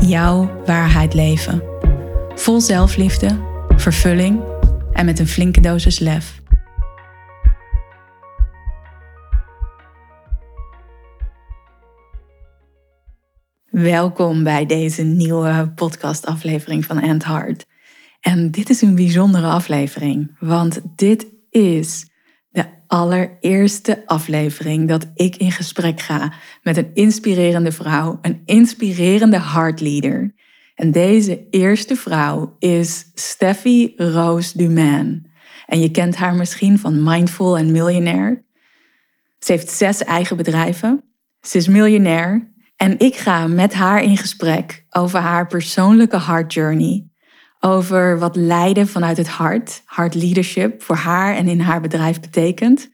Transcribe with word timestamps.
jouw 0.00 0.62
waarheid 0.64 1.14
leven. 1.14 1.62
Vol 2.34 2.60
zelfliefde, 2.60 3.38
vervulling 3.76 4.42
en 4.92 5.04
met 5.04 5.18
een 5.18 5.26
flinke 5.26 5.60
dosis 5.60 5.98
lef. 5.98 6.42
Welkom 13.70 14.42
bij 14.44 14.66
deze 14.66 15.02
nieuwe 15.02 15.72
podcastaflevering 15.74 16.84
van 16.84 17.00
End 17.00 17.24
Heart. 17.24 17.66
En 18.20 18.50
dit 18.50 18.70
is 18.70 18.82
een 18.82 18.94
bijzondere 18.94 19.46
aflevering, 19.46 20.36
want 20.38 20.80
dit 20.96 21.26
is 21.50 22.09
allereerste 22.90 24.02
aflevering 24.06 24.88
dat 24.88 25.06
ik 25.14 25.36
in 25.36 25.52
gesprek 25.52 26.00
ga 26.00 26.32
met 26.62 26.76
een 26.76 26.90
inspirerende 26.94 27.72
vrouw, 27.72 28.18
een 28.22 28.42
inspirerende 28.44 29.40
heartleader. 29.40 30.34
En 30.74 30.90
deze 30.90 31.46
eerste 31.50 31.96
vrouw 31.96 32.56
is 32.58 33.10
Steffi 33.14 33.92
Roos 33.96 34.52
Dumain. 34.52 35.30
En 35.66 35.80
je 35.80 35.90
kent 35.90 36.16
haar 36.16 36.34
misschien 36.34 36.78
van 36.78 37.02
Mindful 37.02 37.58
en 37.58 37.72
Millionaire. 37.72 38.44
Ze 39.38 39.52
heeft 39.52 39.70
zes 39.70 40.04
eigen 40.04 40.36
bedrijven. 40.36 41.04
Ze 41.40 41.56
is 41.56 41.68
miljonair. 41.68 42.52
En 42.76 42.98
ik 42.98 43.16
ga 43.16 43.46
met 43.46 43.74
haar 43.74 44.02
in 44.02 44.16
gesprek 44.16 44.84
over 44.90 45.18
haar 45.18 45.46
persoonlijke 45.46 46.20
heart 46.20 46.52
journey 46.52 47.09
over 47.60 48.18
wat 48.18 48.36
leiden 48.36 48.86
vanuit 48.86 49.16
het 49.16 49.28
hart, 49.28 49.82
hart 49.84 50.14
leadership, 50.14 50.82
voor 50.82 50.96
haar 50.96 51.36
en 51.36 51.48
in 51.48 51.60
haar 51.60 51.80
bedrijf 51.80 52.20
betekent. 52.20 52.90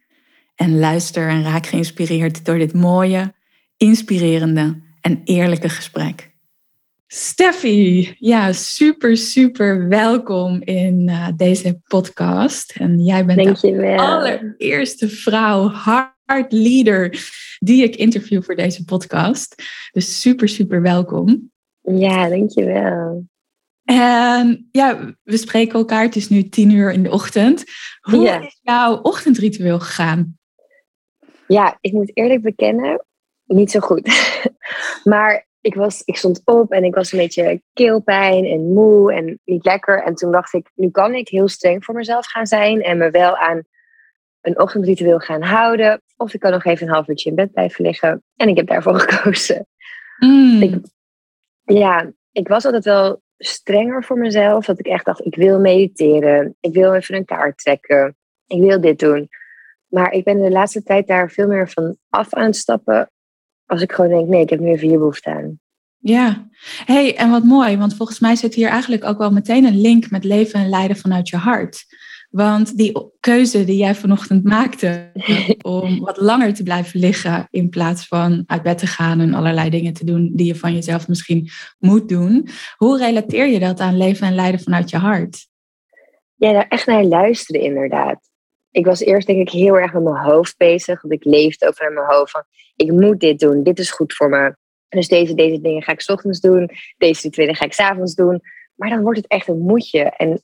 En 0.54 0.78
luister 0.78 1.28
en 1.28 1.42
raak 1.42 1.66
geïnspireerd 1.66 2.44
door 2.44 2.58
dit 2.58 2.72
mooie, 2.72 3.32
inspirerende 3.76 4.80
en 5.00 5.20
eerlijke 5.24 5.68
gesprek. 5.68 6.34
Steffi, 7.06 8.14
ja, 8.18 8.52
super, 8.52 9.16
super 9.16 9.88
welkom 9.88 10.62
in 10.62 11.08
uh, 11.08 11.28
deze 11.36 11.80
podcast. 11.86 12.72
En 12.76 12.98
jij 12.98 13.24
bent 13.24 13.60
de 13.60 13.96
allereerste 13.96 15.08
vrouw, 15.08 15.68
hard 15.68 16.52
leader, 16.52 17.28
die 17.58 17.82
ik 17.82 17.96
interview 17.96 18.42
voor 18.42 18.54
deze 18.56 18.84
podcast. 18.84 19.62
Dus 19.92 20.20
super, 20.20 20.48
super 20.48 20.82
welkom. 20.82 21.50
Ja, 21.82 22.28
dankjewel. 22.28 23.26
En 23.86 24.68
ja, 24.70 25.14
we 25.22 25.36
spreken 25.36 25.78
elkaar. 25.78 26.02
Het 26.02 26.16
is 26.16 26.28
nu 26.28 26.48
tien 26.48 26.70
uur 26.70 26.92
in 26.92 27.02
de 27.02 27.10
ochtend. 27.10 27.64
Hoe 28.00 28.28
is 28.28 28.58
jouw 28.62 29.00
ochtendritueel 29.00 29.80
gegaan? 29.80 30.38
Ja, 31.46 31.78
ik 31.80 31.92
moet 31.92 32.10
eerlijk 32.16 32.42
bekennen, 32.42 33.04
niet 33.44 33.70
zo 33.70 33.80
goed. 33.80 34.34
maar 35.04 35.46
ik, 35.60 35.74
was, 35.74 36.02
ik 36.04 36.16
stond 36.16 36.42
op 36.44 36.72
en 36.72 36.84
ik 36.84 36.94
was 36.94 37.12
een 37.12 37.18
beetje 37.18 37.62
keelpijn 37.72 38.44
en 38.44 38.72
moe 38.72 39.12
en 39.12 39.40
niet 39.44 39.64
lekker. 39.64 40.02
En 40.02 40.14
toen 40.14 40.32
dacht 40.32 40.52
ik, 40.52 40.70
nu 40.74 40.90
kan 40.90 41.14
ik 41.14 41.28
heel 41.28 41.48
streng 41.48 41.84
voor 41.84 41.94
mezelf 41.94 42.26
gaan 42.26 42.46
zijn 42.46 42.82
en 42.82 42.98
me 42.98 43.10
wel 43.10 43.36
aan 43.36 43.62
een 44.40 44.60
ochtendritueel 44.60 45.18
gaan 45.18 45.42
houden. 45.42 46.02
Of 46.16 46.34
ik 46.34 46.40
kan 46.40 46.50
nog 46.50 46.64
even 46.64 46.86
een 46.86 46.92
half 46.92 47.08
uurtje 47.08 47.30
in 47.30 47.36
bed 47.36 47.52
blijven 47.52 47.84
liggen. 47.84 48.22
En 48.36 48.48
ik 48.48 48.56
heb 48.56 48.66
daarvoor 48.66 49.00
gekozen. 49.08 49.66
Mm. 50.18 50.62
Ik, 50.62 50.74
ja, 51.62 52.12
ik 52.32 52.48
was 52.48 52.64
altijd 52.64 52.84
wel 52.84 53.22
strenger 53.38 54.04
voor 54.04 54.18
mezelf. 54.18 54.64
Dat 54.64 54.78
ik 54.78 54.86
echt 54.86 55.04
dacht, 55.04 55.24
ik 55.24 55.34
wil 55.34 55.60
mediteren. 55.60 56.56
Ik 56.60 56.74
wil 56.74 56.94
even 56.94 57.14
een 57.14 57.24
kaart 57.24 57.58
trekken. 57.58 58.16
Ik 58.46 58.60
wil 58.60 58.80
dit 58.80 58.98
doen. 58.98 59.28
Maar 59.86 60.12
ik 60.12 60.24
ben 60.24 60.42
de 60.42 60.50
laatste 60.50 60.82
tijd 60.82 61.06
daar 61.06 61.30
veel 61.30 61.46
meer 61.46 61.68
van 61.68 61.96
af 62.08 62.34
aan 62.34 62.44
het 62.44 62.56
stappen. 62.56 63.10
Als 63.66 63.82
ik 63.82 63.92
gewoon 63.92 64.10
denk, 64.10 64.28
nee, 64.28 64.42
ik 64.42 64.50
heb 64.50 64.60
nu 64.60 64.70
even 64.70 64.88
hier 64.88 64.98
behoefte 64.98 65.30
aan. 65.30 65.60
Ja, 65.98 66.48
hey, 66.84 67.16
en 67.16 67.30
wat 67.30 67.44
mooi, 67.44 67.76
want 67.76 67.96
volgens 67.96 68.20
mij 68.20 68.36
zit 68.36 68.54
hier 68.54 68.68
eigenlijk 68.68 69.04
ook 69.04 69.18
wel 69.18 69.30
meteen 69.30 69.64
een 69.64 69.80
link 69.80 70.10
met 70.10 70.24
leven 70.24 70.60
en 70.60 70.68
lijden 70.68 70.96
vanuit 70.96 71.28
je 71.28 71.36
hart. 71.36 71.84
Want 72.36 72.76
die 72.76 72.92
keuze 73.20 73.64
die 73.64 73.76
jij 73.76 73.94
vanochtend 73.94 74.44
maakte 74.44 75.10
om 75.62 76.00
wat 76.00 76.16
langer 76.16 76.54
te 76.54 76.62
blijven 76.62 77.00
liggen 77.00 77.48
in 77.50 77.68
plaats 77.68 78.06
van 78.06 78.42
uit 78.46 78.62
bed 78.62 78.78
te 78.78 78.86
gaan 78.86 79.20
en 79.20 79.34
allerlei 79.34 79.70
dingen 79.70 79.92
te 79.92 80.04
doen 80.04 80.30
die 80.34 80.46
je 80.46 80.54
van 80.54 80.74
jezelf 80.74 81.08
misschien 81.08 81.48
moet 81.78 82.08
doen. 82.08 82.48
Hoe 82.76 82.98
relateer 82.98 83.46
je 83.46 83.58
dat 83.58 83.80
aan 83.80 83.96
leven 83.96 84.26
en 84.26 84.34
lijden 84.34 84.60
vanuit 84.60 84.90
je 84.90 84.96
hart? 84.96 85.46
Ja, 86.34 86.52
daar 86.52 86.68
echt 86.68 86.86
naar 86.86 87.04
luisteren 87.04 87.60
inderdaad. 87.60 88.20
Ik 88.70 88.86
was 88.86 89.00
eerst 89.00 89.26
denk 89.26 89.48
ik 89.48 89.50
heel 89.50 89.78
erg 89.78 89.92
met 89.92 90.02
mijn 90.02 90.24
hoofd 90.24 90.56
bezig, 90.56 91.02
want 91.02 91.14
ik 91.14 91.24
leefde 91.24 91.68
over 91.68 91.86
in 91.88 91.94
mijn 91.94 92.06
hoofd 92.06 92.30
van 92.30 92.44
ik 92.76 92.92
moet 92.92 93.20
dit 93.20 93.38
doen, 93.38 93.62
dit 93.62 93.78
is 93.78 93.90
goed 93.90 94.14
voor 94.14 94.28
me. 94.28 94.56
Dus 94.88 95.08
deze, 95.08 95.34
deze 95.34 95.60
dingen 95.60 95.82
ga 95.82 95.92
ik 95.92 96.00
s 96.00 96.08
ochtends 96.08 96.40
doen, 96.40 96.70
deze 96.96 97.30
tweede 97.30 97.54
ga 97.54 97.64
ik 97.64 97.72
s 97.72 97.80
avonds 97.80 98.14
doen. 98.14 98.40
Maar 98.74 98.88
dan 98.88 99.02
wordt 99.02 99.18
het 99.18 99.28
echt 99.28 99.48
een 99.48 99.58
moedje. 99.58 100.02
En 100.02 100.42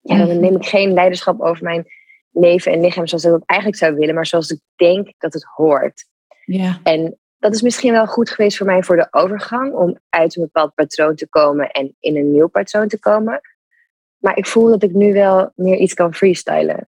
dan 0.00 0.40
neem 0.40 0.56
ik 0.56 0.66
geen 0.66 0.92
leiderschap 0.92 1.40
over 1.40 1.64
mijn 1.64 1.86
leven 2.30 2.72
en 2.72 2.80
lichaam 2.80 3.06
zoals 3.06 3.24
ik 3.24 3.30
dat 3.30 3.42
eigenlijk 3.44 3.80
zou 3.80 3.94
willen, 3.94 4.14
maar 4.14 4.26
zoals 4.26 4.50
ik 4.50 4.60
denk 4.76 5.12
dat 5.18 5.32
het 5.32 5.44
hoort. 5.44 6.06
Ja. 6.44 6.80
En 6.82 7.18
dat 7.38 7.54
is 7.54 7.62
misschien 7.62 7.92
wel 7.92 8.06
goed 8.06 8.30
geweest 8.30 8.56
voor 8.56 8.66
mij 8.66 8.82
voor 8.82 8.96
de 8.96 9.08
overgang 9.10 9.74
om 9.74 9.98
uit 10.08 10.36
een 10.36 10.42
bepaald 10.42 10.74
patroon 10.74 11.14
te 11.14 11.28
komen 11.28 11.70
en 11.70 11.96
in 12.00 12.16
een 12.16 12.32
nieuw 12.32 12.48
patroon 12.48 12.88
te 12.88 12.98
komen. 12.98 13.40
Maar 14.18 14.36
ik 14.36 14.46
voel 14.46 14.68
dat 14.68 14.82
ik 14.82 14.92
nu 14.92 15.12
wel 15.12 15.52
meer 15.54 15.76
iets 15.76 15.94
kan 15.94 16.14
freestylen. 16.14 16.88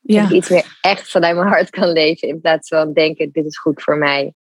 Ja. 0.00 0.20
Dat 0.20 0.30
ik 0.30 0.36
iets 0.36 0.48
meer 0.48 0.78
echt 0.80 1.10
vanuit 1.10 1.36
mijn 1.36 1.48
hart 1.48 1.70
kan 1.70 1.88
leven 1.88 2.28
in 2.28 2.40
plaats 2.40 2.68
van 2.68 2.92
denken, 2.92 3.32
dit 3.32 3.44
is 3.44 3.58
goed 3.58 3.82
voor 3.82 3.98
mij. 3.98 4.34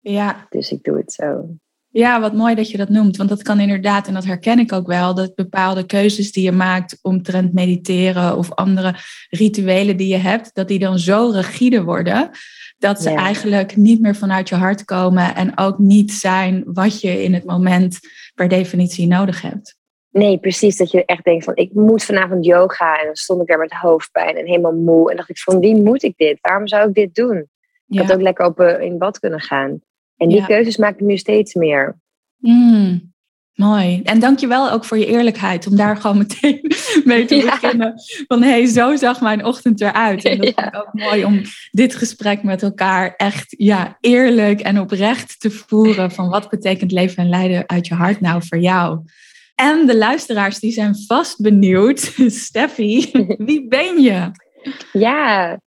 Ja. 0.00 0.46
Dus 0.50 0.72
ik 0.72 0.82
doe 0.82 0.96
het 0.96 1.12
zo. 1.12 1.56
Ja, 1.96 2.20
wat 2.20 2.32
mooi 2.32 2.54
dat 2.54 2.70
je 2.70 2.76
dat 2.76 2.88
noemt. 2.88 3.16
Want 3.16 3.28
dat 3.28 3.42
kan 3.42 3.60
inderdaad, 3.60 4.06
en 4.06 4.14
dat 4.14 4.24
herken 4.24 4.58
ik 4.58 4.72
ook 4.72 4.86
wel, 4.86 5.14
dat 5.14 5.34
bepaalde 5.34 5.86
keuzes 5.86 6.32
die 6.32 6.44
je 6.44 6.52
maakt 6.52 6.98
omtrent 7.02 7.52
mediteren 7.52 8.36
of 8.36 8.52
andere 8.54 8.94
rituelen 9.30 9.96
die 9.96 10.08
je 10.08 10.16
hebt, 10.16 10.50
dat 10.54 10.68
die 10.68 10.78
dan 10.78 10.98
zo 10.98 11.30
rigide 11.30 11.82
worden, 11.82 12.30
dat 12.78 13.02
ze 13.02 13.10
eigenlijk 13.10 13.76
niet 13.76 14.00
meer 14.00 14.14
vanuit 14.14 14.48
je 14.48 14.54
hart 14.54 14.84
komen 14.84 15.34
en 15.34 15.58
ook 15.58 15.78
niet 15.78 16.12
zijn 16.12 16.62
wat 16.66 17.00
je 17.00 17.22
in 17.22 17.34
het 17.34 17.44
moment 17.44 17.98
per 18.34 18.48
definitie 18.48 19.06
nodig 19.06 19.42
hebt. 19.42 19.76
Nee, 20.10 20.38
precies. 20.38 20.76
Dat 20.76 20.90
je 20.90 21.04
echt 21.04 21.24
denkt 21.24 21.44
van 21.44 21.56
ik 21.56 21.72
moet 21.72 22.04
vanavond 22.04 22.44
yoga. 22.44 22.98
En 22.98 23.06
dan 23.06 23.16
stond 23.16 23.40
ik 23.40 23.46
daar 23.46 23.58
met 23.58 23.72
hoofdpijn 23.72 24.36
en 24.36 24.46
helemaal 24.46 24.74
moe. 24.74 25.10
En 25.10 25.16
dacht 25.16 25.30
ik 25.30 25.38
van 25.38 25.58
wie 25.58 25.76
moet 25.76 26.02
ik 26.02 26.16
dit? 26.16 26.38
Waarom 26.40 26.68
zou 26.68 26.88
ik 26.88 26.94
dit 26.94 27.14
doen? 27.14 27.48
Ik 27.88 27.98
had 27.98 28.12
ook 28.12 28.20
lekker 28.20 28.46
op 28.46 28.60
uh, 28.60 28.80
in 28.80 28.98
bad 28.98 29.18
kunnen 29.18 29.40
gaan. 29.40 29.80
En 30.16 30.28
die 30.28 30.46
keuzes 30.46 30.76
maak 30.76 30.94
ik 30.94 31.00
nu 31.00 31.16
steeds 31.16 31.54
meer. 31.54 31.98
Mm, 32.36 33.12
mooi. 33.54 34.00
En 34.02 34.18
dankjewel 34.18 34.70
ook 34.70 34.84
voor 34.84 34.98
je 34.98 35.06
eerlijkheid 35.06 35.66
om 35.66 35.76
daar 35.76 35.96
gewoon 35.96 36.18
meteen 36.18 36.60
mee 37.04 37.24
te 37.24 37.40
beginnen. 37.40 37.94
Van 38.26 38.42
hé, 38.42 38.50
hey, 38.50 38.66
zo 38.66 38.96
zag 38.96 39.20
mijn 39.20 39.44
ochtend 39.44 39.80
eruit. 39.80 40.24
En 40.24 40.38
dat 40.38 40.46
ja. 40.46 40.62
vind 40.62 40.74
ik 40.74 40.80
ook 40.80 40.92
mooi 40.92 41.24
om 41.24 41.40
dit 41.70 41.94
gesprek 41.94 42.42
met 42.42 42.62
elkaar 42.62 43.14
echt 43.16 43.54
ja, 43.58 43.96
eerlijk 44.00 44.60
en 44.60 44.80
oprecht 44.80 45.40
te 45.40 45.50
voeren. 45.50 46.10
Van 46.10 46.28
wat 46.28 46.48
betekent 46.48 46.92
leven 46.92 47.16
en 47.16 47.28
lijden 47.28 47.68
uit 47.68 47.86
je 47.86 47.94
hart 47.94 48.20
nou 48.20 48.42
voor 48.46 48.58
jou? 48.58 49.00
En 49.54 49.86
de 49.86 49.96
luisteraars 49.96 50.58
die 50.58 50.72
zijn 50.72 50.96
vast 51.06 51.40
benieuwd. 51.40 52.00
Steffi, 52.46 53.10
wie 53.48 53.68
ben 53.68 54.02
je? 54.02 54.30
Ja, 54.92 55.58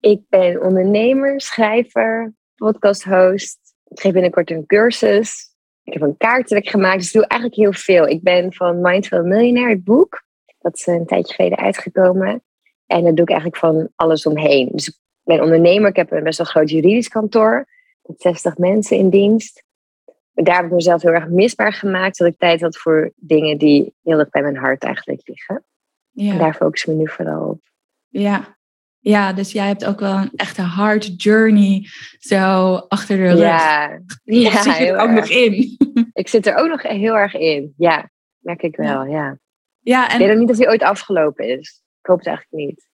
ik 0.00 0.20
ben 0.28 0.62
ondernemer, 0.62 1.40
schrijver, 1.40 2.34
podcasthost. 2.54 3.58
Ik 3.88 4.00
geef 4.00 4.12
binnenkort 4.12 4.50
een 4.50 4.66
cursus. 4.66 5.54
Ik 5.82 5.92
heb 5.92 6.02
een 6.02 6.16
kaarttrek 6.16 6.68
gemaakt, 6.68 6.98
dus 6.98 7.06
ik 7.06 7.12
doe 7.12 7.26
eigenlijk 7.26 7.60
heel 7.60 7.72
veel. 7.72 8.06
Ik 8.06 8.22
ben 8.22 8.52
van 8.52 8.80
Mindful 8.80 9.24
Millionaire, 9.24 9.70
het 9.70 9.84
boek. 9.84 10.24
Dat 10.58 10.74
is 10.74 10.86
een 10.86 11.06
tijdje 11.06 11.34
geleden 11.34 11.58
uitgekomen. 11.58 12.42
En 12.86 13.02
daar 13.02 13.14
doe 13.14 13.24
ik 13.24 13.30
eigenlijk 13.30 13.58
van 13.58 13.88
alles 13.94 14.26
omheen. 14.26 14.68
Dus 14.72 14.88
ik 14.88 14.94
ben 15.22 15.42
ondernemer, 15.42 15.88
ik 15.88 15.96
heb 15.96 16.12
een 16.12 16.22
best 16.22 16.38
wel 16.38 16.46
groot 16.46 16.70
juridisch 16.70 17.08
kantoor. 17.08 17.66
Met 18.02 18.20
60 18.20 18.56
mensen 18.56 18.96
in 18.96 19.10
dienst 19.10 19.64
daar 20.44 20.56
heb 20.56 20.64
ik 20.64 20.72
mezelf 20.72 21.02
heel 21.02 21.12
erg 21.12 21.28
misbaar 21.28 21.72
gemaakt. 21.72 22.18
Dat 22.18 22.28
ik 22.28 22.38
tijd 22.38 22.60
had 22.60 22.76
voor 22.76 23.12
dingen 23.16 23.58
die 23.58 23.94
heel 24.02 24.18
erg 24.18 24.30
bij 24.30 24.42
mijn 24.42 24.56
hart 24.56 24.84
eigenlijk 24.84 25.20
liggen. 25.24 25.64
Ja. 26.10 26.32
En 26.32 26.38
daar 26.38 26.54
focus 26.54 26.84
ik 26.84 26.88
me 26.88 26.94
nu 26.94 27.08
vooral 27.08 27.48
op. 27.48 27.60
Ja. 28.08 28.55
Ja, 29.08 29.32
dus 29.32 29.52
jij 29.52 29.66
hebt 29.66 29.84
ook 29.84 30.00
wel 30.00 30.16
een 30.16 30.30
echte 30.36 30.62
hard 30.62 31.22
journey 31.22 31.86
zo 32.18 32.74
achter 32.74 33.16
de 33.16 33.22
rug. 33.22 33.38
Ja, 33.38 34.00
ja 34.24 34.48
of 34.48 34.62
zit 34.62 34.76
je 34.76 34.86
er 34.86 34.98
ook 34.98 35.10
nog 35.10 35.28
in? 35.28 35.76
Ik 36.12 36.28
zit 36.28 36.46
er 36.46 36.54
ook 36.54 36.68
nog 36.68 36.82
heel 36.82 37.16
erg 37.16 37.34
in. 37.34 37.74
Ja, 37.76 38.10
merk 38.38 38.62
ik 38.62 38.76
wel, 38.76 39.04
ja. 39.04 39.38
ja. 39.80 40.08
en... 40.08 40.20
Ik 40.20 40.26
weet 40.26 40.34
ook 40.34 40.40
niet 40.40 40.50
of 40.50 40.56
die 40.56 40.68
ooit 40.68 40.82
afgelopen 40.82 41.58
is. 41.58 41.82
Ik 42.00 42.06
hoop 42.06 42.18
het 42.18 42.26
eigenlijk 42.26 42.66
niet. 42.66 42.88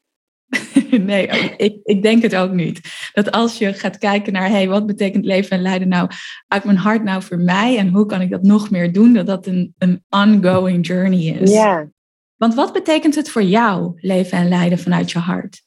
nee, 1.11 1.26
ik, 1.56 1.81
ik 1.82 2.03
denk 2.03 2.23
het 2.23 2.37
ook 2.37 2.53
niet. 2.53 2.81
Dat 3.12 3.31
als 3.31 3.59
je 3.59 3.73
gaat 3.73 3.99
kijken 3.99 4.32
naar, 4.32 4.49
hey, 4.49 4.69
wat 4.69 4.87
betekent 4.87 5.25
leven 5.25 5.56
en 5.56 5.62
lijden 5.62 5.88
nou 5.88 6.11
uit 6.49 6.64
mijn 6.64 6.76
hart 6.76 7.03
nou 7.03 7.23
voor 7.23 7.38
mij 7.38 7.79
en 7.79 7.88
hoe 7.88 8.06
kan 8.06 8.20
ik 8.20 8.31
dat 8.31 8.43
nog 8.43 8.70
meer 8.70 8.93
doen, 8.93 9.12
dat 9.12 9.26
dat 9.26 9.47
een, 9.47 9.75
een 9.79 10.05
ongoing 10.09 10.87
journey 10.87 11.38
is. 11.41 11.53
Ja. 11.53 11.88
Want 12.37 12.55
wat 12.55 12.73
betekent 12.73 13.14
het 13.14 13.31
voor 13.31 13.43
jou, 13.43 13.93
leven 13.97 14.38
en 14.38 14.49
lijden 14.49 14.79
vanuit 14.79 15.11
je 15.11 15.19
hart? 15.19 15.62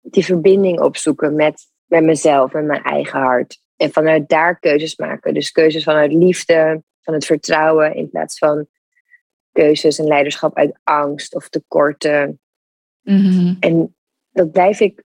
Die 0.00 0.24
verbinding 0.24 0.80
opzoeken 0.80 1.34
met, 1.34 1.66
met 1.84 2.04
mezelf 2.04 2.54
en 2.54 2.66
mijn 2.66 2.82
eigen 2.82 3.20
hart. 3.20 3.62
En 3.76 3.92
vanuit 3.92 4.28
daar 4.28 4.58
keuzes 4.58 4.96
maken. 4.96 5.34
Dus 5.34 5.52
keuzes 5.52 5.84
vanuit 5.84 6.12
liefde, 6.12 6.82
van 7.02 7.14
het 7.14 7.24
vertrouwen, 7.26 7.94
in 7.94 8.10
plaats 8.10 8.38
van 8.38 8.66
keuzes 9.52 9.98
en 9.98 10.06
leiderschap 10.06 10.56
uit 10.56 10.78
angst 10.84 11.34
of 11.34 11.48
tekorten 11.48 12.40
Mhm. 13.02 13.54
En 13.60 13.96
dat 14.30 14.52
blijf 14.52 14.80
ik 14.80 15.02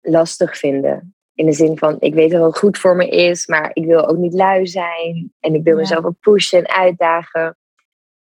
lastig 0.00 0.58
vinden. 0.58 1.14
In 1.34 1.46
de 1.46 1.52
zin 1.52 1.78
van, 1.78 1.96
ik 2.00 2.14
weet 2.14 2.30
dat 2.30 2.44
het 2.46 2.58
goed 2.58 2.78
voor 2.78 2.96
me 2.96 3.08
is, 3.08 3.46
maar 3.46 3.70
ik 3.72 3.84
wil 3.84 4.06
ook 4.08 4.16
niet 4.16 4.32
lui 4.32 4.66
zijn. 4.66 5.32
En 5.40 5.54
ik 5.54 5.64
wil 5.64 5.74
Ja. 5.74 5.80
mezelf 5.80 6.04
ook 6.04 6.20
pushen 6.20 6.58
en 6.64 6.74
uitdagen. 6.74 7.56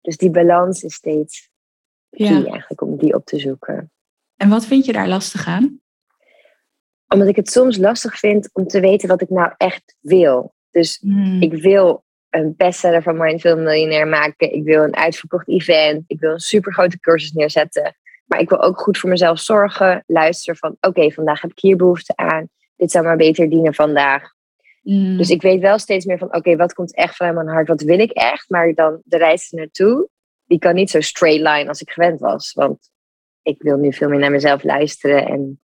Dus 0.02 0.18
die 0.18 0.30
balans 0.30 0.84
is 0.84 0.94
steeds 0.94 1.50
key 2.10 2.28
Ja. 2.28 2.46
eigenlijk 2.46 2.82
om 2.82 2.98
die 2.98 3.14
op 3.14 3.26
te 3.26 3.40
zoeken. 3.40 3.92
En 4.36 4.50
wat 4.50 4.66
vind 4.66 4.86
je 4.86 4.94
daar 4.94 5.08
lastig 5.08 5.48
aan? 5.48 5.81
Omdat 7.14 7.28
ik 7.28 7.36
het 7.36 7.50
soms 7.50 7.78
lastig 7.78 8.20
vind 8.20 8.50
om 8.54 8.68
te 8.68 8.80
weten 8.80 9.08
wat 9.08 9.22
ik 9.22 9.30
nou 9.30 9.52
echt 9.58 9.96
wil. 10.00 10.54
Dus 10.72 11.00
Mm. 11.04 11.42
ik 11.42 11.54
wil 11.54 12.04
een 12.30 12.54
bestseller 12.58 13.04
van 13.04 13.18
Mindful 13.18 13.58
Millionaire 13.58 14.10
maken. 14.10 14.54
Ik 14.54 14.64
wil 14.64 14.84
een 14.84 14.96
uitverkocht 14.96 15.50
event. 15.50 16.04
Ik 16.08 16.20
wil 16.20 16.32
een 16.32 16.40
supergrote 16.40 17.00
cursus 17.00 17.32
neerzetten. 17.32 17.96
Maar 18.26 18.40
ik 18.40 18.50
wil 18.50 18.62
ook 18.62 18.82
goed 18.82 18.98
voor 18.98 19.10
mezelf 19.10 19.40
zorgen. 19.40 20.04
Luisteren 20.08 20.56
van, 20.56 20.78
oké, 20.82 21.12
vandaag 21.12 21.42
heb 21.42 21.52
ik 21.52 21.60
hier 21.60 21.76
behoefte 21.76 22.16
aan. 22.16 22.50
Dit 22.76 22.92
zou 22.92 23.06
maar 23.06 23.18
beter 23.18 23.50
dienen 23.50 23.74
vandaag. 23.74 24.32
Mm. 24.82 25.18
Dus 25.18 25.30
ik 25.30 25.42
weet 25.42 25.62
wel 25.62 25.80
steeds 25.80 26.06
meer 26.06 26.18
van, 26.18 26.36
oké, 26.36 26.56
wat 26.56 26.74
komt 26.74 26.96
echt 26.96 27.16
vanuit 27.16 27.36
mijn 27.36 27.48
hart? 27.48 27.68
Wat 27.68 27.82
wil 27.82 28.00
ik 28.00 28.12
echt? 28.12 28.50
Maar 28.50 28.74
dan 28.74 29.02
de 29.04 29.18
reis 29.18 29.52
er 29.52 29.58
naartoe, 29.58 30.10
die 30.46 30.60
kan 30.60 30.76
niet 30.76 30.90
zo 30.90 31.02
straight 31.02 31.42
line 31.42 31.68
als 31.68 31.82
ik 31.82 31.92
gewend 31.92 32.20
was. 32.20 32.54
Want 32.54 32.90
ik 33.42 33.62
wil 33.62 33.78
nu 33.78 33.94
veel 33.94 34.10
meer 34.10 34.20
naar 34.20 34.32
mezelf 34.32 34.64
luisteren 34.64 35.26
en 35.28 35.60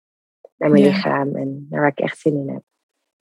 naar 0.57 0.69
mijn 0.69 0.83
Ja. 0.83 0.89
lichaam 0.89 1.35
en 1.35 1.67
naar 1.69 1.79
waar 1.81 1.91
ik 1.91 1.99
echt 1.99 2.19
zin 2.19 2.33
in 2.33 2.49
heb. 2.53 2.61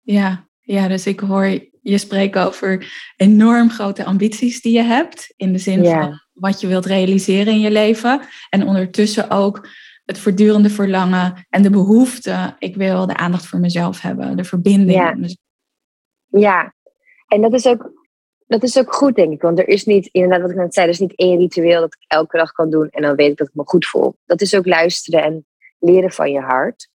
Ja, 0.01 0.47
ja, 0.59 0.87
dus 0.87 1.07
ik 1.07 1.19
hoor 1.19 1.45
je 1.81 1.97
spreken 1.97 2.45
over 2.45 2.93
enorm 3.15 3.69
grote 3.69 4.05
ambities 4.05 4.61
die 4.61 4.73
je 4.73 4.83
hebt. 4.83 5.33
In 5.35 5.51
de 5.51 5.57
zin 5.59 5.83
Ja. 5.83 6.01
van 6.01 6.19
wat 6.33 6.61
je 6.61 6.67
wilt 6.67 6.85
realiseren 6.85 7.53
in 7.53 7.59
je 7.59 7.71
leven. 7.71 8.21
En 8.49 8.67
ondertussen 8.67 9.29
ook 9.29 9.67
het 10.05 10.19
voortdurende 10.19 10.69
verlangen 10.69 11.45
en 11.49 11.61
de 11.61 11.69
behoefte. 11.69 12.55
Ik 12.59 12.75
wil 12.75 13.05
de 13.07 13.15
aandacht 13.17 13.45
voor 13.47 13.59
mezelf 13.59 14.01
hebben, 14.01 14.37
de 14.37 14.43
verbinding. 14.43 14.91
Ja. 14.91 15.09
met 15.09 15.17
mezelf. 15.19 15.39
Ja, 16.27 16.73
en 17.27 17.41
dat 17.41 17.53
is 17.53 17.65
ook, 17.65 17.91
dat 18.47 18.63
is 18.63 18.77
ook 18.77 18.93
goed, 18.93 19.15
denk 19.15 19.31
ik. 19.33 19.41
Want 19.41 19.59
er 19.59 19.67
is 19.67 19.85
niet, 19.85 20.07
inderdaad, 20.11 20.41
wat 20.41 20.49
ik 20.49 20.55
net 20.57 20.73
zei, 20.73 20.85
er 20.85 20.91
is 20.91 20.99
niet 20.99 21.15
één 21.15 21.37
ritueel 21.37 21.79
dat 21.79 21.93
ik 21.93 22.05
elke 22.07 22.37
dag 22.37 22.51
kan 22.51 22.69
doen 22.69 22.89
en 22.89 23.01
dan 23.01 23.15
weet 23.15 23.31
ik 23.31 23.37
dat 23.37 23.47
ik 23.47 23.53
me 23.55 23.63
goed 23.65 23.85
voel. 23.85 24.17
Dat 24.25 24.41
is 24.41 24.55
ook 24.55 24.65
luisteren 24.65 25.23
en 25.23 25.45
leren 25.79 26.11
van 26.11 26.31
je 26.31 26.39
hart. 26.39 26.89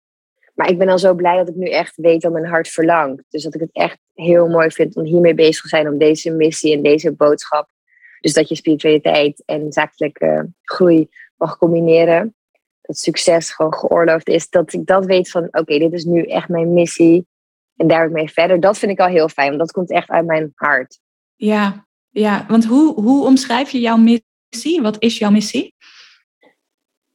Maar 0.52 0.70
ik 0.70 0.78
ben 0.78 0.88
al 0.88 0.98
zo 0.98 1.14
blij 1.14 1.36
dat 1.36 1.48
ik 1.48 1.54
nu 1.54 1.68
echt 1.68 1.96
weet 1.96 2.22
wat 2.22 2.32
mijn 2.32 2.46
hart 2.46 2.68
verlangt. 2.68 3.22
Dus 3.28 3.42
dat 3.42 3.54
ik 3.54 3.60
het 3.60 3.72
echt 3.72 3.98
heel 4.14 4.48
mooi 4.48 4.70
vind 4.70 4.96
om 4.96 5.04
hiermee 5.04 5.34
bezig 5.34 5.62
te 5.62 5.68
zijn, 5.68 5.88
om 5.88 5.98
deze 5.98 6.30
missie 6.30 6.76
en 6.76 6.82
deze 6.82 7.12
boodschap. 7.12 7.68
Dus 8.20 8.32
dat 8.32 8.48
je 8.48 8.54
spiritualiteit 8.54 9.42
en 9.46 9.72
zakelijke 9.72 10.52
groei 10.62 11.08
mag 11.36 11.58
combineren. 11.58 12.34
Dat 12.80 12.98
succes 12.98 13.50
gewoon 13.50 13.74
geoorloofd 13.74 14.28
is. 14.28 14.50
Dat 14.50 14.72
ik 14.72 14.86
dat 14.86 15.04
weet 15.04 15.30
van, 15.30 15.48
oké, 15.50 15.78
dit 15.78 15.92
is 15.92 16.04
nu 16.04 16.22
echt 16.22 16.48
mijn 16.48 16.74
missie. 16.74 17.26
En 17.76 17.86
daar 17.86 18.10
mee 18.10 18.30
verder. 18.30 18.60
Dat 18.60 18.78
vind 18.78 18.92
ik 18.92 19.00
al 19.00 19.06
heel 19.06 19.28
fijn, 19.28 19.48
want 19.48 19.60
dat 19.60 19.72
komt 19.72 19.90
echt 19.90 20.08
uit 20.08 20.26
mijn 20.26 20.52
hart. 20.54 21.00
Ja, 21.36 21.86
ja, 22.10 22.44
want 22.48 22.64
hoe, 22.64 23.00
hoe 23.00 23.26
omschrijf 23.26 23.70
je 23.70 23.80
jouw 23.80 23.96
missie? 23.96 24.82
Wat 24.82 24.96
is 24.98 25.18
jouw 25.18 25.30
missie? 25.30 25.74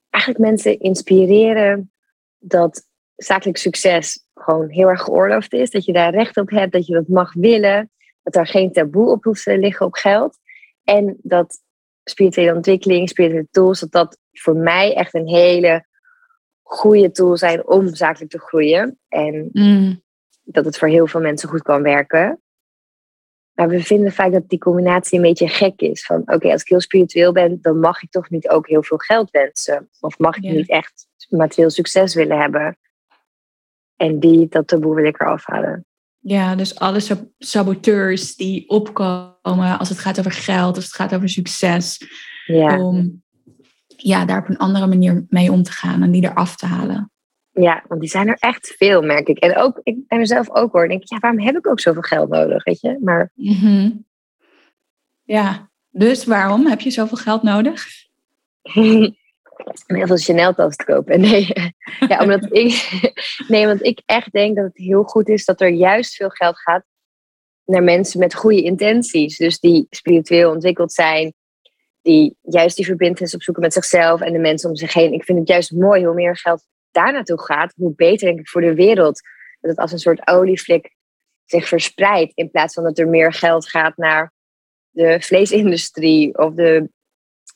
Eigenlijk 0.10 0.44
mensen 0.44 0.80
inspireren 0.80 1.92
dat 2.40 2.87
zakelijk 3.18 3.58
succes 3.58 4.26
gewoon 4.34 4.70
heel 4.70 4.88
erg 4.88 5.02
geoorloofd 5.02 5.54
is. 5.54 5.70
Dat 5.70 5.86
je 5.86 5.94
daar 5.94 6.14
recht 6.14 6.38
op 6.38 6.50
hebt, 6.50 6.72
dat 6.72 6.86
je 6.86 6.94
dat 6.94 7.08
mag 7.08 7.34
willen. 7.34 7.92
Dat 8.24 8.36
er 8.36 8.48
geen 8.48 8.72
taboe 8.72 9.12
op 9.12 9.24
hoeft 9.24 9.44
te 9.44 9.58
liggen 9.58 9.86
op 9.86 9.94
geld. 9.94 10.38
En 10.84 11.18
dat 11.22 11.62
spirituele 12.04 12.56
ontwikkeling, 12.56 13.10
spirituele 13.10 13.48
tools, 13.52 13.80
dat 13.80 13.92
dat 13.92 14.20
voor 14.32 14.56
mij 14.56 14.96
echt 14.96 15.14
een 15.14 15.28
hele 15.28 15.86
goede 16.64 17.12
tool 17.12 17.38
zijn 17.38 17.68
om 17.68 17.96
zakelijk 17.96 18.32
te 18.32 18.40
groeien. 18.40 19.00
En 19.08 19.50
Mm, 19.52 20.04
dat 20.44 20.66
het 20.66 20.78
voor 20.78 20.88
heel 20.88 21.08
veel 21.08 21.22
mensen 21.22 21.50
goed 21.50 21.62
kan 21.62 21.82
werken. 21.82 22.42
Maar 23.54 23.68
we 23.68 23.84
vinden 23.84 24.12
vaak 24.12 24.32
dat 24.32 24.50
die 24.50 24.60
combinatie 24.60 25.18
een 25.18 25.24
beetje 25.24 25.48
gek 25.48 25.82
is. 25.82 26.06
Van 26.06 26.22
oké, 26.26 26.52
als 26.52 26.62
ik 26.62 26.68
heel 26.68 26.82
spiritueel 26.82 27.32
ben, 27.32 27.62
dan 27.62 27.80
mag 27.80 28.02
ik 28.02 28.12
toch 28.12 28.30
niet 28.30 28.50
ook 28.50 28.68
heel 28.68 28.84
veel 28.84 28.98
geld 28.98 29.32
wensen. 29.32 29.90
Of 30.00 30.18
mag 30.18 30.36
ik 30.36 30.44
niet 30.44 30.70
echt 30.70 31.08
materieel 31.30 31.70
succes 31.70 32.16
willen 32.16 32.40
hebben. 32.40 32.78
En 33.98 34.20
die, 34.20 34.48
dat 34.48 34.68
taboe 34.68 34.96
wil 34.96 35.06
ik 35.06 35.22
eraf 35.22 35.46
halen. 35.46 35.86
Ja, 36.20 36.56
dus 36.56 36.80
alle 36.80 37.00
sab- 37.00 37.28
saboteurs 37.38 38.36
die 38.36 38.70
opkomen 38.70 39.80
als 39.80 39.90
het 39.90 40.00
gaat 40.00 40.20
over 40.20 40.32
geld, 40.32 40.76
als 40.76 40.86
het 40.86 40.94
gaat 40.94 41.16
over 41.16 41.30
succes. 41.30 42.00
Ja, 42.46 42.84
Om 42.84 43.24
ja, 43.88 44.26
daar 44.26 44.42
op 44.42 44.50
een 44.50 44.58
andere 44.58 44.88
manier 44.88 45.26
mee 45.30 45.52
om 45.52 45.64
te 45.64 45.72
gaan 45.72 46.04
en 46.04 46.12
die 46.12 46.24
eraf 46.24 46.56
te 46.56 46.66
halen. 46.66 47.12
ja, 47.52 47.84
want 47.88 48.02
die 48.02 48.10
zijn 48.10 48.28
er 48.28 48.38
echt 48.40 48.74
veel, 48.78 49.02
merk 49.02 49.28
ik. 49.28 49.38
En 49.38 49.58
ook, 49.58 49.80
ik 49.84 50.08
bij 50.08 50.18
mezelf 50.18 50.50
ook 50.50 50.72
hoor. 50.72 50.88
Denk 50.88 51.02
ik, 51.02 51.10
ja, 51.10 51.18
waarom 51.20 51.40
heb 51.40 51.56
ik 51.58 51.68
ook 51.68 51.80
zoveel 51.80 52.02
geld 52.02 52.30
nodig, 52.30 52.64
weet 52.64 52.80
je? 52.82 52.98
Maar 53.02 53.32
Mhm. 53.34 53.92
Ja, 55.24 55.70
dus 55.90 56.26
waarom 56.26 56.66
heb 56.66 56.82
je 56.82 56.90
zoveel 56.92 57.18
geld 57.18 57.44
nodig? 57.44 57.86
om 59.88 59.96
heel 59.96 60.08
veel 60.08 60.18
Chanel-tas 60.18 60.76
te 60.76 60.86
kopen. 60.86 61.20
Nee, 61.28 61.48
ja, 62.08 62.22
omdat 62.22 62.48
ik, 62.64 62.90
nee, 63.48 63.66
want 63.66 63.84
ik 63.84 64.02
echt 64.06 64.32
denk 64.32 64.56
dat 64.56 64.66
het 64.66 64.78
heel 64.78 65.04
goed 65.04 65.30
is 65.30 65.46
dat 65.46 65.62
er 65.62 65.70
juist 65.70 66.16
veel 66.16 66.30
geld 66.30 66.60
gaat 66.60 66.86
naar 67.66 67.84
mensen 67.84 68.20
met 68.20 68.36
goede 68.36 68.62
intenties. 68.62 69.38
Dus 69.38 69.60
die 69.60 69.88
spiritueel 69.90 70.52
ontwikkeld 70.52 70.94
zijn, 70.94 71.34
die 72.02 72.38
juist 72.42 72.76
die 72.76 72.86
verbindenis 72.86 73.36
opzoeken 73.36 73.64
met 73.64 73.74
zichzelf 73.74 74.22
en 74.22 74.34
de 74.34 74.40
mensen 74.40 74.70
om 74.70 74.76
zich 74.76 74.94
heen. 74.94 75.14
Ik 75.14 75.24
vind 75.24 75.40
het 75.40 75.48
juist 75.48 75.72
mooi 75.72 76.06
hoe 76.06 76.16
meer 76.16 76.38
geld 76.38 76.66
daar 76.92 77.14
naartoe 77.14 77.42
gaat, 77.42 77.74
hoe 77.76 77.96
beter 77.96 78.28
denk 78.28 78.40
ik 78.40 78.50
voor 78.50 78.62
de 78.62 78.74
wereld. 78.74 79.22
Dat 79.60 79.72
het 79.72 79.80
als 79.80 79.92
een 79.92 80.00
soort 80.00 80.28
olievlek 80.28 80.96
zich 81.46 81.68
verspreidt, 81.68 82.32
in 82.36 82.52
plaats 82.52 82.74
van 82.74 82.84
dat 82.84 82.98
er 82.98 83.08
meer 83.08 83.34
geld 83.34 83.70
gaat 83.70 83.98
naar 83.98 84.34
de 84.90 85.22
vleesindustrie 85.22 86.38
of 86.38 86.54
de 86.54 86.90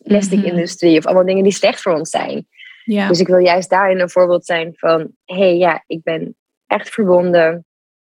plasticindustrie 0.04 0.98
of 0.98 1.06
allemaal 1.06 1.26
dingen 1.26 1.44
die 1.44 1.54
slecht 1.54 1.82
voor 1.82 1.94
ons 1.94 2.10
zijn. 2.10 2.48
Ja, 2.84 3.08
Dus 3.08 3.20
ik 3.20 3.28
wil 3.28 3.38
juist 3.38 3.70
daarin 3.70 4.00
een 4.00 4.10
voorbeeld 4.10 4.46
zijn 4.46 4.74
van, 4.76 5.12
hé 5.26 5.36
hey, 5.36 5.58
ja, 5.58 5.84
ik 5.88 6.04
ben 6.04 6.36
echt 6.68 6.90
verbonden. 6.90 7.66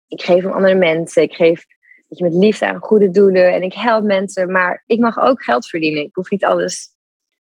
Ik 0.08 0.22
geef 0.22 0.44
om 0.44 0.52
andere 0.52 0.74
mensen. 0.74 1.22
Ik 1.22 1.34
geef 1.34 1.64
je, 2.08 2.24
met 2.24 2.34
liefde 2.34 2.68
aan 2.68 2.80
goede 2.80 3.10
doelen 3.10 3.52
en 3.54 3.62
ik 3.62 3.74
help 3.74 4.04
mensen. 4.04 4.52
Maar 4.52 4.82
ik 4.86 4.98
mag 4.98 5.18
ook 5.18 5.42
geld 5.42 5.68
verdienen. 5.68 6.02
Ik 6.02 6.14
hoef 6.14 6.30
niet 6.30 6.44
alles 6.44 6.88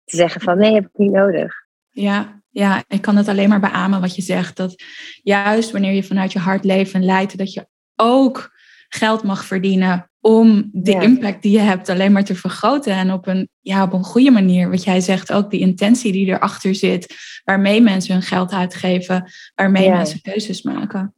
te 0.04 0.16
zeggen 0.16 0.42
van, 0.42 0.58
nee, 0.58 0.74
heb 0.74 0.86
ik 0.86 0.98
niet 0.98 1.12
nodig. 1.12 1.54
ja, 1.90 2.44
ja, 2.56 2.84
ik 2.88 3.02
kan 3.02 3.16
het 3.16 3.28
alleen 3.28 3.50
maar 3.50 3.60
beamen 3.60 4.02
wat 4.02 4.16
je 4.16 4.22
zegt. 4.22 4.58
Dat 4.58 4.84
juist 5.24 5.72
wanneer 5.72 5.94
je 5.94 6.04
vanuit 6.04 6.32
je 6.32 6.40
hart 6.40 6.64
leeft 6.64 6.94
en 6.94 7.06
leidt, 7.06 7.38
dat 7.38 7.54
je 7.54 7.68
ook 7.96 8.52
geld 8.90 9.24
mag 9.24 9.46
verdienen 9.46 10.12
om 10.26 10.70
de 10.74 10.92
Ja. 10.92 11.02
impact 11.02 11.42
die 11.42 11.52
je 11.52 11.60
hebt 11.60 11.90
alleen 11.90 12.12
maar 12.12 12.24
te 12.24 12.36
vergroten 12.36 12.94
en 12.94 13.12
op 13.12 13.28
een, 13.28 13.50
ja, 13.62 13.84
op 13.84 13.94
een 13.94 14.04
goede 14.04 14.32
manier. 14.32 14.70
Wat 14.70 14.84
jij 14.84 15.00
zegt, 15.00 15.32
ook 15.34 15.52
die 15.52 15.60
intentie 15.60 16.12
die 16.12 16.28
erachter 16.28 16.76
zit, 16.76 17.16
waarmee 17.44 17.82
mensen 17.82 18.14
hun 18.14 18.22
geld 18.24 18.52
uitgeven, 18.52 19.32
waarmee 19.56 19.84
Ja. 19.84 19.96
mensen 19.96 20.22
keuzes 20.22 20.62
maken. 20.62 21.14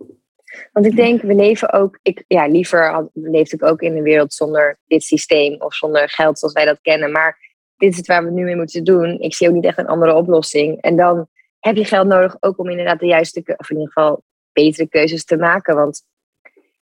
Want 0.72 0.86
ik 0.86 0.96
denk, 0.96 1.22
we 1.22 1.36
leven 1.36 1.74
ook, 1.74 2.00
ik, 2.02 2.24
ja, 2.28 2.48
liever 2.48 2.92
had- 2.92 3.10
leefde 3.14 3.56
ik 3.56 3.64
ook 3.64 3.82
in 3.82 3.96
een 3.98 4.04
wereld 4.04 4.34
zonder 4.34 4.78
dit 4.88 5.04
systeem 5.04 5.62
of 5.62 5.74
zonder 5.76 6.10
geld 6.10 6.40
zoals 6.40 6.54
wij 6.54 6.66
dat 6.66 6.80
kennen. 6.82 7.12
Maar 7.12 7.38
dit 7.78 7.92
is 7.92 7.98
het 7.98 8.08
waar 8.08 8.24
we 8.24 8.32
nu 8.32 8.44
mee 8.44 8.56
moeten 8.56 8.84
doen. 8.84 9.20
Ik 9.20 9.34
zie 9.36 9.48
ook 9.48 9.54
niet 9.54 9.66
echt 9.66 9.78
een 9.78 9.88
andere 9.88 10.16
oplossing. 10.16 10.82
En 10.82 10.96
dan 10.96 11.28
heb 11.60 11.76
je 11.76 11.86
geld 11.86 12.08
nodig 12.08 12.38
ook 12.40 12.60
om 12.60 12.70
inderdaad 12.70 13.00
de 13.00 13.06
juiste, 13.06 13.44
of 13.58 13.70
in 13.70 13.76
ieder 13.78 13.92
geval 13.94 14.24
betere 14.54 14.88
keuzes 14.88 15.26
te 15.26 15.38
maken. 15.38 15.76
Want 15.76 16.02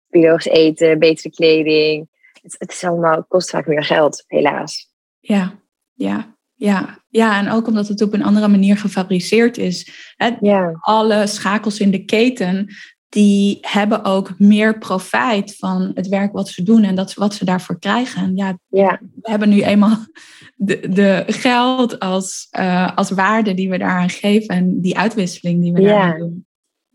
biologisch 0.07 0.47
eten, 0.51 0.99
betere 0.99 1.29
kleding, 1.29 2.13
het, 2.45 2.55
het 2.57 2.71
is 2.71 2.83
allemaal, 2.83 3.15
het 3.15 3.27
kost 3.27 3.49
vaak 3.49 3.67
meer 3.67 3.83
geld, 3.83 4.23
helaas. 4.27 4.91
Ja, 5.19 5.53
ja, 5.93 6.35
ja, 6.53 7.03
Ja, 7.09 7.39
en 7.39 7.49
ook 7.51 7.67
omdat 7.67 7.87
het 7.87 8.01
op 8.01 8.13
een 8.13 8.23
andere 8.23 8.47
manier 8.47 8.77
gefabriceerd 8.77 9.57
is. 9.57 9.91
Ja. 10.41 10.71
Alle 10.79 11.27
schakels 11.27 11.79
in 11.79 11.91
de 11.91 12.05
keten, 12.05 12.67
die 13.09 13.57
hebben 13.61 14.03
ook 14.03 14.39
meer 14.39 14.77
profijt 14.77 15.55
van 15.55 15.91
het 15.93 16.07
werk 16.07 16.33
wat 16.33 16.47
ze 16.49 16.63
doen 16.63 16.83
en 16.83 16.95
dat, 16.95 17.13
wat 17.13 17.33
ze 17.33 17.45
daarvoor 17.45 17.79
krijgen. 17.79 18.21
En 18.23 18.35
ja, 18.35 18.57
Ja. 18.67 18.99
we 19.21 19.29
hebben 19.29 19.49
nu 19.49 19.61
eenmaal 19.61 19.97
de, 20.55 20.89
de 20.89 21.23
geld 21.27 21.99
als, 21.99 22.47
eh, 22.51 22.95
als 22.95 23.11
waarde 23.11 23.53
die 23.53 23.69
we 23.69 23.77
daaraan 23.77 24.09
geven 24.09 24.55
en 24.55 24.81
die 24.81 24.97
uitwisseling 24.97 25.61
die 25.61 25.73
we 25.73 25.81
Ja. 25.81 25.87
daaraan 25.87 26.19
doen. 26.19 26.45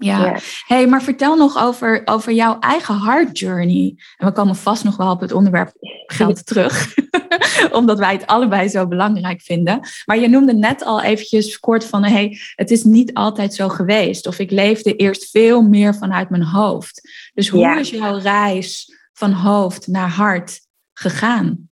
Ja. 0.03 0.25
Ja. 0.25 0.37
Hey, 0.67 0.87
maar 0.87 1.03
vertel 1.03 1.37
nog 1.37 1.63
over, 1.65 2.03
over 2.05 2.33
jouw 2.33 2.59
eigen 2.59 2.99
heart 3.01 3.39
journey. 3.39 3.95
En 4.17 4.27
we 4.27 4.33
komen 4.33 4.57
vast 4.57 4.85
nog 4.85 4.97
wel 4.97 5.11
op 5.11 5.21
het 5.21 5.33
onderwerp 5.33 5.73
geld 6.07 6.47
terug. 6.47 6.95
Omdat 7.73 7.99
wij 7.99 8.13
het 8.13 8.27
allebei 8.27 8.69
zo 8.69 8.87
belangrijk 8.87 9.41
vinden. 9.43 9.81
Maar 10.07 10.19
je 10.19 10.29
noemde 10.29 10.55
net 10.55 10.85
al 10.85 11.03
eventjes 11.03 11.59
kort 11.61 11.85
van... 11.85 12.05
Hey, 12.05 12.39
het 12.55 12.71
is 12.71 12.85
niet 12.85 13.15
altijd 13.15 13.55
zo 13.55 13.69
geweest. 13.69 14.27
Of 14.27 14.39
ik 14.39 14.51
leefde 14.51 14.97
eerst 14.97 15.31
veel 15.31 15.63
meer 15.63 15.95
vanuit 15.95 16.31
mijn 16.31 16.45
hoofd. 16.45 17.01
Dus 17.35 17.49
hoe 17.49 17.61
Ja. 17.61 17.79
is 17.79 17.91
jouw 17.91 18.19
reis 18.19 18.99
van 19.13 19.33
hoofd 19.33 19.87
naar 19.87 20.09
hart 20.09 20.61
gegaan? 20.93 21.69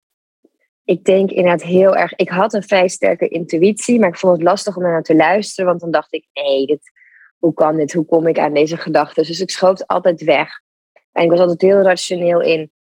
Ik 0.84 1.04
denk 1.04 1.30
inderdaad 1.30 1.64
heel 1.64 1.96
erg. 1.96 2.14
Ik 2.16 2.30
had 2.30 2.54
een 2.54 2.64
vrij 2.64 2.88
sterke 2.88 3.28
intuïtie, 3.28 4.00
maar 4.00 4.10
ik 4.10 4.18
vond 4.18 4.34
het 4.34 4.44
lastig 4.44 4.76
om 4.76 4.84
naar 4.84 5.04
te 5.04 5.16
luisteren. 5.16 5.66
Want 5.70 5.82
dan 5.82 5.92
dacht 5.92 6.14
ik, 6.14 6.28
nee, 6.34 6.66
dit, 6.66 6.92
hoe 7.38 7.54
kan 7.54 7.78
dit? 7.78 7.94
Hoe 7.94 8.06
kom 8.06 8.28
ik 8.28 8.40
aan 8.40 8.54
deze 8.54 8.78
gedachten? 8.78 9.24
Dus 9.24 9.40
ik 9.40 9.50
schoof 9.50 9.70
het 9.70 9.88
altijd 9.88 10.24
weg. 10.24 10.50
En 11.12 11.24
ik 11.24 11.30
was 11.30 11.40
altijd 11.40 11.62
heel 11.62 11.82
rationeel 11.82 12.42
in. 12.42 12.72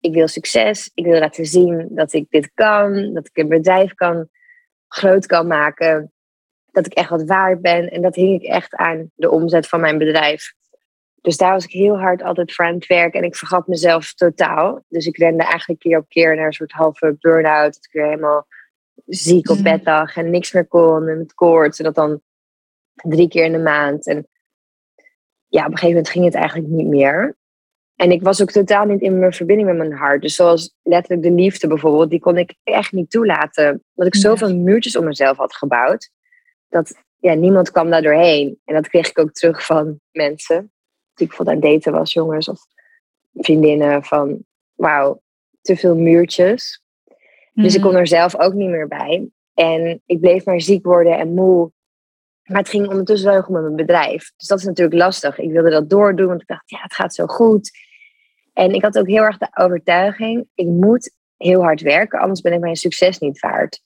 Ik 0.00 0.14
wil 0.14 0.28
succes. 0.28 0.90
Ik 0.94 1.04
wil 1.04 1.18
laten 1.18 1.46
zien 1.46 1.88
dat 1.90 2.12
ik 2.12 2.26
dit 2.28 2.50
kan. 2.54 3.14
Dat 3.14 3.26
ik 3.26 3.36
een 3.38 3.48
bedrijf 3.48 3.94
kan, 3.94 4.28
groot 4.88 5.26
kan 5.26 5.46
maken. 5.46 6.12
Dat 6.70 6.86
ik 6.86 6.92
echt 6.94 7.10
wat 7.10 7.24
waard 7.24 7.60
ben. 7.60 7.90
En 7.90 8.02
dat 8.02 8.14
hing 8.14 8.42
ik 8.42 8.48
echt 8.48 8.74
aan 8.74 9.10
de 9.14 9.30
omzet 9.30 9.68
van 9.68 9.80
mijn 9.80 9.98
bedrijf. 9.98 10.52
Dus 11.20 11.36
daar 11.36 11.52
was 11.52 11.64
ik 11.64 11.70
heel 11.70 11.98
hard 11.98 12.22
altijd 12.22 12.54
voor 12.54 12.64
aan 12.64 12.74
het 12.74 12.86
werken. 12.86 13.20
En 13.20 13.26
ik 13.26 13.36
vergat 13.36 13.66
mezelf 13.66 14.14
totaal. 14.14 14.84
Dus 14.88 15.06
ik 15.06 15.16
rende 15.16 15.42
eigenlijk 15.42 15.80
keer 15.80 15.98
op 15.98 16.08
keer 16.08 16.36
naar 16.36 16.46
een 16.46 16.52
soort 16.52 16.72
halve 16.72 17.16
burn-out. 17.20 17.74
Dat 17.74 17.84
ik 17.84 17.92
weer 17.92 18.08
helemaal 18.08 18.46
ziek 19.06 19.50
op 19.50 19.56
Mm. 19.56 19.62
bed 19.62 19.84
lag 19.84 20.16
en 20.16 20.30
niks 20.30 20.52
meer 20.52 20.66
kon. 20.66 21.08
En 21.08 21.18
met 21.18 21.34
koorts. 21.34 21.78
En 21.78 21.84
dat 21.84 21.94
dan 21.94 22.22
drie 23.02 23.28
keer 23.28 23.44
in 23.44 23.52
de 23.52 23.58
maand. 23.58 24.06
En 24.06 24.28
ja, 25.46 25.60
op 25.60 25.70
een 25.70 25.78
gegeven 25.78 25.88
moment 25.88 26.08
ging 26.08 26.24
het 26.24 26.34
eigenlijk 26.34 26.68
niet 26.68 26.86
meer. 26.86 27.36
En 27.96 28.10
ik 28.10 28.22
was 28.22 28.42
ook 28.42 28.50
totaal 28.50 28.84
niet 28.84 29.00
in 29.00 29.18
mijn 29.18 29.32
verbinding 29.32 29.68
met 29.68 29.76
mijn 29.78 29.92
hart. 29.92 30.22
Dus 30.22 30.34
zoals 30.34 30.74
letterlijk 30.82 31.22
de 31.22 31.32
liefde 31.32 31.66
bijvoorbeeld, 31.66 32.10
die 32.10 32.20
kon 32.20 32.38
ik 32.38 32.54
echt 32.62 32.92
niet 32.92 33.10
toelaten. 33.10 33.84
Omdat 33.94 34.14
ik 34.14 34.20
zoveel 34.20 34.56
muurtjes 34.56 34.96
om 34.96 35.04
mezelf 35.04 35.36
had 35.36 35.54
gebouwd. 35.54 36.10
Dat 36.68 37.02
ja, 37.16 37.34
niemand 37.34 37.70
kwam 37.70 37.90
daar 37.90 38.02
doorheen. 38.02 38.60
En 38.64 38.74
dat 38.74 38.88
kreeg 38.88 39.08
ik 39.08 39.18
ook 39.18 39.32
terug 39.32 39.66
van 39.66 40.00
mensen. 40.10 40.72
Die 41.14 41.26
ik 41.28 41.36
bijvoorbeeld 41.36 41.64
aan 41.64 41.72
daten 41.72 41.92
was, 41.92 42.12
jongens 42.12 42.48
of 42.48 42.60
vriendinnen. 43.32 44.04
Van 44.04 44.44
wauw, 44.74 45.22
te 45.60 45.76
veel 45.76 45.96
muurtjes. 45.96 46.82
Dus 47.52 47.74
ik 47.74 47.80
Mhm. 47.80 47.88
kon 47.88 47.98
er 47.98 48.06
zelf 48.06 48.36
ook 48.38 48.52
niet 48.52 48.68
meer 48.68 48.88
bij. 48.88 49.28
En 49.54 50.02
ik 50.06 50.20
bleef 50.20 50.44
maar 50.44 50.60
ziek 50.60 50.84
worden 50.84 51.18
en 51.18 51.34
moe. 51.34 51.72
Maar 52.50 52.60
het 52.60 52.68
ging 52.68 52.88
ondertussen 52.88 53.26
wel 53.26 53.34
heel 53.36 53.44
goed 53.44 53.54
met 53.54 53.62
mijn 53.62 53.76
bedrijf. 53.76 54.32
Dus 54.36 54.48
dat 54.48 54.58
is 54.58 54.64
natuurlijk 54.64 55.02
lastig. 55.02 55.38
Ik 55.38 55.50
wilde 55.50 55.70
dat 55.70 55.90
doordoen, 55.90 56.26
want 56.26 56.40
ik 56.40 56.46
dacht, 56.46 56.70
ja, 56.70 56.78
het 56.80 56.94
gaat 56.94 57.14
zo 57.14 57.26
goed. 57.26 57.70
En 58.52 58.74
ik 58.74 58.82
had 58.82 58.98
ook 58.98 59.06
heel 59.06 59.22
erg 59.22 59.38
de 59.38 59.50
overtuiging, 59.54 60.48
ik 60.54 60.66
moet 60.66 61.12
heel 61.36 61.62
hard 61.62 61.80
werken, 61.80 62.18
anders 62.18 62.40
ben 62.40 62.52
ik 62.52 62.60
mijn 62.60 62.76
succes 62.76 63.18
niet 63.18 63.38
waard. 63.38 63.82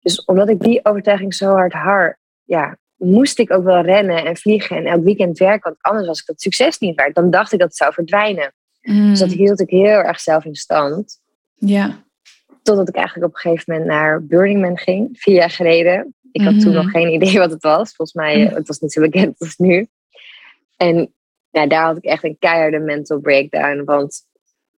Dus 0.00 0.24
omdat 0.24 0.48
ik 0.48 0.60
die 0.60 0.84
overtuiging 0.84 1.34
zo 1.34 1.50
hard 1.50 1.72
had, 1.72 2.14
ja, 2.44 2.76
moest 2.96 3.38
ik 3.38 3.52
ook 3.52 3.64
wel 3.64 3.80
rennen 3.80 4.24
en 4.24 4.36
vliegen 4.36 4.76
en 4.76 4.86
elk 4.86 5.04
weekend 5.04 5.38
werken, 5.38 5.62
want 5.62 5.76
anders 5.80 6.06
was 6.06 6.20
ik 6.20 6.26
dat 6.26 6.40
succes 6.40 6.78
niet 6.78 6.96
waard. 6.96 7.14
Dan 7.14 7.30
dacht 7.30 7.52
ik 7.52 7.58
dat 7.58 7.68
het 7.68 7.76
zou 7.76 7.92
verdwijnen. 7.92 8.52
Mm. 8.82 9.10
Dus 9.10 9.18
dat 9.18 9.32
hield 9.32 9.60
ik 9.60 9.70
heel 9.70 10.02
erg 10.02 10.20
zelf 10.20 10.44
in 10.44 10.54
stand. 10.54 11.20
Ja. 11.54 12.04
Totdat 12.62 12.88
ik 12.88 12.94
eigenlijk 12.94 13.26
op 13.26 13.34
een 13.34 13.40
gegeven 13.40 13.72
moment 13.72 13.90
naar 13.90 14.24
Burning 14.24 14.60
Man 14.60 14.78
ging, 14.78 15.08
vier 15.12 15.34
jaar 15.34 15.50
geleden. 15.50 16.14
Ik 16.32 16.42
had 16.42 16.60
toen 16.60 16.72
Mhm. 16.72 16.82
nog 16.82 16.90
geen 16.90 17.08
idee 17.12 17.38
wat 17.38 17.50
het 17.50 17.62
was. 17.62 17.94
Volgens 17.94 18.12
mij, 18.12 18.46
eh, 18.46 18.54
het 18.54 18.66
was 18.68 18.78
niet 18.78 18.92
zo 18.92 19.00
bekend 19.00 19.38
als 19.40 19.56
nu. 19.56 19.86
En 20.76 21.14
daar 21.50 21.84
had 21.84 21.96
ik 21.96 22.04
echt 22.04 22.24
een 22.24 22.36
keiharde 22.38 22.78
mental 22.78 23.18
breakdown. 23.20 23.84
Want 23.84 24.20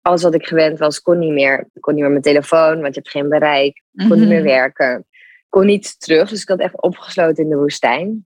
alles 0.01 0.23
wat 0.23 0.33
ik 0.33 0.45
gewend 0.45 0.79
was, 0.79 1.01
kon 1.01 1.19
niet 1.19 1.31
meer. 1.31 1.59
Ik 1.73 1.81
kon 1.81 1.93
niet 1.93 2.01
meer 2.03 2.11
mijn 2.11 2.23
telefoon, 2.23 2.81
want 2.81 2.95
je 2.95 2.99
hebt 3.01 3.09
geen 3.11 3.29
bereik. 3.29 3.81
Ik 3.93 4.09
kon 4.09 4.19
niet 4.19 4.27
meer 4.27 4.37
Mhm. 4.37 4.47
werken. 4.47 4.97
Ik 5.09 5.45
kon 5.49 5.65
niet 5.65 5.99
terug, 5.99 6.29
dus 6.29 6.41
ik 6.41 6.47
had 6.47 6.59
echt 6.59 6.81
opgesloten 6.81 7.43
in 7.43 7.49
de 7.49 7.55
woestijn. 7.57 8.25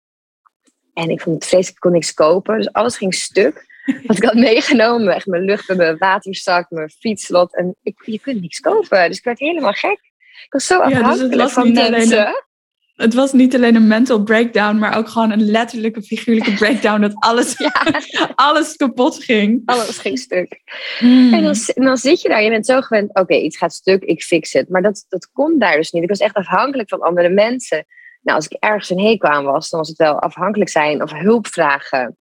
En 0.95 1.11
ik 1.11 1.21
vond 1.21 1.35
het 1.37 1.45
vreselijk, 1.47 1.75
ik 1.76 1.81
kon 1.81 1.93
niks 1.93 2.15
kopen. 2.15 2.57
Dus 2.57 2.73
alles 2.73 2.97
ging 2.97 3.15
stuk. 3.15 3.65
Wat 4.07 4.16
ik 4.16 4.25
had 4.25 4.35
meegenomen, 4.35 5.14
echt 5.14 5.26
mijn 5.26 5.45
lucht, 5.45 5.76
mijn 5.76 5.99
waterzak, 5.99 6.71
mijn 6.71 6.90
fietslot. 6.90 7.57
En 7.57 7.76
ik, 7.83 8.02
je 8.05 8.21
kunt 8.21 8.40
niks 8.40 8.61
kopen. 8.61 9.09
Dus 9.09 9.19
ik 9.19 9.25
werd 9.25 9.38
helemaal 9.38 9.73
gek. 9.73 10.00
Ik 10.45 10.52
was 10.52 10.66
zo 10.66 10.83
dus 10.83 10.93
het 10.93 11.02
afhankelijk 11.02 11.35
was 11.35 11.52
van 11.52 11.66
niet 11.66 11.78
alleen 11.78 11.90
mensen. 11.90 12.45
Het 12.97 13.14
was 13.14 13.33
niet 13.33 13.55
alleen 13.55 13.75
een 13.75 13.87
mental 13.87 14.23
breakdown, 14.23 14.78
maar 14.78 14.97
ook 14.97 15.09
gewoon 15.09 15.31
een 15.31 15.50
letterlijke, 15.50 16.02
figuurlijke 16.02 16.52
breakdown 16.52 17.00
dat 17.00 17.14
alles, 17.14 17.57
alles 18.35 18.76
kapot 18.76 19.25
ging. 19.25 19.62
Alles 19.64 19.99
ging 19.99 20.19
stuk. 20.19 20.61
Mm. 21.00 21.33
En 21.35 21.43
dan, 21.43 21.55
en 21.75 21.85
dan 21.85 21.97
zit 21.97 22.23
je 22.23 22.28
daar, 22.28 22.43
je 22.43 22.50
bent 22.50 22.66
zo 22.66 22.81
gewend, 22.81 23.14
oké, 23.19 23.35
iets 23.35 23.57
gaat 23.57 23.73
stuk, 23.73 24.02
ik 24.02 24.23
fix 24.23 24.52
het. 24.52 24.69
Maar 24.69 24.83
dat, 24.83 25.05
dat 25.09 25.31
kon 25.33 25.59
daar 25.59 25.76
dus 25.76 25.90
niet. 25.90 26.02
Ik 26.02 26.09
was 26.09 26.19
echt 26.19 26.35
afhankelijk 26.35 26.88
van 26.88 27.00
andere 27.00 27.28
mensen. 27.28 27.87
Nou, 28.23 28.37
als 28.38 28.49
ik 28.49 28.57
ergens 28.61 28.90
een 28.90 29.00
hekel 29.00 29.28
aan 29.28 29.45
was, 29.45 29.71
dan 29.71 29.81
was 29.81 29.88
het 29.88 29.99
wel 29.99 30.21
afhankelijk 30.21 30.71
zijn 30.71 31.02
of 31.02 31.12
hulp 31.12 31.47
vragen. 31.47 32.19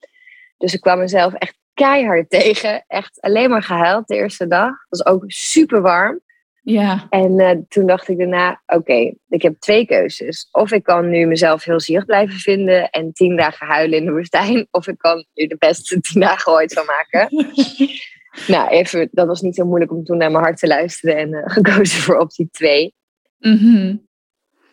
Dus 0.64 0.75
ik 0.75 0.80
kwam 0.80 0.99
mezelf 0.99 1.35
echt 1.35 1.59
keihard 1.75 2.30
tegen. 2.30 2.85
Echt 2.87 3.21
alleen 3.21 3.50
maar 3.50 3.62
gehuild 3.62 4.09
de 4.09 4.14
eerste 4.14 4.47
dag. 4.47 4.68
Het 4.68 4.87
was 4.88 5.06
ook 5.06 5.25
super 5.26 5.80
warm. 5.80 6.21
Ja. 6.62 7.06
En 7.11 7.38
eh, 7.38 7.56
toen 7.68 7.87
dacht 7.87 8.09
ik 8.09 8.18
daarna, 8.18 8.62
oké, 8.66 9.14
ik 9.28 9.42
heb 9.42 9.59
twee 9.59 9.87
keuzes. 9.87 10.49
Of 10.52 10.73
ik 10.73 10.83
kan 10.83 11.09
nu 11.09 11.26
mezelf 11.26 11.64
heel 11.64 11.80
zielig 11.80 12.04
blijven 12.04 12.38
vinden 12.38 12.90
en 12.90 13.12
tien 13.12 13.37
dagen 13.37 13.66
huilen 13.66 13.99
in 13.99 14.04
de 14.04 14.12
woestijn. 14.12 14.66
Of 14.71 14.88
ik 14.88 14.99
kan 14.99 15.26
nu 15.35 15.47
de 15.47 15.56
beste 15.59 16.00
tien 16.00 16.21
dagen 16.21 16.52
ooit 16.52 16.73
van 16.73 16.85
maken. 16.87 17.28
nou, 18.54 18.68
even, 18.68 19.09
dat 19.12 19.26
was 19.26 19.40
niet 19.40 19.54
zo 19.54 19.64
moeilijk 19.64 19.92
om 19.92 20.04
toen 20.04 20.16
naar 20.16 20.30
mijn 20.30 20.44
hart 20.44 20.59
te 20.59 20.66
luisteren 20.66 21.16
en 21.16 21.35
eh, 21.35 21.52
gekozen 21.52 22.00
voor 22.00 22.16
optie 22.16 22.49
2. 22.50 22.94
Mhm. 23.38 23.97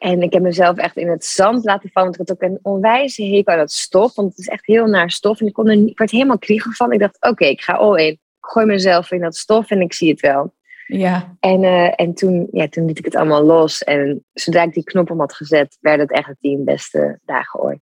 En 0.01 0.21
ik 0.21 0.33
heb 0.33 0.41
mezelf 0.41 0.77
echt 0.77 0.97
in 0.97 1.09
het 1.09 1.25
zand 1.25 1.63
laten 1.63 1.89
vallen. 1.93 2.09
Want 2.09 2.21
ik 2.21 2.27
had 2.27 2.37
ook 2.37 2.49
een 2.49 2.59
onwijze 2.61 3.23
hekel 3.23 3.53
aan 3.53 3.59
dat 3.59 3.71
stof. 3.71 4.15
Want 4.15 4.29
het 4.29 4.39
is 4.39 4.47
echt 4.47 4.65
heel 4.65 4.85
naar 4.85 5.11
stof. 5.11 5.39
En 5.39 5.47
ik, 5.47 5.53
kon 5.53 5.69
er 5.69 5.75
niet, 5.75 5.89
ik 5.89 5.97
werd 5.97 6.11
helemaal 6.11 6.37
kriegel 6.37 6.71
van. 6.71 6.91
Ik 6.91 6.99
dacht, 6.99 7.17
oké, 7.19 7.45
ik 7.45 7.61
ga 7.61 7.73
all 7.73 8.05
in. 8.05 8.11
Ik 8.11 8.19
gooi 8.39 8.65
mezelf 8.65 9.11
in 9.11 9.21
dat 9.21 9.35
stof 9.35 9.69
en 9.69 9.81
ik 9.81 9.93
zie 9.93 10.09
het 10.09 10.19
wel. 10.19 10.53
Ja. 10.85 11.35
En, 11.39 11.63
eh, 11.63 11.93
en 11.95 12.13
toen, 12.13 12.47
ja, 12.51 12.67
toen 12.67 12.85
liet 12.85 12.97
ik 12.97 13.05
het 13.05 13.15
allemaal 13.15 13.43
los. 13.43 13.83
En 13.83 14.25
zodra 14.33 14.63
ik 14.63 14.73
die 14.73 14.83
knop 14.83 15.11
om 15.11 15.19
had 15.19 15.33
gezet, 15.33 15.77
werden 15.79 16.07
het 16.07 16.15
echt 16.15 16.27
de 16.27 16.37
tien 16.39 16.63
beste 16.63 17.19
dagen 17.25 17.59
ooit. 17.59 17.79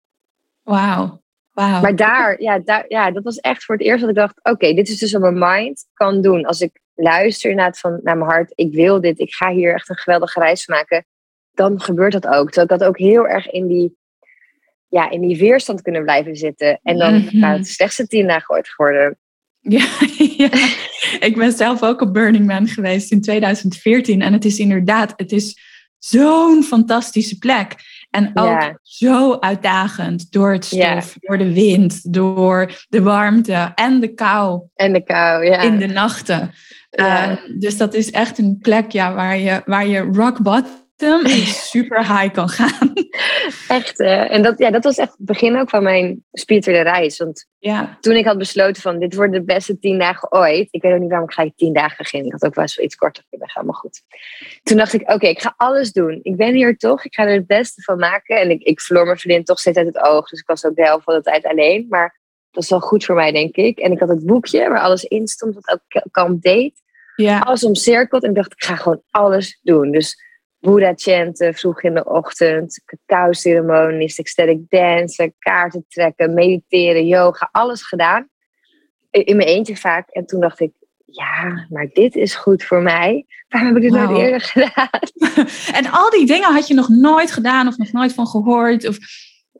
Wauw. 0.62 1.22
Wauw. 1.52 1.80
Maar 1.80 1.96
daar, 1.96 2.42
ja, 2.42 2.58
daar, 2.58 2.84
ja, 2.88 3.10
dat 3.10 3.24
was 3.24 3.36
echt 3.36 3.64
voor 3.64 3.74
het 3.74 3.84
eerst 3.84 4.00
dat 4.00 4.10
ik 4.10 4.16
dacht: 4.16 4.40
oké, 4.42 4.74
dit 4.74 4.88
is 4.88 4.98
dus 4.98 5.12
wat 5.12 5.20
mijn 5.20 5.38
mind 5.38 5.86
kan 5.94 6.20
doen. 6.20 6.44
Als 6.44 6.60
ik 6.60 6.80
luister 6.94 7.50
inderdaad 7.50 7.78
van 7.78 8.00
naar 8.02 8.16
mijn 8.16 8.30
hart, 8.30 8.52
ik 8.54 8.74
wil 8.74 9.00
dit, 9.00 9.18
ik 9.18 9.34
ga 9.34 9.50
hier 9.50 9.74
echt 9.74 9.88
een 9.88 9.96
geweldige 9.96 10.40
reis 10.40 10.64
van 10.64 10.74
maken, 10.74 11.06
dan 11.56 11.80
gebeurt 11.80 12.12
dat 12.12 12.26
ook. 12.26 12.50
Terwijl 12.50 12.66
ik 12.72 12.78
dat 12.78 12.84
ook 12.84 12.98
heel 12.98 13.28
erg 13.28 13.50
in 13.50 13.66
die, 13.66 13.96
ja, 14.88 15.10
in 15.10 15.20
die 15.20 15.38
weerstand 15.38 15.82
kunnen 15.82 16.02
blijven 16.02 16.36
zitten. 16.36 16.80
En 16.82 16.98
dan 16.98 17.14
Mhm. 17.14 17.38
gaat 17.38 17.56
het 17.58 17.68
slechtste 17.68 18.06
tien 18.06 18.26
dagen 18.26 18.54
ooit 18.54 18.68
geworden. 18.68 19.18
Ja, 19.60 19.86
ja, 20.36 20.50
ik 21.20 21.34
ben 21.36 21.52
zelf 21.52 21.82
ook 21.82 22.00
op 22.00 22.12
Burning 22.14 22.46
Man 22.46 22.66
geweest 22.68 23.12
in 23.12 23.20
2014. 23.20 24.22
En 24.22 24.32
het 24.32 24.44
is 24.44 24.58
inderdaad, 24.58 25.12
het 25.16 25.32
is 25.32 25.58
zo'n 25.98 26.62
fantastische 26.62 27.38
plek. 27.38 27.74
En 28.10 28.30
ook 28.34 28.46
Ja. 28.60 28.78
zo 28.82 29.38
uitdagend 29.38 30.32
door 30.32 30.52
het 30.52 30.64
stof, 30.64 30.78
Ja. 30.80 31.02
door 31.20 31.38
de 31.38 31.52
wind, 31.52 32.12
door 32.12 32.84
de 32.88 33.02
warmte 33.02 33.72
en 33.74 34.00
de 34.00 34.14
kou 34.14 34.62
En 34.74 34.92
de 34.92 35.02
kou, 35.04 35.44
ja. 35.44 35.60
in 35.60 35.78
de 35.78 35.86
nachten. 35.86 36.50
Ja. 36.90 37.30
Eh, 37.30 37.36
dus 37.58 37.76
dat 37.76 37.94
is 37.94 38.10
echt 38.10 38.38
een 38.38 38.58
plek 38.58 38.90
ja, 38.92 39.14
waar, 39.14 39.38
je, 39.38 39.62
waar 39.64 39.86
je 39.86 39.98
rock 40.00 40.42
bottom 40.42 40.84
en 40.96 41.28
super 41.72 41.98
high 41.98 42.32
kan 42.32 42.48
gaan. 42.48 42.92
Echt, 43.68 44.00
eh, 44.00 44.32
en 44.32 44.42
dat, 44.42 44.58
ja, 44.58 44.70
dat 44.70 44.84
was 44.84 44.96
echt 44.96 45.14
het 45.16 45.26
begin 45.26 45.58
ook 45.58 45.70
van 45.70 45.82
mijn 45.82 46.24
spirituele 46.32 46.80
reis. 46.80 47.18
Want 47.18 47.46
ja. 47.58 47.96
toen 48.00 48.14
ik 48.14 48.24
had 48.24 48.38
besloten 48.38 48.82
van 48.82 48.98
dit 48.98 49.14
worden 49.14 49.40
de 49.40 49.44
beste 49.46 49.78
tien 49.78 49.98
dagen 49.98 50.32
ooit. 50.32 50.68
Ik 50.70 50.82
weet 50.82 50.92
ook 50.92 51.00
niet 51.00 51.08
waarom 51.08 51.28
ik 51.28 51.34
gelijk 51.34 51.56
tien 51.56 51.72
dagen 51.72 52.04
ging. 52.04 52.26
Ik 52.26 52.32
had 52.32 52.44
ook 52.44 52.54
wel 52.54 52.64
eens 52.64 52.78
iets 52.78 52.94
korter 52.94 53.24
kunnen 53.28 53.48
gaan, 53.48 53.66
maar 53.66 53.74
goed. 53.74 54.02
Toen 54.62 54.76
dacht 54.76 54.92
ik, 54.92 55.10
oké, 55.10 55.26
ik 55.26 55.40
ga 55.40 55.54
alles 55.56 55.92
doen. 55.92 56.20
Ik 56.22 56.36
ben 56.36 56.54
hier 56.54 56.76
toch, 56.76 57.04
ik 57.04 57.14
ga 57.14 57.22
er 57.24 57.32
het 57.32 57.46
beste 57.46 57.82
van 57.82 57.98
maken. 57.98 58.40
En 58.40 58.50
ik, 58.50 58.62
ik 58.62 58.80
verloor 58.80 59.04
mijn 59.04 59.18
vriendin 59.18 59.44
toch 59.44 59.58
steeds 59.58 59.78
uit 59.78 59.86
het 59.86 59.98
oog. 59.98 60.28
Dus 60.28 60.40
ik 60.40 60.46
was 60.46 60.64
ook 60.64 60.76
de 60.76 60.84
helft 60.84 61.04
van 61.04 61.14
de 61.14 61.22
tijd 61.22 61.44
alleen. 61.46 61.86
Maar 61.88 62.20
dat 62.50 62.62
is 62.62 62.70
wel 62.70 62.80
goed 62.80 63.04
voor 63.04 63.14
mij, 63.14 63.32
denk 63.32 63.56
ik. 63.56 63.78
En 63.78 63.92
ik 63.92 64.00
had 64.00 64.08
het 64.08 64.26
boekje 64.26 64.68
waar 64.68 64.80
alles 64.80 65.04
in 65.04 65.28
stond, 65.28 65.54
wat 65.54 65.66
elke 65.66 66.08
kamp 66.10 66.42
deed. 66.42 66.82
Ja. 67.16 67.38
Alles 67.38 67.64
omcirkeld. 67.64 68.22
En 68.22 68.28
ik 68.28 68.36
dacht, 68.36 68.52
ik 68.52 68.64
ga 68.64 68.76
gewoon 68.76 69.02
alles 69.10 69.60
doen. 69.62 69.90
Dus 69.90 70.24
Boeddha 70.66 70.92
chanten 70.96 71.54
vroeg 71.54 71.82
in 71.82 71.94
de 71.94 72.04
ochtend, 72.04 72.82
cacao 72.84 73.32
ceremonies, 73.32 74.18
ecstatic 74.18 74.58
dansen, 74.68 75.34
kaarten 75.38 75.84
trekken, 75.88 76.34
mediteren, 76.34 77.06
yoga, 77.06 77.48
alles 77.52 77.82
gedaan. 77.82 78.28
In 79.10 79.36
mijn 79.36 79.48
eentje 79.48 79.76
vaak. 79.76 80.08
En 80.08 80.26
toen 80.26 80.40
dacht 80.40 80.60
ik, 80.60 80.72
ja, 81.04 81.66
maar 81.68 81.88
dit 81.92 82.14
is 82.14 82.34
goed 82.34 82.64
voor 82.64 82.82
mij. 82.82 83.26
Waarom 83.48 83.74
heb 83.74 83.82
ik 83.82 83.90
dit 83.90 84.00
wow. 84.00 84.10
nooit 84.10 84.22
eerder 84.22 84.40
gedaan? 84.40 84.88
en 85.78 85.90
al 85.90 86.10
die 86.10 86.26
dingen 86.26 86.52
had 86.52 86.68
je 86.68 86.74
nog 86.74 86.88
nooit 86.88 87.30
gedaan 87.30 87.66
of 87.66 87.76
nog 87.76 87.92
nooit 87.92 88.14
van 88.14 88.26
gehoord? 88.26 88.88
Of... 88.88 88.98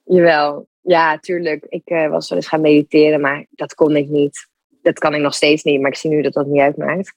Jawel, 0.05 0.69
ja, 0.81 1.19
tuurlijk. 1.19 1.67
Ik 1.69 1.91
uh, 1.91 2.09
was 2.09 2.29
wel 2.29 2.39
eens 2.39 2.49
gaan 2.49 2.61
mediteren, 2.61 3.21
maar 3.21 3.47
dat 3.51 3.75
kon 3.75 3.97
ik 3.97 4.09
niet. 4.09 4.49
Dat 4.83 4.99
kan 4.99 5.15
ik 5.15 5.21
nog 5.21 5.35
steeds 5.35 5.63
niet, 5.63 5.81
maar 5.81 5.91
ik 5.91 5.97
zie 5.97 6.11
nu 6.11 6.23
dat 6.23 6.33
dat 6.33 6.47
niet 6.47 6.61
uitmaakt. 6.61 7.15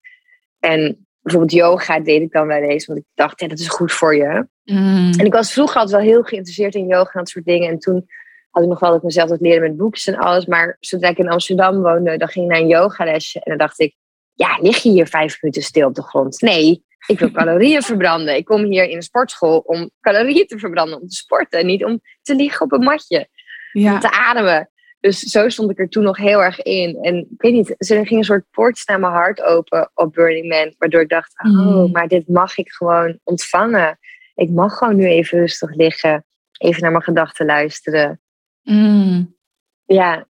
En 0.60 1.08
bijvoorbeeld 1.30 1.62
yoga 1.62 2.00
deed 2.00 2.22
ik 2.22 2.32
dan 2.32 2.48
wel 2.48 2.62
eens, 2.62 2.86
want 2.86 3.00
ik 3.00 3.06
dacht, 3.14 3.40
ja, 3.40 3.48
dat 3.48 3.60
is 3.60 3.68
goed 3.68 3.92
voor 3.92 4.16
je. 4.16 4.48
Mm. 4.64 5.12
En 5.18 5.26
ik 5.26 5.34
was 5.34 5.54
vroeger 5.54 5.80
altijd 5.80 6.02
wel 6.02 6.12
heel 6.12 6.24
geïnteresseerd 6.24 6.76
in 6.76 6.88
yoga 6.88 7.12
en 7.12 7.20
dat 7.20 7.30
soort 7.30 7.46
dingen. 7.46 7.70
En 7.70 7.80
toen 7.80 8.08
had 8.50 8.64
ik 8.64 8.70
nog 8.70 8.80
wel 8.80 8.90
dat 8.90 9.00
ik 9.00 9.06
mezelf 9.06 9.30
dat 9.30 9.42
leren 9.42 9.62
met 9.62 9.78
boekjes 9.78 10.08
en 10.08 10.18
alles. 10.18 10.46
Maar 10.46 10.78
zodra 10.80 11.10
ik 11.10 11.18
in 11.18 11.30
Amsterdam 11.30 11.82
woonde, 11.82 12.18
dan 12.18 12.28
ging 12.28 12.46
ik 12.46 12.52
naar 12.52 12.62
een 12.62 12.68
yogalesje. 12.68 13.40
En 13.40 13.50
dan 13.50 13.58
dacht 13.58 13.80
ik, 13.80 13.96
ja, 14.34 14.58
lig 14.62 14.78
je 14.78 14.90
hier 14.90 15.08
vijf 15.08 15.42
minuten 15.42 15.64
stil 15.64 15.88
op 15.88 15.96
de 15.96 16.04
grond? 16.04 16.42
Nee, 16.42 16.84
ik 17.08 17.20
wil 17.20 17.32
calorieën 17.32 17.82
verbranden. 17.82 18.36
Ik 18.36 18.46
kom 18.46 18.64
hier 18.64 18.84
in 18.84 18.96
een 18.96 19.02
sportschool 19.02 19.58
om 19.58 19.90
calorieën 20.02 20.48
te 20.48 20.60
verbranden, 20.60 21.02
om 21.02 21.08
te 21.08 21.16
sporten. 21.16 21.66
Niet 21.66 21.86
om 21.86 22.02
te 22.22 22.36
liggen 22.36 22.66
op 22.66 22.72
een 22.72 22.84
matje, 22.84 23.28
ja. 23.72 23.94
om 23.94 24.00
te 24.00 24.12
ademen. 24.12 24.70
Dus 25.00 25.20
zo 25.20 25.50
stond 25.50 25.72
ik 25.72 25.80
er 25.80 25.90
toen 25.90 26.04
nog 26.04 26.18
heel 26.18 26.44
erg 26.44 26.62
in. 26.62 26.98
En 27.02 27.16
ik 27.16 27.42
weet 27.42 27.54
niet, 27.54 27.90
er 27.90 28.06
ging 28.08 28.20
een 28.20 28.24
soort 28.24 28.46
poort 28.52 28.82
naar 28.86 29.00
mijn 29.00 29.14
hart 29.14 29.42
open 29.42 29.92
op 29.94 30.14
Burning 30.14 30.48
Man. 30.48 30.74
Waardoor 30.78 31.02
ik 31.02 31.10
dacht, 31.10 31.34
oh, 31.44 31.52
Mm. 31.52 31.92
maar 31.92 32.08
dit 32.08 32.28
mag 32.28 32.58
ik 32.58 32.72
gewoon 32.72 33.20
ontvangen. 33.24 34.00
Ik 34.36 34.50
mag 34.50 34.78
gewoon 34.78 34.96
nu 34.96 35.06
even 35.06 35.40
rustig 35.40 35.76
liggen. 35.76 36.26
Even 36.58 36.82
naar 36.82 36.92
mijn 36.92 37.04
gedachten 37.04 37.46
luisteren. 37.46 38.22
Mm. 38.64 39.36
Ja, 39.86 40.28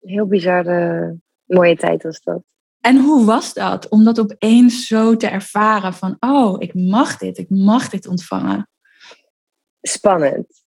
heel 0.00 0.26
bizarre, 0.26 1.16
mooie 1.44 1.76
tijd 1.76 2.02
was 2.02 2.20
dat. 2.22 2.42
En 2.80 2.96
hoe 3.00 3.24
was 3.24 3.54
dat? 3.54 3.88
Om 3.88 4.04
dat 4.04 4.18
opeens 4.20 4.86
zo 4.86 5.16
te 5.16 5.26
ervaren 5.26 5.94
van, 5.94 6.16
oh, 6.20 6.56
ik 6.58 6.74
mag 6.74 7.16
dit, 7.16 7.38
ik 7.38 7.50
mag 7.50 7.88
dit 7.88 8.06
ontvangen. 8.06 8.68
Spannend. 9.80 10.63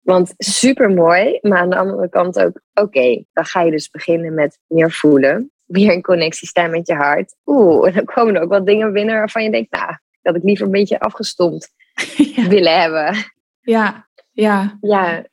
Want 0.00 0.34
super 0.36 0.90
mooi, 0.90 1.38
maar 1.40 1.58
aan 1.58 1.70
de 1.70 1.76
andere 1.76 2.08
kant 2.08 2.40
ook, 2.40 2.60
oké, 2.74 3.24
dan 3.32 3.44
ga 3.44 3.62
je 3.62 3.70
dus 3.70 3.90
beginnen 3.90 4.34
met 4.34 4.58
meer 4.66 4.90
voelen. 4.90 5.52
Weer 5.64 5.92
in 5.92 6.02
connectie 6.02 6.48
staan 6.48 6.70
met 6.70 6.86
je 6.86 6.94
hart. 6.94 7.36
Oeh, 7.46 7.88
en 7.88 7.94
dan 7.94 8.04
komen 8.04 8.34
er 8.34 8.42
ook 8.42 8.50
wat 8.50 8.66
dingen 8.66 8.92
binnen 8.92 9.14
waarvan 9.14 9.42
je 9.42 9.50
denkt, 9.50 9.70
nou, 9.72 9.92
dat 10.22 10.36
ik 10.36 10.42
liever 10.42 10.66
een 10.66 10.72
beetje 10.72 11.00
afgestompt 11.00 11.72
ja. 12.36 12.48
willen 12.48 12.80
hebben. 12.80 13.14
ja, 13.60 14.08
ja. 14.32 14.78
Ja, 14.80 15.24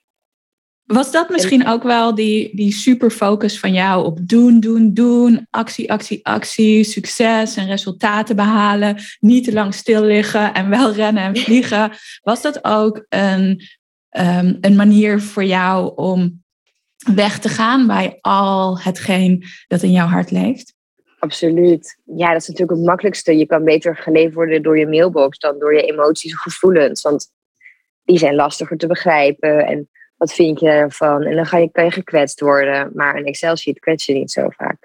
Was 0.86 1.12
dat 1.12 1.30
misschien 1.30 1.68
ook 1.68 1.84
wel 1.84 2.16
die, 2.16 2.56
die 2.56 2.72
super 2.72 3.12
focus 3.12 3.60
van 3.60 3.74
jou 3.74 4.06
op 4.06 4.20
doen, 4.22 4.60
doen, 4.60 4.94
doen, 4.94 5.48
actie, 5.50 5.92
actie, 5.92 6.26
actie, 6.26 6.84
succes 6.84 7.56
en 7.56 7.68
resultaten 7.68 8.36
behalen, 8.36 8.98
niet 9.20 9.44
te 9.44 9.54
lang 9.54 9.74
stil 9.74 10.02
liggen 10.02 10.54
en 10.54 10.70
wel 10.70 10.94
rennen 10.94 11.24
en 11.24 11.38
vliegen. 11.38 11.92
Was 12.22 12.42
dat 12.42 12.64
ook 12.64 13.06
een, 13.10 13.62
um, 14.12 14.58
een 14.62 14.76
manier 14.76 15.22
voor 15.22 15.44
jou 15.44 15.96
om 15.96 16.44
weg 17.14 17.40
te 17.40 17.50
gaan 17.50 17.88
bij 17.88 18.18
al 18.22 18.80
hetgeen 18.80 19.44
dat 19.68 19.82
in 19.82 19.92
jouw 19.92 20.08
hart 20.08 20.32
leeft? 20.32 20.78
absoluut. 21.20 21.98
Ja, 22.06 22.32
dat 22.32 22.42
is 22.42 22.48
natuurlijk 22.48 22.78
het 22.78 22.88
makkelijkste. 22.88 23.38
Je 23.38 23.46
kan 23.46 23.64
beter 23.64 23.96
geleefd 23.96 24.34
worden 24.34 24.64
door 24.64 24.80
je 24.80 24.88
mailbox 24.88 25.40
dan 25.40 25.60
door 25.60 25.74
je 25.74 25.82
emoties 25.82 26.34
of 26.34 26.40
gevoelens. 26.40 27.02
Want 27.02 27.32
die 28.04 28.18
zijn 28.18 28.36
lastiger 28.36 28.78
te 28.78 28.88
begrijpen. 28.88 29.66
En 29.66 29.90
wat 30.18 30.34
vind 30.34 30.60
je 30.60 30.70
ervan? 30.70 31.24
En 31.24 31.36
dan 31.36 31.46
ga 31.46 31.58
je, 31.58 31.72
kan 31.72 31.84
je 31.84 31.92
gekwetst 31.92 32.40
worden. 32.40 32.92
Maar 32.94 33.16
een 33.16 33.26
Excel-sheet 33.26 33.80
kwets 33.80 34.06
je 34.06 34.14
niet 34.14 34.32
zo 34.32 34.48
vaak. 34.50 34.78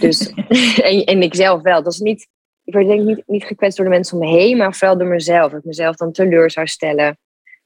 Dus, 0.00 0.32
en, 0.90 1.04
en 1.04 1.22
ik 1.22 1.34
zelf 1.34 1.62
wel. 1.62 1.82
Dat 1.82 1.92
is 1.92 1.98
niet, 1.98 2.28
ik 2.64 2.74
word 2.74 2.86
denk 2.86 3.00
ik 3.00 3.06
niet, 3.06 3.22
niet 3.26 3.44
gekwetst 3.44 3.76
door 3.76 3.86
de 3.86 3.92
mensen 3.92 4.18
om 4.18 4.24
me 4.24 4.30
heen, 4.30 4.56
maar 4.56 4.74
vooral 4.74 4.98
door 4.98 5.08
mezelf. 5.08 5.50
Dat 5.50 5.60
ik 5.60 5.66
mezelf 5.66 5.96
dan 5.96 6.12
teleur 6.12 6.50
zou 6.50 6.66
stellen. 6.66 7.18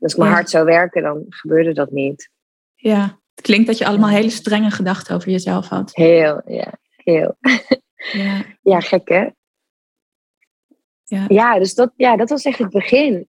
Als 0.05 0.13
ik 0.13 0.19
mijn 0.19 0.31
Ja. 0.31 0.37
hard 0.37 0.51
zou 0.51 0.65
werken, 0.65 1.03
dan 1.03 1.25
gebeurde 1.29 1.73
dat 1.73 1.91
niet. 1.91 2.31
Ja, 2.75 3.21
het 3.35 3.45
klinkt 3.45 3.67
dat 3.67 3.79
je 3.79 3.87
allemaal 3.87 4.09
hele 4.09 4.31
strenge 4.31 4.71
gedachten 4.71 5.15
over 5.15 5.31
jezelf 5.31 5.69
had. 5.69 5.95
Heel, 5.95 6.43
ja, 6.47 6.73
heel. 6.97 7.37
Ja, 8.13 8.45
Ja, 8.73 8.81
gek 8.81 9.09
hè? 9.09 9.29
Ja. 11.05 11.25
ja 11.29 11.59
dus 11.59 11.75
dat, 11.75 11.93
ja, 11.97 12.17
dat 12.17 12.31
was 12.31 12.45
echt 12.45 12.59
het 12.59 12.71
begin. 12.71 13.29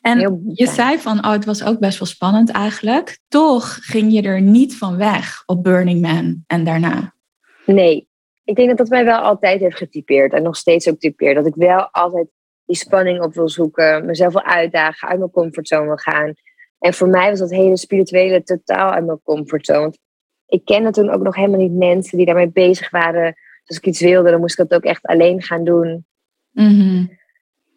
En, 0.00 0.18
heel- 0.18 0.40
je 0.54 0.66
zei 0.66 0.98
van, 0.98 1.18
oh, 1.18 1.30
het 1.30 1.44
was 1.44 1.64
ook 1.64 1.78
best 1.78 1.98
wel 1.98 2.08
spannend 2.08 2.50
eigenlijk. 2.50 3.18
Toch 3.28 3.74
ging 3.74 4.12
je 4.12 4.22
er 4.22 4.40
niet 4.40 4.76
van 4.76 4.96
weg 4.96 5.42
op 5.46 5.62
Burning 5.62 6.00
Man 6.00 6.44
en 6.46 6.64
daarna. 6.64 7.14
Nee, 7.66 8.08
ik 8.44 8.56
denk 8.56 8.68
dat 8.68 8.78
dat 8.78 8.88
mij 8.88 9.04
wel 9.04 9.18
altijd 9.20 9.60
heeft 9.60 9.76
getypeerd 9.76 10.32
en 10.32 10.42
nog 10.42 10.56
steeds 10.56 10.88
ook 10.88 10.98
typeert. 10.98 11.34
Dat 11.36 11.46
ik 11.46 11.54
wel 11.54 11.88
altijd 11.90 12.28
die 12.72 12.80
spanning 12.80 13.20
op 13.22 13.34
wil 13.34 13.48
zoeken, 13.48 14.06
mezelf 14.06 14.32
wil 14.32 14.42
uitdagen, 14.42 15.08
uit 15.08 15.18
mijn 15.18 15.30
comfortzone 15.30 15.86
wil 15.86 15.96
gaan. 15.96 16.34
En 16.78 16.94
voor 16.94 17.08
mij 17.08 17.30
was 17.30 17.38
dat 17.38 17.50
hele 17.50 17.76
spirituele 17.76 18.42
totaal 18.42 18.90
uit 18.90 19.06
mijn 19.06 19.20
comfortzone. 19.22 19.80
Want 19.80 19.98
ik 20.46 20.64
kende 20.64 20.90
toen 20.90 21.10
ook 21.10 21.22
nog 21.22 21.36
helemaal 21.36 21.60
niet 21.60 21.72
mensen 21.72 22.16
die 22.16 22.26
daarmee 22.26 22.50
bezig 22.50 22.90
waren. 22.90 23.32
Dus 23.32 23.62
als 23.64 23.76
ik 23.76 23.86
iets 23.86 24.00
wilde, 24.00 24.30
dan 24.30 24.40
moest 24.40 24.58
ik 24.58 24.68
dat 24.68 24.78
ook 24.78 24.84
echt 24.84 25.06
alleen 25.06 25.42
gaan 25.42 25.64
doen. 25.64 26.06
Mhm. 26.50 27.06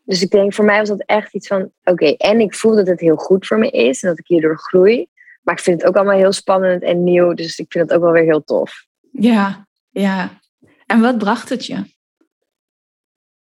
Dus 0.03 0.21
ik 0.21 0.29
denk, 0.29 0.53
voor 0.53 0.65
mij 0.65 0.79
was 0.79 0.87
dat 0.87 1.03
echt 1.05 1.33
iets 1.33 1.47
van, 1.47 1.71
oké, 1.83 2.05
en 2.05 2.39
ik 2.39 2.55
voel 2.55 2.75
dat 2.75 2.87
het 2.87 2.99
heel 2.99 3.15
goed 3.15 3.47
voor 3.47 3.59
me 3.59 3.69
is 3.69 4.03
en 4.03 4.09
dat 4.09 4.19
ik 4.19 4.27
hierdoor 4.27 4.57
groei. 4.57 5.07
Maar 5.41 5.55
ik 5.55 5.61
vind 5.61 5.81
het 5.81 5.89
ook 5.89 5.95
allemaal 5.95 6.17
heel 6.17 6.31
spannend 6.31 6.83
en 6.83 7.03
nieuw, 7.03 7.33
dus 7.33 7.59
ik 7.59 7.71
vind 7.71 7.89
het 7.89 7.97
ook 7.97 8.03
wel 8.03 8.11
weer 8.11 8.23
heel 8.23 8.43
tof. 8.43 8.85
Ja, 9.11 9.67
ja. 9.89 10.39
En 10.85 11.01
wat 11.01 11.17
bracht 11.17 11.49
het 11.49 11.65
je? 11.65 11.94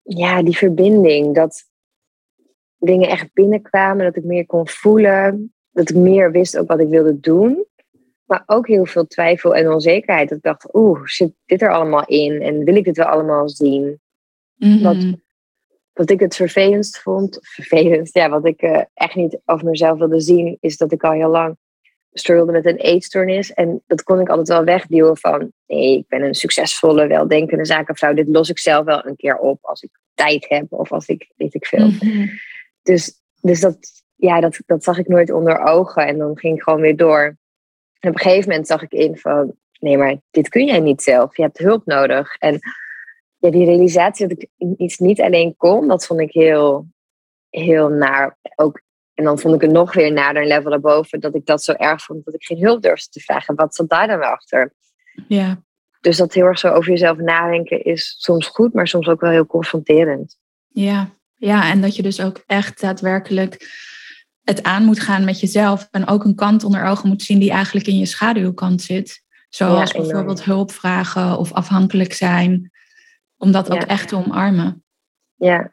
Ja, 0.03 0.43
die 0.43 0.57
verbinding, 0.57 1.35
dat 1.35 1.71
dingen 2.79 3.09
echt 3.09 3.33
binnenkwamen, 3.33 4.05
dat 4.05 4.17
ik 4.17 4.25
meer 4.25 4.47
kon 4.47 4.69
voelen, 4.69 5.55
dat 5.71 5.91
ik 5.91 5.97
meer 5.97 6.31
wist 6.31 6.59
ook 6.59 6.69
wat 6.69 6.81
ik 6.81 6.89
wilde 6.89 7.21
doen. 7.21 7.67
Maar 8.25 8.43
ook 8.47 8.67
heel 8.67 8.87
veel 8.87 9.07
twijfel 9.07 9.55
en 9.55 9.73
onzekerheid. 9.73 10.29
Dat 10.29 10.39
ik 10.39 10.45
dacht, 10.45 10.75
oeh, 10.75 11.01
zit 11.05 11.33
dit 11.45 11.63
er 11.63 11.73
allemaal 11.73 12.05
in? 12.07 12.43
En 12.43 12.65
wil 12.65 12.77
ik 12.77 12.85
dit 12.85 12.97
wel 12.97 13.07
allemaal 13.07 13.49
zien? 13.49 14.01
Wat, 14.83 14.97
wat 15.93 16.11
ik 16.11 16.21
het 16.21 16.37
vervelendst 16.37 16.99
vond, 16.99 17.39
vervelend, 17.57 18.13
ja, 18.13 18.29
wat 18.29 18.47
ik 18.47 18.63
eh, 18.63 18.83
echt 18.95 19.15
niet 19.15 19.41
over 19.45 19.67
mezelf 19.67 19.99
wilde 19.99 20.21
zien, 20.21 20.57
is 20.61 20.77
dat 20.77 20.93
ik 20.93 21.05
al 21.05 21.13
heel 21.13 21.31
lang 21.31 21.57
struggelde 22.13 22.53
met 22.53 22.67
een 22.67 22.77
eetstoornis. 22.77 23.53
En 23.53 23.83
dat 23.87 24.03
kon 24.03 24.21
ik 24.21 24.29
altijd 24.29 24.49
wel 24.49 24.65
wegduwen 24.65 25.17
van, 25.17 25.53
nee, 25.67 25.99
ik 25.99 26.09
ben 26.09 26.23
een 26.23 26.35
succesvolle, 26.35 27.07
weldenkende 27.07 27.65
zakenvrouw. 27.65 28.15
Dit 28.15 28.29
los 28.29 28.51
ik 28.51 28.59
zelf 28.59 28.85
wel 28.85 29.07
een 29.07 29.17
keer 29.17 29.37
op 29.37 29.59
als 29.63 29.83
ik 29.83 29.91
tijd 30.15 30.49
heb 30.49 30.73
of 30.73 30.93
als 30.93 31.07
ik, 31.07 31.33
weet 31.37 31.55
ik 31.55 31.67
veel. 31.67 31.87
Mhm. 31.87 32.27
Dus, 32.83 33.21
dus 33.41 33.61
dat, 33.61 33.77
ja, 34.15 34.41
dat, 34.41 34.59
dat 34.67 34.85
zag 34.85 34.99
ik 34.99 35.09
nooit 35.09 35.33
onder 35.33 35.61
ogen. 35.61 36.07
En 36.07 36.19
dan 36.19 36.39
ging 36.39 36.57
ik 36.57 36.63
gewoon 36.63 36.81
weer 36.81 36.97
door. 36.97 37.37
En 37.99 38.09
op 38.09 38.15
een 38.15 38.21
gegeven 38.21 38.49
moment 38.49 38.67
zag 38.67 38.83
ik 38.83 38.93
in 38.93 39.17
van... 39.17 39.55
Nee, 39.79 39.99
maar 39.99 40.17
dit 40.31 40.49
kun 40.49 40.67
jij 40.67 40.81
niet 40.81 41.03
zelf. 41.03 41.37
Je 41.37 41.43
hebt 41.43 41.59
hulp 41.59 41.87
nodig. 41.87 42.37
En 42.37 42.59
ja, 43.37 43.51
die 43.51 43.65
realisatie 43.65 44.27
dat 44.27 44.43
ik 44.43 44.49
iets 44.79 44.99
niet 44.99 45.21
alleen 45.21 45.57
kon... 45.57 45.89
dat 45.89 46.07
vond 46.07 46.21
ik 46.21 46.33
heel, 46.33 46.87
heel 47.51 47.89
naar. 47.89 48.39
Ook, 48.57 48.83
en 49.23 49.29
dan 49.29 49.39
vond 49.39 49.55
ik 49.55 49.61
het 49.61 49.71
nog 49.71 49.95
weer 49.95 50.13
naar 50.13 50.37
een 50.37 50.47
level 50.47 50.71
daarboven... 50.71 51.21
dat 51.21 51.35
ik 51.35 51.47
dat 51.47 51.63
zo 51.63 51.73
erg 51.73 52.03
vond 52.03 52.25
dat 52.25 52.35
ik 52.35 52.45
geen 52.45 52.63
hulp 52.63 52.83
durfde 52.83 53.09
te 53.11 53.21
vragen. 53.21 53.55
Wat 53.55 53.75
zat 53.75 53.89
daar 53.89 54.07
dan 54.07 54.19
wel 54.19 54.29
achter? 54.31 54.75
Ja, 55.29 55.63
Dus 56.01 56.17
dat 56.17 56.33
heel 56.33 56.45
erg 56.45 56.59
zo 56.59 56.69
over 56.69 56.91
jezelf 56.91 57.17
nadenken 57.19 57.85
is 57.85 58.15
soms 58.19 58.47
goed... 58.47 58.75
maar 58.75 58.89
soms 58.89 59.09
ook 59.09 59.21
wel 59.21 59.31
heel 59.31 59.47
confronterend. 59.47 60.39
ja. 60.69 61.11
ja, 61.35 61.71
en 61.71 61.81
dat 61.81 61.97
je 61.97 62.03
dus 62.03 62.21
ook 62.21 62.43
echt 62.47 62.81
daadwerkelijk 62.81 63.71
het 64.43 64.63
aan 64.63 64.85
moet 64.85 65.01
gaan 65.01 65.25
met 65.25 65.41
jezelf. 65.41 65.89
En 65.91 66.07
ook 66.09 66.25
een 66.25 66.35
kant 66.35 66.65
onder 66.65 66.85
ogen 66.85 67.09
moet 67.09 67.23
zien 67.23 67.39
die 67.39 67.51
eigenlijk 67.51 67.87
in 67.87 67.99
je 67.99 68.07
schaduwkant 68.07 68.83
zit. 68.83 69.23
Zoals 69.49 69.91
Ja, 69.93 70.01
bijvoorbeeld 70.01 70.45
hulp 70.45 70.73
vragen 70.73 71.39
of 71.39 71.53
afhankelijk 71.53 72.13
zijn. 72.13 72.71
Om 73.37 73.53
dat 73.53 73.71
ook 73.71 73.81
Ja. 73.81 73.87
echt 73.87 74.09
te 74.09 74.17
omarmen. 74.17 74.85
Ja, 75.35 75.73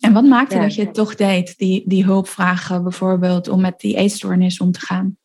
En 0.00 0.12
wat 0.12 0.24
maakte 0.24 0.54
Ja. 0.56 0.62
dat 0.62 0.74
je 0.74 0.84
het 0.84 0.94
toch 0.94 1.14
deed, 1.14 1.58
die, 1.58 1.82
die 1.86 2.04
hulp 2.04 2.28
vragen 2.28 2.82
bijvoorbeeld, 2.82 3.48
om 3.48 3.60
met 3.60 3.80
die 3.80 3.96
eetstoornis 3.96 4.60
om 4.60 4.72
te 4.72 4.80
gaan? 4.80 5.16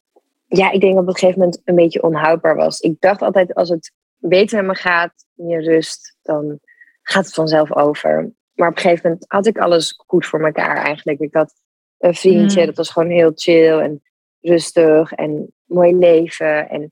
ja, 0.53 0.71
ik 0.71 0.81
denk 0.81 0.93
dat 0.93 1.01
op 1.03 1.07
een 1.09 1.15
gegeven 1.17 1.39
moment 1.39 1.61
een 1.63 1.75
beetje 1.75 2.03
onhoudbaar 2.03 2.55
was. 2.55 2.79
Ik 2.79 2.95
dacht 2.99 3.21
altijd, 3.21 3.53
als 3.53 3.69
het 3.69 3.91
beter 4.17 4.57
met 4.57 4.65
me 4.67 4.75
gaat, 4.75 5.13
meer 5.33 5.63
rust, 5.63 6.17
dan 6.21 6.59
gaat 7.01 7.25
het 7.25 7.33
vanzelf 7.33 7.75
over. 7.75 8.31
Maar 8.53 8.69
op 8.69 8.75
een 8.75 8.81
gegeven 8.81 9.09
moment 9.09 9.25
had 9.27 9.45
ik 9.45 9.57
alles 9.57 9.93
goed 10.07 10.25
voor 10.25 10.45
elkaar 10.45 10.75
eigenlijk. 10.77 11.19
Ik 11.19 11.33
had 11.33 11.53
een 11.97 12.13
vriendje, 12.15 12.59
Mm. 12.59 12.65
dat 12.65 12.75
was 12.77 12.89
gewoon 12.89 13.09
heel 13.09 13.31
chill 13.35 13.79
en 13.79 14.01
rustig 14.41 15.11
en 15.11 15.53
mooi 15.65 15.95
leven. 15.95 16.69
En 16.69 16.91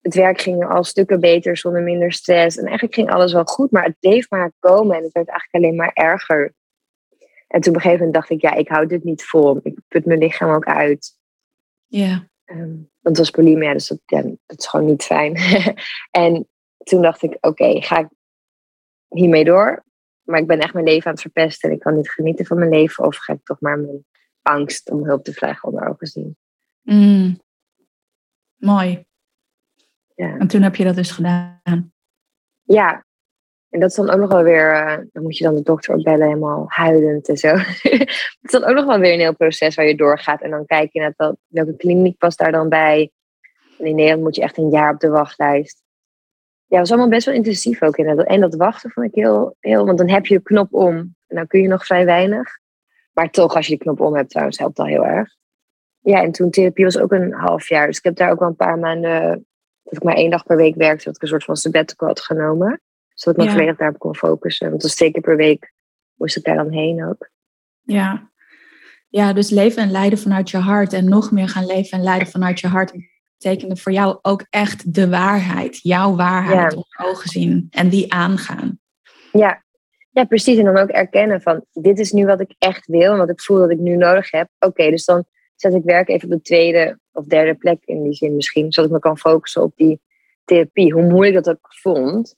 het 0.00 0.14
werk 0.14 0.40
ging 0.40 0.68
al 0.68 0.84
stukken 0.84 1.20
beter 1.20 1.56
zonder 1.56 1.82
minder 1.82 2.12
stress. 2.12 2.56
En 2.56 2.64
eigenlijk 2.64 2.94
ging 2.94 3.10
alles 3.10 3.32
wel 3.32 3.44
goed, 3.44 3.70
maar 3.70 3.84
het 3.84 3.96
bleef 4.00 4.30
maar 4.30 4.52
komen 4.58 4.96
en 4.96 5.02
het 5.02 5.12
werd 5.12 5.28
eigenlijk 5.28 5.64
alleen 5.64 5.76
maar 5.76 5.90
erger. 5.92 6.54
En 7.54 7.60
toen 7.60 7.72
op 7.72 7.76
een 7.76 7.82
gegeven 7.84 8.06
moment 8.06 8.14
dacht 8.14 8.30
ik, 8.30 8.40
ja, 8.40 8.54
ik 8.54 8.68
hou 8.68 8.86
dit 8.86 9.04
niet 9.04 9.24
vol. 9.24 9.60
Ik 9.62 9.78
put 9.88 10.04
mijn 10.04 10.18
lichaam 10.18 10.50
ook 10.50 10.64
uit. 10.64 11.18
Ja. 11.86 12.28
Um, 12.44 12.90
want 13.00 13.16
het 13.16 13.18
was 13.18 13.30
bulimia, 13.30 13.72
dus 13.72 13.86
dat, 13.86 13.98
ja, 14.06 14.22
dat 14.22 14.58
is 14.58 14.66
gewoon 14.66 14.86
niet 14.86 15.02
fijn. 15.02 15.36
en 16.24 16.48
toen 16.84 17.02
dacht 17.02 17.22
ik, 17.22 17.36
oké, 17.40 17.82
ga 17.82 17.98
ik 17.98 18.08
hiermee 19.08 19.44
door? 19.44 19.84
Maar 20.22 20.40
ik 20.40 20.46
ben 20.46 20.58
echt 20.58 20.72
mijn 20.72 20.84
leven 20.84 21.06
aan 21.06 21.12
het 21.12 21.20
verpesten 21.20 21.68
en 21.68 21.74
ik 21.74 21.80
kan 21.80 21.96
niet 21.96 22.10
genieten 22.10 22.46
van 22.46 22.58
mijn 22.58 22.70
leven. 22.70 23.04
Of 23.04 23.16
ga 23.16 23.32
ik 23.32 23.44
toch 23.44 23.60
maar 23.60 23.78
mijn 23.78 24.04
angst 24.42 24.90
om 24.90 25.04
hulp 25.04 25.24
te 25.24 25.32
vragen 25.32 25.68
onder 25.68 25.88
ogen 25.88 26.06
zien? 26.06 26.36
Mm. 26.82 27.40
Mooi. 28.56 29.06
Ja. 30.14 30.36
En 30.38 30.46
toen 30.46 30.62
heb 30.62 30.76
je 30.76 30.84
dat 30.84 30.94
dus 30.94 31.10
gedaan. 31.10 31.92
Ja. 32.62 33.03
En 33.74 33.80
dat 33.80 33.90
is 33.90 33.96
dan 33.96 34.10
ook 34.10 34.20
nog 34.20 34.32
wel 34.32 34.42
weer, 34.42 34.72
uh, 34.72 34.96
dan 35.12 35.22
moet 35.22 35.38
je 35.38 35.44
dan 35.44 35.54
de 35.54 35.62
dokter 35.62 35.94
opbellen, 35.94 36.26
helemaal 36.26 36.64
huilend 36.68 37.28
en 37.28 37.36
zo. 37.36 37.48
het 37.56 38.38
is 38.42 38.50
dan 38.50 38.64
ook 38.64 38.74
nog 38.74 38.84
wel 38.84 38.98
weer 38.98 39.12
een 39.12 39.20
heel 39.20 39.36
proces 39.36 39.74
waar 39.74 39.86
je 39.86 39.96
doorgaat. 39.96 40.42
En 40.42 40.50
dan 40.50 40.66
kijk 40.66 40.92
je 40.92 41.00
naar 41.00 41.12
dat, 41.16 41.36
welke 41.46 41.76
kliniek 41.76 42.18
past 42.18 42.38
daar 42.38 42.52
dan 42.52 42.68
bij. 42.68 43.10
En 43.78 43.86
in 43.86 43.94
Nederland 43.94 44.22
moet 44.22 44.36
je 44.36 44.42
echt 44.42 44.58
een 44.58 44.70
jaar 44.70 44.92
op 44.92 45.00
de 45.00 45.08
wachtlijst. 45.08 45.82
Ja, 46.66 46.78
het 46.78 46.78
was 46.78 46.90
allemaal 46.90 47.08
best 47.08 47.26
wel 47.26 47.34
intensief 47.34 47.82
ook. 47.82 47.96
Inderdaad. 47.96 48.26
En 48.26 48.40
dat 48.40 48.54
wachten 48.54 48.90
vond 48.90 49.06
ik 49.06 49.14
heel, 49.14 49.56
heel, 49.60 49.86
want 49.86 49.98
dan 49.98 50.08
heb 50.08 50.26
je 50.26 50.36
de 50.36 50.42
knop 50.42 50.74
om. 50.74 50.96
En 51.26 51.36
dan 51.36 51.46
kun 51.46 51.60
je 51.60 51.68
nog 51.68 51.86
vrij 51.86 52.04
weinig. 52.04 52.58
Maar 53.12 53.30
toch, 53.30 53.54
als 53.54 53.66
je 53.66 53.72
die 53.72 53.82
knop 53.82 54.00
om 54.00 54.16
hebt 54.16 54.30
trouwens, 54.30 54.58
helpt 54.58 54.76
dat 54.76 54.86
heel 54.86 55.04
erg. 55.04 55.34
Ja, 56.00 56.22
en 56.22 56.32
toen 56.32 56.50
therapie 56.50 56.84
was 56.84 56.98
ook 56.98 57.12
een 57.12 57.32
half 57.32 57.68
jaar. 57.68 57.86
Dus 57.86 57.98
ik 57.98 58.04
heb 58.04 58.16
daar 58.16 58.30
ook 58.30 58.38
wel 58.38 58.48
een 58.48 58.56
paar 58.56 58.78
maanden 58.78 59.46
dat 59.82 59.94
ik 59.96 60.02
maar 60.02 60.16
één 60.16 60.30
dag 60.30 60.44
per 60.44 60.56
week 60.56 60.74
werkte, 60.74 61.04
dat 61.04 61.16
ik 61.16 61.22
een 61.22 61.28
soort 61.28 61.44
van 61.44 61.56
sabbatical 61.56 62.08
had 62.08 62.20
genomen. 62.20 62.80
Zodat 63.24 63.42
ik 63.42 63.46
me 63.46 63.56
volledig 63.56 63.76
daarop 63.76 63.98
kon 63.98 64.16
focussen. 64.16 64.70
Want 64.70 64.82
was 64.82 64.94
twee 64.94 65.10
keer 65.10 65.22
per 65.22 65.36
week 65.36 65.72
moest 66.14 66.36
ik 66.36 66.44
daar 66.44 66.56
dan 66.56 66.72
heen 66.72 67.04
ook. 67.04 67.30
Ja. 67.82 68.30
ja, 69.08 69.32
dus 69.32 69.50
leven 69.50 69.82
en 69.82 69.90
leiden 69.90 70.18
vanuit 70.18 70.50
je 70.50 70.56
hart. 70.56 70.92
En 70.92 71.08
nog 71.08 71.30
meer 71.30 71.48
gaan 71.48 71.66
leven 71.66 71.98
en 71.98 72.04
leiden 72.04 72.28
vanuit 72.28 72.60
je 72.60 72.66
hart. 72.66 72.92
Betekende 73.38 73.76
voor 73.76 73.92
jou 73.92 74.18
ook 74.22 74.46
echt 74.50 74.94
de 74.94 75.08
waarheid. 75.08 75.78
Jouw 75.82 76.16
waarheid 76.16 76.72
ja. 76.72 76.78
onder 76.78 77.10
ogen 77.10 77.28
zien. 77.28 77.66
En 77.70 77.88
die 77.88 78.12
aangaan. 78.12 78.78
Ja. 79.32 79.64
ja, 80.10 80.24
precies. 80.24 80.58
En 80.58 80.64
dan 80.64 80.76
ook 80.76 80.90
erkennen 80.90 81.40
van 81.40 81.64
dit 81.72 81.98
is 81.98 82.12
nu 82.12 82.26
wat 82.26 82.40
ik 82.40 82.54
echt 82.58 82.86
wil. 82.86 83.12
En 83.12 83.18
wat 83.18 83.30
ik 83.30 83.40
voel 83.40 83.58
dat 83.58 83.70
ik 83.70 83.78
nu 83.78 83.96
nodig 83.96 84.30
heb. 84.30 84.48
Oké, 84.58 84.90
dus 84.90 85.04
dan 85.04 85.24
zet 85.56 85.74
ik 85.74 85.84
werk 85.84 86.08
even 86.08 86.24
op 86.24 86.34
de 86.34 86.42
tweede 86.42 86.98
of 87.12 87.24
derde 87.24 87.54
plek 87.54 87.78
in 87.84 88.02
die 88.02 88.14
zin 88.14 88.36
misschien. 88.36 88.72
Zodat 88.72 88.90
ik 88.90 88.96
me 88.96 89.02
kan 89.02 89.18
focussen 89.18 89.62
op 89.62 89.72
die 89.76 90.00
therapie. 90.44 90.92
Hoe 90.92 91.10
moeilijk 91.10 91.44
dat 91.44 91.48
ook 91.48 91.66
vond 91.68 92.36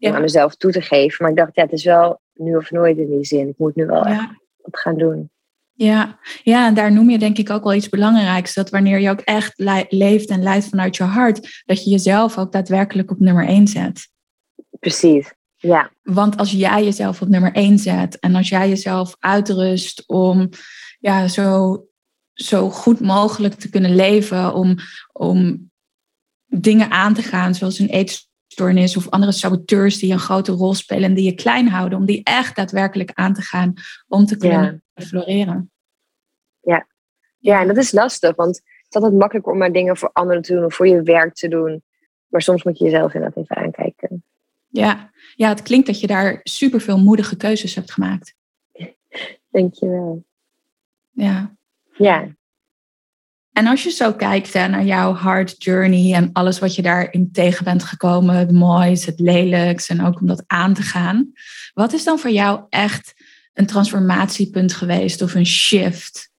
om 0.00 0.12
aan 0.12 0.20
mezelf 0.20 0.54
toe 0.54 0.72
te 0.72 0.80
geven. 0.80 1.16
Maar 1.18 1.30
ik 1.30 1.36
dacht, 1.36 1.54
ja, 1.54 1.62
het 1.62 1.72
is 1.72 1.84
wel 1.84 2.20
nu 2.34 2.56
of 2.56 2.70
nooit 2.70 2.98
in 2.98 3.10
die 3.10 3.24
zin. 3.24 3.48
Ik 3.48 3.58
moet 3.58 3.76
nu 3.76 3.86
wel 3.86 4.04
echt 4.04 4.28
wat 4.56 4.80
gaan 4.80 4.98
doen. 4.98 5.30
Ja. 5.72 6.18
ja, 6.42 6.66
en 6.66 6.74
daar 6.74 6.92
noem 6.92 7.10
je 7.10 7.18
denk 7.18 7.38
ik 7.38 7.50
ook 7.50 7.64
wel 7.64 7.74
iets 7.74 7.88
belangrijks. 7.88 8.54
Dat 8.54 8.70
wanneer 8.70 8.98
je 8.98 9.10
ook 9.10 9.20
echt 9.20 9.52
leeft 9.88 10.28
en 10.28 10.42
leidt 10.42 10.68
vanuit 10.68 10.96
je 10.96 11.02
hart, 11.02 11.62
dat 11.66 11.84
je 11.84 11.90
jezelf 11.90 12.38
ook 12.38 12.52
daadwerkelijk 12.52 13.10
op 13.10 13.18
nummer 13.18 13.46
één 13.46 13.66
zet. 13.66 14.08
Precies, 14.78 15.34
ja. 15.56 15.90
Want 16.02 16.36
als 16.36 16.52
jij 16.52 16.84
jezelf 16.84 17.22
op 17.22 17.28
nummer 17.28 17.52
één 17.52 17.78
zet 17.78 18.18
en 18.18 18.34
als 18.34 18.48
jij 18.48 18.68
jezelf 18.68 19.16
uitrust 19.18 20.04
om 20.06 20.48
ja, 20.98 21.28
zo 21.28 21.82
zo 22.38 22.70
goed 22.70 23.00
mogelijk 23.00 23.54
te 23.54 23.68
kunnen 23.68 23.94
leven, 23.94 24.54
om, 24.54 24.76
om 25.12 25.70
dingen 26.46 26.90
aan 26.90 27.14
te 27.14 27.22
gaan, 27.22 27.54
zoals 27.54 27.78
een 27.78 27.88
eetstoornis 27.88 28.27
of 28.96 29.10
andere 29.10 29.32
saboteurs 29.32 29.98
die 29.98 30.12
een 30.12 30.18
grote 30.18 30.52
rol 30.52 30.74
spelen 30.74 31.04
en 31.04 31.14
die 31.14 31.24
je 31.24 31.34
klein 31.34 31.68
houden, 31.68 31.98
om 31.98 32.04
die 32.04 32.20
echt 32.24 32.56
daadwerkelijk 32.56 33.10
aan 33.14 33.34
te 33.34 33.42
gaan 33.42 33.74
om 34.08 34.26
te 34.26 34.36
kunnen 34.36 34.82
floreren. 34.94 35.70
Ja. 36.60 36.86
ja, 37.38 37.60
en 37.60 37.66
dat 37.66 37.76
is 37.76 37.92
lastig, 37.92 38.36
want 38.36 38.56
het 38.56 38.86
is 38.88 38.94
altijd 38.94 39.12
makkelijker 39.12 39.52
om 39.52 39.58
maar 39.58 39.72
dingen 39.72 39.96
voor 39.96 40.10
anderen 40.12 40.42
te 40.42 40.54
doen 40.54 40.64
of 40.64 40.74
voor 40.74 40.88
je 40.88 41.02
werk 41.02 41.34
te 41.34 41.48
doen. 41.48 41.82
Maar 42.28 42.42
soms 42.42 42.62
moet 42.62 42.78
je 42.78 42.84
jezelf 42.84 43.14
inderdaad 43.14 43.42
even 43.42 43.56
aankijken. 43.56 44.24
Ja. 44.68 45.10
ja, 45.34 45.48
het 45.48 45.62
klinkt 45.62 45.86
dat 45.86 46.00
je 46.00 46.06
daar 46.06 46.40
superveel 46.42 46.98
moedige 46.98 47.36
keuzes 47.36 47.74
hebt 47.74 47.92
gemaakt. 47.92 48.34
Denk 49.50 49.74
je 49.74 49.88
wel. 49.88 50.24
Ja. 51.10 51.56
Ja. 51.96 52.36
En 53.58 53.66
als 53.66 53.82
je 53.82 53.90
zo 53.90 54.12
kijkt 54.12 54.52
hè, 54.52 54.68
naar 54.68 54.84
jouw 54.84 55.12
hard 55.12 55.62
journey 55.64 56.14
en 56.14 56.30
alles 56.32 56.58
wat 56.58 56.74
je 56.74 56.82
daarin 56.82 57.32
tegen 57.32 57.64
bent 57.64 57.82
gekomen, 57.82 58.36
het 58.36 58.52
moois, 58.52 59.06
het 59.06 59.20
lelijks 59.20 59.88
en 59.88 60.04
ook 60.06 60.20
om 60.20 60.26
dat 60.26 60.44
aan 60.46 60.74
te 60.74 60.82
gaan. 60.82 61.32
Wat 61.74 61.92
is 61.92 62.04
dan 62.04 62.18
voor 62.18 62.30
jou 62.30 62.60
echt 62.68 63.14
een 63.54 63.66
transformatiepunt 63.66 64.72
geweest 64.72 65.22
of 65.22 65.34
een 65.34 65.46
shift? 65.46 66.30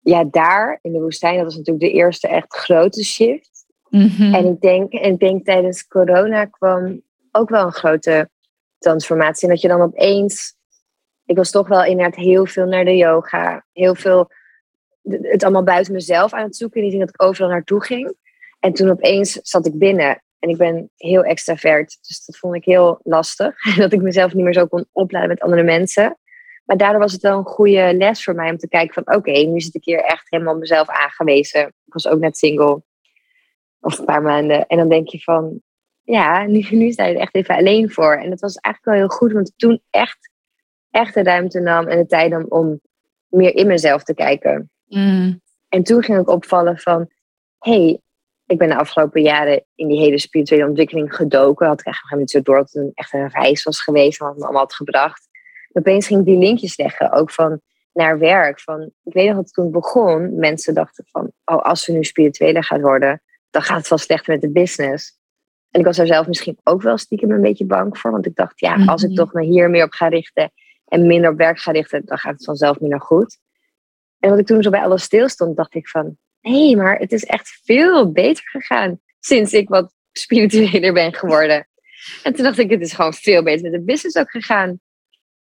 Ja, 0.00 0.24
daar 0.24 0.78
in 0.82 0.92
de 0.92 1.00
woestijn, 1.00 1.34
dat 1.36 1.44
was 1.44 1.56
natuurlijk 1.56 1.84
de 1.84 1.92
eerste 1.92 2.28
echt 2.28 2.54
grote 2.54 3.04
shift. 3.04 3.66
Mhm. 3.88 4.34
En 4.34 4.46
ik 4.46 4.60
denk, 4.60 4.92
en 4.92 5.12
ik 5.12 5.18
denk 5.18 5.44
tijdens 5.44 5.86
corona 5.86 6.44
kwam 6.44 7.02
ook 7.30 7.48
wel 7.48 7.64
een 7.64 7.72
grote 7.72 8.30
transformatie. 8.78 9.48
En 9.48 9.54
dat 9.54 9.62
je 9.62 9.68
dan 9.68 9.80
opeens, 9.80 10.54
ik 11.24 11.36
was 11.36 11.50
toch 11.50 11.68
wel 11.68 11.84
inderdaad 11.84 12.16
heel 12.16 12.46
veel 12.46 12.66
naar 12.66 12.84
de 12.84 12.96
yoga, 12.96 13.66
heel 13.72 13.94
veel 13.94 14.30
het 15.02 15.42
allemaal 15.42 15.62
buiten 15.62 15.92
mezelf 15.92 16.32
aan 16.32 16.44
het 16.44 16.56
zoeken. 16.56 16.82
Niet 16.82 16.98
dat 16.98 17.08
ik 17.08 17.22
overal 17.22 17.50
naartoe 17.50 17.84
ging. 17.84 18.14
En 18.60 18.72
toen 18.72 18.90
opeens 18.90 19.32
zat 19.32 19.66
ik 19.66 19.78
binnen. 19.78 20.22
En 20.38 20.48
ik 20.48 20.56
ben 20.56 20.90
heel 20.96 21.22
extravert. 21.22 21.98
Dus 22.00 22.24
dat 22.24 22.36
vond 22.36 22.54
ik 22.54 22.64
heel 22.64 23.00
lastig. 23.02 23.62
Dat 23.76 23.92
ik 23.92 24.02
mezelf 24.02 24.34
niet 24.34 24.44
meer 24.44 24.52
zo 24.52 24.66
kon 24.66 24.86
opladen 24.92 25.28
met 25.28 25.40
andere 25.40 25.62
mensen. 25.62 26.18
Maar 26.64 26.76
daardoor 26.76 27.00
was 27.00 27.12
het 27.12 27.22
wel 27.22 27.38
een 27.38 27.44
goede 27.44 27.94
les 27.94 28.24
voor 28.24 28.34
mij 28.34 28.50
om 28.50 28.56
te 28.56 28.68
kijken 28.68 29.04
van... 29.04 29.14
Oké, 29.16 29.30
nu 29.30 29.60
zit 29.60 29.74
ik 29.74 29.84
hier 29.84 30.00
echt 30.00 30.30
helemaal 30.30 30.56
mezelf 30.56 30.88
aangewezen. 30.88 31.66
Ik 31.66 31.92
was 31.92 32.08
ook 32.08 32.20
net 32.20 32.38
single. 32.38 32.82
Of 33.80 33.98
een 33.98 34.04
paar 34.04 34.22
maanden. 34.22 34.66
En 34.66 34.76
dan 34.76 34.88
denk 34.88 35.08
je 35.08 35.20
van... 35.20 35.60
Ja, 36.02 36.46
nu, 36.46 36.66
nu 36.70 36.92
sta 36.92 37.04
je 37.04 37.14
er 37.14 37.20
echt 37.20 37.34
even 37.34 37.56
alleen 37.56 37.90
voor. 37.90 38.14
En 38.16 38.30
dat 38.30 38.40
was 38.40 38.56
eigenlijk 38.56 38.84
wel 38.84 39.08
heel 39.08 39.18
goed. 39.18 39.32
Want 39.32 39.52
toen 39.56 39.82
echt, 39.90 40.30
echt 40.90 41.14
de 41.14 41.22
ruimte 41.22 41.60
nam 41.60 41.86
en 41.86 41.98
de 41.98 42.06
tijd 42.06 42.30
nam 42.30 42.46
om 42.48 42.80
meer 43.28 43.54
in 43.54 43.66
mezelf 43.66 44.02
te 44.02 44.14
kijken. 44.14 44.70
Mm. 44.94 45.40
En 45.68 45.82
toen 45.82 46.02
ging 46.02 46.18
ik 46.18 46.28
opvallen 46.28 46.78
van, 46.78 47.10
hey, 47.58 48.00
ik 48.46 48.58
ben 48.58 48.68
de 48.68 48.76
afgelopen 48.76 49.22
jaren 49.22 49.64
in 49.74 49.88
die 49.88 50.00
hele 50.00 50.18
spirituele 50.18 50.66
ontwikkeling 50.66 51.14
gedoken. 51.14 51.66
Had 51.66 51.80
ik 51.80 51.86
eigenlijk 51.86 52.18
niet 52.18 52.30
zo 52.30 52.40
door 52.40 52.56
dat 52.56 52.72
het 52.72 52.82
een, 52.82 52.90
echt 52.94 53.12
een 53.12 53.28
reis 53.28 53.62
was 53.62 53.82
geweest, 53.82 54.18
wat 54.18 54.36
me 54.36 54.42
allemaal 54.42 54.60
had 54.60 54.74
gebracht. 54.74 55.28
En 55.72 55.80
opeens 55.80 56.06
ging 56.06 56.20
ik 56.20 56.26
die 56.26 56.38
linkjes 56.38 56.76
leggen, 56.76 57.12
ook 57.12 57.30
van 57.30 57.60
naar 57.92 58.18
werk. 58.18 58.60
Van, 58.60 58.90
ik 59.02 59.12
weet 59.12 59.26
nog 59.26 59.36
dat 59.36 59.52
toen 59.52 59.64
het 59.64 59.72
begon, 59.72 60.38
mensen 60.38 60.74
dachten 60.74 61.04
van, 61.10 61.32
oh, 61.44 61.62
als 61.62 61.84
ze 61.84 61.92
nu 61.92 62.04
spiritueler 62.04 62.64
gaat 62.64 62.80
worden, 62.80 63.22
dan 63.50 63.62
gaat 63.62 63.78
het 63.78 63.88
wel 63.88 63.98
slecht 63.98 64.26
met 64.26 64.40
de 64.40 64.50
business. 64.50 65.20
En 65.70 65.80
ik 65.80 65.86
was 65.86 65.96
daar 65.96 66.06
zelf 66.06 66.26
misschien 66.26 66.58
ook 66.62 66.82
wel 66.82 66.98
stiekem 66.98 67.30
een 67.30 67.40
beetje 67.40 67.64
bang 67.64 67.98
voor, 67.98 68.10
want 68.10 68.26
ik 68.26 68.34
dacht, 68.34 68.60
ja, 68.60 68.84
als 68.86 69.02
ik 69.02 69.08
mhm. 69.08 69.18
toch 69.18 69.32
me 69.32 69.42
hier 69.42 69.70
meer 69.70 69.84
op 69.84 69.92
ga 69.92 70.08
richten 70.08 70.52
en 70.84 71.06
minder 71.06 71.30
op 71.30 71.36
werk 71.36 71.58
ga 71.58 71.72
richten, 71.72 72.02
dan 72.04 72.18
gaat 72.18 72.32
het 72.32 72.44
vanzelf 72.44 72.80
minder 72.80 73.00
goed. 73.00 73.38
En 74.22 74.30
wat 74.30 74.38
ik 74.38 74.46
toen 74.46 74.62
zo 74.62 74.70
bij 74.70 74.80
alles 74.80 75.02
stilstond, 75.02 75.56
dacht 75.56 75.74
ik 75.74 75.88
van... 75.88 76.16
Nee, 76.40 76.76
maar 76.76 76.98
het 76.98 77.12
is 77.12 77.24
echt 77.24 77.60
veel 77.64 78.12
beter 78.12 78.48
gegaan 78.48 79.00
sinds 79.20 79.52
ik 79.52 79.68
wat 79.68 79.94
spiritueler 80.12 80.92
ben 80.92 81.14
geworden. 81.14 81.68
En 82.22 82.34
toen 82.34 82.44
dacht 82.44 82.58
ik, 82.58 82.70
het 82.70 82.80
is 82.80 82.92
gewoon 82.92 83.12
veel 83.12 83.42
beter 83.42 83.62
met 83.62 83.72
de 83.72 83.84
business 83.84 84.16
ook 84.16 84.30
gegaan. 84.30 84.80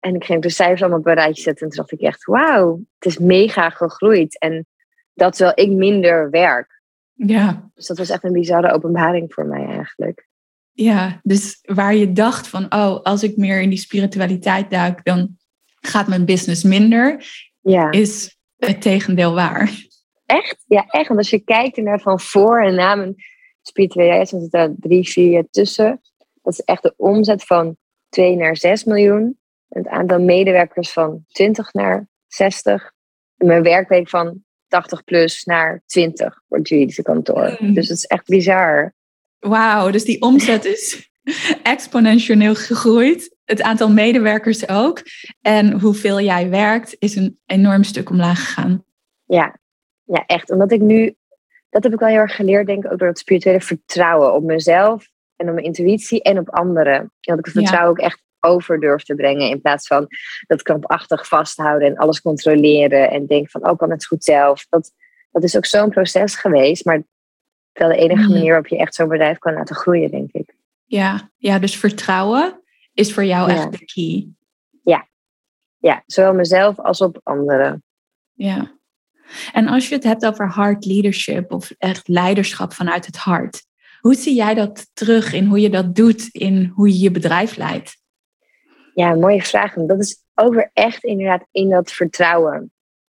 En 0.01 0.15
ik 0.15 0.25
ging 0.25 0.43
de 0.43 0.51
cijfers 0.51 0.81
allemaal 0.81 0.99
op 0.99 1.07
een 1.07 1.15
rijtje 1.15 1.43
zetten. 1.43 1.67
En 1.67 1.73
toen 1.73 1.79
dacht 1.79 1.93
ik 1.93 2.01
echt, 2.01 2.25
wauw, 2.25 2.81
het 2.99 3.13
is 3.13 3.19
mega 3.19 3.71
gegroeid. 3.71 4.39
En 4.39 4.67
dat 5.15 5.37
terwijl 5.37 5.69
ik 5.69 5.77
minder 5.77 6.31
werk. 6.31 6.83
Ja. 7.13 7.71
Dus 7.75 7.87
dat 7.87 7.99
was 7.99 8.11
echt 8.11 8.25
een 8.25 8.33
bizarre 8.33 8.73
openbaring 8.73 9.33
voor 9.33 9.47
mij 9.47 9.67
eigenlijk. 9.67 10.29
Ja, 10.73 11.21
dus 11.23 11.59
waar 11.63 11.95
je 11.95 12.13
dacht 12.13 12.49
van, 12.49 12.65
oh, 12.65 13.03
als 13.03 13.23
ik 13.23 13.37
meer 13.37 13.61
in 13.61 13.69
die 13.69 13.79
spiritualiteit 13.79 14.71
duik, 14.71 15.05
dan 15.05 15.37
gaat 15.81 16.07
mijn 16.07 16.25
business 16.25 16.63
minder. 16.63 17.25
Ja. 17.61 17.91
Is 17.91 18.36
het 18.57 18.83
tegendeel 18.83 19.35
waar. 19.35 19.85
Echt? 20.27 20.65
Ja, 20.67 20.87
echt. 20.87 21.09
Want 21.09 21.19
als 21.19 21.31
je 21.31 21.39
kijkt 21.39 21.77
naar 21.77 22.01
van 22.01 22.21
voor 22.21 22.63
en 22.63 22.75
na 22.75 22.95
mijn 22.95 23.15
spiritualiteit, 23.63 24.31
dan 24.31 24.41
zit 24.41 24.51
daar 24.51 24.75
drie, 24.77 25.09
vier 25.09 25.31
jaar 25.31 25.47
tussen. 25.51 26.01
Dat 26.43 26.53
is 26.53 26.61
echt 26.61 26.83
de 26.83 26.95
omzet 26.97 27.45
van 27.45 27.77
2 28.09 28.37
naar 28.37 28.57
6 28.57 28.85
miljoen. 28.85 29.39
Het 29.69 29.87
aantal 29.87 30.21
medewerkers 30.21 30.93
van 30.93 31.25
20 31.29 31.73
naar 31.73 32.09
60. 32.27 32.93
En 33.37 33.47
mijn 33.47 33.63
werkweek 33.63 34.09
van 34.09 34.45
80 34.69 35.05
plus 35.05 35.45
naar 35.45 35.83
20 35.87 36.43
voor 36.49 36.59
het 36.59 36.69
juridische 36.69 37.03
kantoor. 37.03 37.57
Mm. 37.59 37.75
Dus 37.75 37.89
het 37.89 37.97
is 37.97 38.05
echt 38.05 38.27
bizar. 38.27 38.95
Wauw, 39.39 39.91
dus 39.91 40.05
die 40.05 40.21
omzet 40.21 40.65
is 40.65 41.11
exponentieel 41.63 42.55
gegroeid. 42.55 43.36
Het 43.47 43.63
aantal 43.63 43.91
medewerkers 43.91 44.69
ook. 44.69 45.03
En 45.41 45.81
hoeveel 45.81 46.21
jij 46.21 46.51
werkt 46.51 46.97
is 46.99 47.17
een 47.17 47.39
enorm 47.47 47.83
stuk 47.83 48.11
omlaag 48.11 48.45
gegaan. 48.45 48.85
Ja, 49.25 49.59
ja 50.05 50.25
echt. 50.27 50.51
Omdat 50.51 50.73
ik 50.73 50.81
nu 50.81 51.17
dat 51.77 51.85
heb 51.85 51.93
ik 51.93 51.99
wel 51.99 52.09
heel 52.09 52.19
erg 52.19 52.37
geleerd, 52.37 52.67
denk 52.67 52.85
ik, 52.85 52.93
ook 52.93 52.99
door 52.99 53.09
het 53.09 53.19
spirituele 53.19 53.61
vertrouwen 53.61 54.35
op 54.35 54.43
mezelf 54.43 55.09
en 55.37 55.49
op 55.49 55.55
mijn 55.55 55.67
intuïtie 55.67 56.23
en 56.23 56.39
op 56.39 56.51
anderen. 56.51 56.95
En 56.95 57.11
dat 57.21 57.39
ik 57.39 57.45
het 57.45 57.55
vertrouwen 57.55 57.91
ook 57.91 57.99
echt 57.99 58.23
over 58.41 58.81
durf 58.81 59.03
te 59.03 59.15
brengen. 59.15 59.49
In 59.49 59.61
plaats 59.61 59.87
van 59.87 60.07
dat 60.47 60.63
krampachtig 60.63 61.29
vasthouden 61.29 61.89
en 61.89 61.97
alles 61.97 62.21
controleren. 62.21 63.11
En 63.11 63.27
denken 63.27 63.51
van, 63.51 63.71
oh, 63.71 63.79
kan 63.79 63.91
het 63.91 64.07
goed 64.07 64.25
zelf. 64.25 64.67
Dat, 64.69 64.93
dat 65.31 65.43
is 65.43 65.57
ook 65.57 65.67
zo'n 65.67 65.91
proces 65.91 66.35
geweest. 66.35 66.85
Maar 66.85 67.03
wel 67.73 67.89
de 67.89 67.97
enige 67.97 68.29
manier 68.29 68.47
waarop 68.47 68.67
je 68.67 68.79
echt 68.79 68.95
zo'n 68.95 69.09
bedrijf 69.09 69.39
kan 69.39 69.55
laten 69.55 69.77
groeien, 69.77 70.11
denk 70.11 70.33
ik. 70.33 70.55
Ja, 70.85 71.31
ja 71.37 71.59
dus 71.59 71.77
vertrouwen 71.77 72.63
is 72.97 73.15
voor 73.15 73.25
jou 73.25 73.51
echt 73.51 73.73
de 73.73 73.85
key. 73.85 74.29
Ja. 74.83 75.09
ja, 75.77 76.03
zowel 76.07 76.35
mezelf 76.35 76.79
als 76.79 77.01
op 77.01 77.21
anderen. 77.23 77.85
Ja. 78.33 78.79
En 79.53 79.69
als 79.69 79.89
je 79.89 79.95
het 79.95 80.05
hebt 80.05 80.27
over 80.27 80.49
hard 80.49 80.85
leadership 80.85 81.53
of 81.53 81.71
echt 81.79 82.09
leiderschap 82.09 82.73
vanuit 82.73 83.07
het 83.07 83.17
hart, 83.17 83.67
hoe 84.01 84.15
zie 84.15 84.35
jij 84.35 84.55
dat 84.55 84.91
terug 84.93 85.33
in 85.33 85.45
hoe 85.45 85.61
je 85.61 85.71
dat 85.71 85.95
doet 85.95 86.29
in 86.33 86.73
hoe 86.75 86.89
je 86.89 86.99
je 86.99 87.11
bedrijf 87.11 87.57
leidt? 87.57 87.97
Ja, 88.95 89.15
mooie 89.15 89.43
vraag. 89.43 89.75
Dat 89.75 89.99
is 89.99 90.25
over 90.35 90.71
echt 90.73 91.05
inderdaad 91.05 91.47
in 91.51 91.71
dat 91.71 91.93
vertrouwen. 91.93 92.73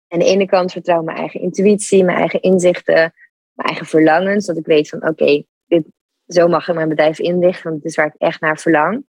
Aan 0.09 0.19
de 0.19 0.25
ene 0.25 0.47
kant 0.47 0.73
vertrouw 0.73 1.03
mijn 1.03 1.17
eigen 1.17 1.41
intuïtie, 1.41 2.05
mijn 2.05 2.19
eigen 2.19 2.43
inzichten, 2.43 3.13
mijn 3.53 3.69
eigen 3.69 3.87
verlangens. 3.87 4.47
Dat 4.47 4.57
ik 4.57 4.67
weet 4.67 4.89
van 4.89 5.09
oké, 5.09 5.45
dit 5.67 5.85
zo 6.27 6.49
mag 6.49 6.69
ik 6.69 6.75
mijn 6.75 6.89
bedrijf 6.89 7.19
inrichten, 7.19 7.71
want 7.71 7.83
dit 7.83 7.91
is 7.91 7.97
waar 7.97 8.07
ik 8.07 8.15
echt 8.19 8.41
naar 8.41 8.59
verlang. 8.59 9.05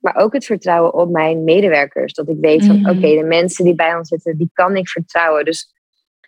Maar 0.00 0.16
ook 0.16 0.32
het 0.32 0.44
vertrouwen 0.44 0.94
op 0.94 1.10
mijn 1.10 1.44
medewerkers. 1.44 2.12
Dat 2.12 2.28
ik 2.28 2.36
weet 2.40 2.64
van 2.64 2.80
mhm. 2.80 2.90
oké, 2.90 3.14
de 3.14 3.24
mensen 3.24 3.64
die 3.64 3.74
bij 3.74 3.94
ons 3.94 4.08
zitten, 4.08 4.36
die 4.36 4.50
kan 4.52 4.76
ik 4.76 4.88
vertrouwen. 4.88 5.44
Dus 5.44 5.74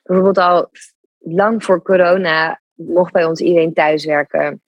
bijvoorbeeld 0.03 0.39
al 0.39 0.71
lang 1.19 1.65
voor 1.65 1.83
corona 1.83 2.61
mocht 2.75 3.13
bij 3.13 3.25
ons 3.25 3.41
iedereen 3.41 3.73
thuiswerken. 3.73 4.63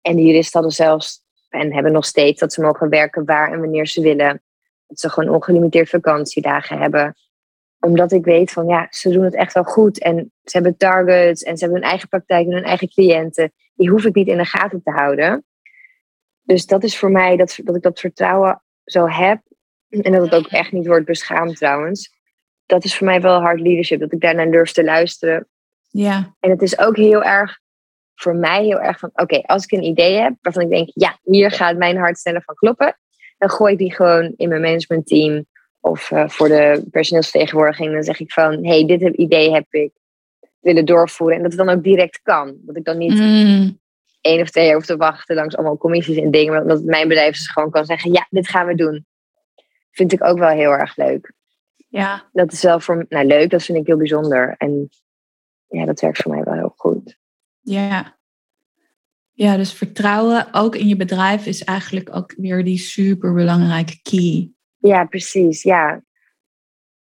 En 0.00 0.16
de 0.16 0.22
juristen 0.22 0.60
hadden 0.60 0.76
zelfs 0.76 1.22
en 1.48 1.72
hebben 1.72 1.92
nog 1.92 2.04
steeds 2.04 2.40
dat 2.40 2.52
ze 2.52 2.60
mogen 2.60 2.88
werken 2.88 3.24
waar 3.24 3.52
en 3.52 3.60
wanneer 3.60 3.86
ze 3.86 4.00
willen. 4.00 4.42
Dat 4.86 5.00
ze 5.00 5.10
gewoon 5.10 5.34
ongelimiteerd 5.34 5.88
vakantiedagen 5.88 6.78
hebben. 6.78 7.14
Omdat 7.80 8.12
ik 8.12 8.24
weet 8.24 8.50
van 8.50 8.66
ja, 8.66 8.86
ze 8.90 9.10
doen 9.10 9.24
het 9.24 9.34
echt 9.34 9.52
wel 9.52 9.64
goed. 9.64 9.98
En 9.98 10.32
ze 10.44 10.56
hebben 10.56 10.76
targets 10.76 11.42
en 11.42 11.56
ze 11.56 11.64
hebben 11.64 11.80
hun 11.80 11.90
eigen 11.90 12.08
praktijk 12.08 12.46
en 12.46 12.52
hun 12.52 12.64
eigen 12.64 12.88
cliënten. 12.88 13.52
Die 13.74 13.90
hoef 13.90 14.04
ik 14.04 14.14
niet 14.14 14.28
in 14.28 14.36
de 14.36 14.44
gaten 14.44 14.82
te 14.82 14.90
houden. 14.90 15.44
Dus 16.42 16.66
dat 16.66 16.84
is 16.84 16.98
voor 16.98 17.10
mij 17.10 17.36
dat, 17.36 17.58
dat 17.64 17.76
ik 17.76 17.82
dat 17.82 18.00
vertrouwen 18.00 18.62
zo 18.84 19.08
heb. 19.08 19.40
En 19.88 20.12
dat 20.12 20.22
het 20.22 20.34
ook 20.34 20.46
echt 20.46 20.72
niet 20.72 20.86
wordt 20.86 21.06
beschaamd 21.06 21.56
trouwens. 21.56 22.18
Dat 22.66 22.84
is 22.84 22.96
voor 22.96 23.06
mij 23.06 23.20
wel 23.20 23.40
hard 23.40 23.60
leadership. 23.60 24.00
Dat 24.00 24.12
ik 24.12 24.20
daarnaar 24.20 24.50
durf 24.50 24.72
te 24.72 24.84
luisteren. 24.84 25.48
Ja. 25.88 26.36
En 26.40 26.50
het 26.50 26.62
is 26.62 26.78
ook 26.78 26.96
heel 26.96 27.22
erg 27.22 27.58
voor 28.14 28.34
mij 28.34 28.64
heel 28.64 28.80
erg 28.80 28.98
van, 28.98 29.10
oké, 29.14 29.42
als 29.42 29.64
ik 29.64 29.72
een 29.72 29.84
idee 29.84 30.18
heb 30.18 30.34
waarvan 30.40 30.62
ik 30.62 30.70
denk, 30.70 30.88
ja, 30.94 31.18
hier 31.22 31.50
gaat 31.50 31.76
mijn 31.76 31.96
hart 31.96 32.18
sneller 32.18 32.42
van 32.42 32.54
kloppen, 32.54 32.98
dan 33.38 33.50
gooi 33.50 33.72
ik 33.72 33.78
die 33.78 33.94
gewoon 33.94 34.34
in 34.36 34.48
mijn 34.48 34.60
managementteam 34.60 35.46
of 35.80 36.10
uh, 36.10 36.28
voor 36.28 36.48
de 36.48 36.86
personeelsvertegenwoordiging. 36.90 37.92
Dan 37.92 38.02
zeg 38.02 38.20
ik 38.20 38.32
van, 38.32 38.64
hey, 38.64 38.86
dit 38.86 39.00
idee 39.00 39.52
heb 39.52 39.66
ik 39.70 39.92
willen 40.60 40.84
doorvoeren. 40.84 41.36
En 41.36 41.42
dat 41.42 41.52
het 41.52 41.66
dan 41.66 41.76
ook 41.76 41.82
direct 41.82 42.20
kan. 42.22 42.56
Dat 42.60 42.76
ik 42.76 42.84
dan 42.84 42.98
niet 42.98 43.14
mm. 43.14 43.79
Één 44.20 44.40
of 44.40 44.50
twee 44.50 44.64
jaar 44.64 44.74
hoef 44.74 44.86
te 44.86 44.96
wachten 44.96 45.34
langs 45.34 45.56
allemaal 45.56 45.76
commissies 45.76 46.16
en 46.16 46.30
dingen. 46.30 46.52
Maar 46.52 46.66
dat 46.66 46.82
mijn 46.82 47.08
bedrijf 47.08 47.36
dus 47.36 47.48
gewoon 47.48 47.70
kan 47.70 47.84
zeggen, 47.84 48.12
ja, 48.12 48.26
dit 48.30 48.48
gaan 48.48 48.66
we 48.66 48.74
doen. 48.74 49.06
Vind 49.90 50.12
ik 50.12 50.24
ook 50.24 50.38
wel 50.38 50.48
heel 50.48 50.70
erg 50.70 50.96
leuk. 50.96 51.32
Ja. 51.88 52.28
Dat 52.32 52.52
is 52.52 52.62
wel 52.62 52.80
voor 52.80 53.06
nou 53.08 53.26
leuk, 53.26 53.50
dat 53.50 53.62
vind 53.62 53.78
ik 53.78 53.86
heel 53.86 53.96
bijzonder. 53.96 54.54
En 54.58 54.88
ja, 55.68 55.84
dat 55.84 56.00
werkt 56.00 56.22
voor 56.22 56.34
mij 56.34 56.42
wel 56.42 56.54
heel 56.54 56.74
goed. 56.76 57.18
Ja. 57.60 58.18
Ja, 59.32 59.56
dus 59.56 59.72
vertrouwen 59.72 60.48
ook 60.52 60.76
in 60.76 60.88
je 60.88 60.96
bedrijf 60.96 61.46
is 61.46 61.64
eigenlijk 61.64 62.16
ook 62.16 62.34
weer 62.36 62.64
die 62.64 62.78
super 62.78 63.34
belangrijke 63.34 63.98
key. 64.02 64.50
Ja, 64.78 65.04
precies. 65.04 65.62
Ja. 65.62 66.02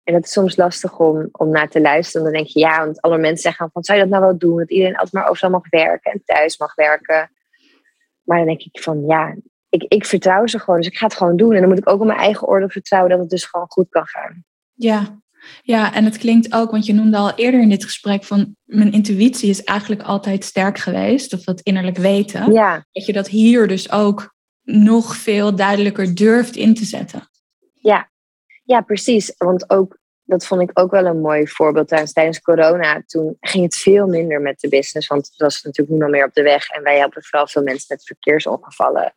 En 0.04 0.14
het 0.14 0.24
is 0.24 0.32
soms 0.32 0.56
lastig 0.56 0.98
om, 0.98 1.28
om 1.32 1.50
naar 1.50 1.68
te 1.68 1.80
luisteren. 1.80 2.24
Dan 2.24 2.32
denk 2.32 2.46
je, 2.46 2.58
ja, 2.58 2.84
want 2.84 3.00
alle 3.00 3.18
mensen 3.18 3.42
zeggen 3.42 3.70
van, 3.72 3.84
zou 3.84 3.98
je 3.98 4.04
dat 4.04 4.12
nou 4.12 4.24
wel 4.24 4.38
doen? 4.38 4.58
Dat 4.58 4.70
iedereen 4.70 4.96
altijd 4.96 5.12
maar 5.12 5.28
overal 5.28 5.50
mag 5.50 5.68
werken 5.70 6.12
en 6.12 6.22
thuis 6.24 6.58
mag 6.58 6.74
werken. 6.74 7.30
Maar 8.22 8.38
dan 8.38 8.46
denk 8.46 8.62
ik 8.62 8.82
van, 8.82 9.06
ja, 9.06 9.36
ik, 9.68 9.82
ik 9.82 10.06
vertrouw 10.06 10.46
ze 10.46 10.58
gewoon. 10.58 10.80
Dus 10.80 10.88
ik 10.88 10.96
ga 10.96 11.06
het 11.06 11.16
gewoon 11.16 11.36
doen. 11.36 11.52
En 11.52 11.60
dan 11.60 11.68
moet 11.68 11.78
ik 11.78 11.88
ook 11.88 12.00
op 12.00 12.06
mijn 12.06 12.18
eigen 12.18 12.48
orde 12.48 12.68
vertrouwen 12.68 13.10
dat 13.10 13.20
het 13.20 13.30
dus 13.30 13.44
gewoon 13.44 13.70
goed 13.70 13.88
kan 13.88 14.06
gaan. 14.06 14.44
Ja, 14.72 15.20
ja, 15.62 15.94
en 15.94 16.04
het 16.04 16.18
klinkt 16.18 16.52
ook, 16.52 16.70
want 16.70 16.86
je 16.86 16.92
noemde 16.92 17.16
al 17.16 17.34
eerder 17.34 17.60
in 17.60 17.68
dit 17.68 17.84
gesprek 17.84 18.24
van 18.24 18.56
mijn 18.64 18.92
intuïtie 18.92 19.50
is 19.50 19.64
eigenlijk 19.64 20.02
altijd 20.02 20.44
sterk 20.44 20.78
geweest, 20.78 21.32
of 21.32 21.44
dat 21.44 21.60
innerlijk 21.60 21.96
weten. 21.96 22.52
Ja. 22.52 22.86
Dat 22.92 23.06
je 23.06 23.12
dat 23.12 23.28
hier 23.28 23.68
dus 23.68 23.92
ook 23.92 24.34
nog 24.62 25.16
veel 25.16 25.54
duidelijker 25.54 26.14
durft 26.14 26.56
in 26.56 26.74
te 26.74 26.84
zetten. 26.84 27.28
Ja, 27.72 28.10
ja 28.62 28.80
precies. 28.80 29.34
Want 29.38 29.70
ook, 29.70 29.98
dat 30.24 30.46
vond 30.46 30.60
ik 30.60 30.70
ook 30.74 30.90
wel 30.90 31.06
een 31.06 31.20
mooi 31.20 31.48
voorbeeld 31.48 31.88
tijdens, 31.88 32.12
tijdens 32.12 32.40
corona. 32.40 33.02
Toen 33.06 33.36
ging 33.40 33.64
het 33.64 33.76
veel 33.76 34.06
minder 34.06 34.40
met 34.40 34.60
de 34.60 34.68
business, 34.68 35.08
want 35.08 35.26
het 35.26 35.36
was 35.36 35.62
natuurlijk 35.62 35.90
niemand 35.90 36.10
meer 36.10 36.24
op 36.24 36.34
de 36.34 36.42
weg. 36.42 36.68
En 36.68 36.82
wij 36.82 36.98
helpen 36.98 37.22
vooral 37.22 37.46
veel 37.46 37.62
mensen 37.62 37.86
met 37.88 38.04
verkeersongevallen. 38.04 39.14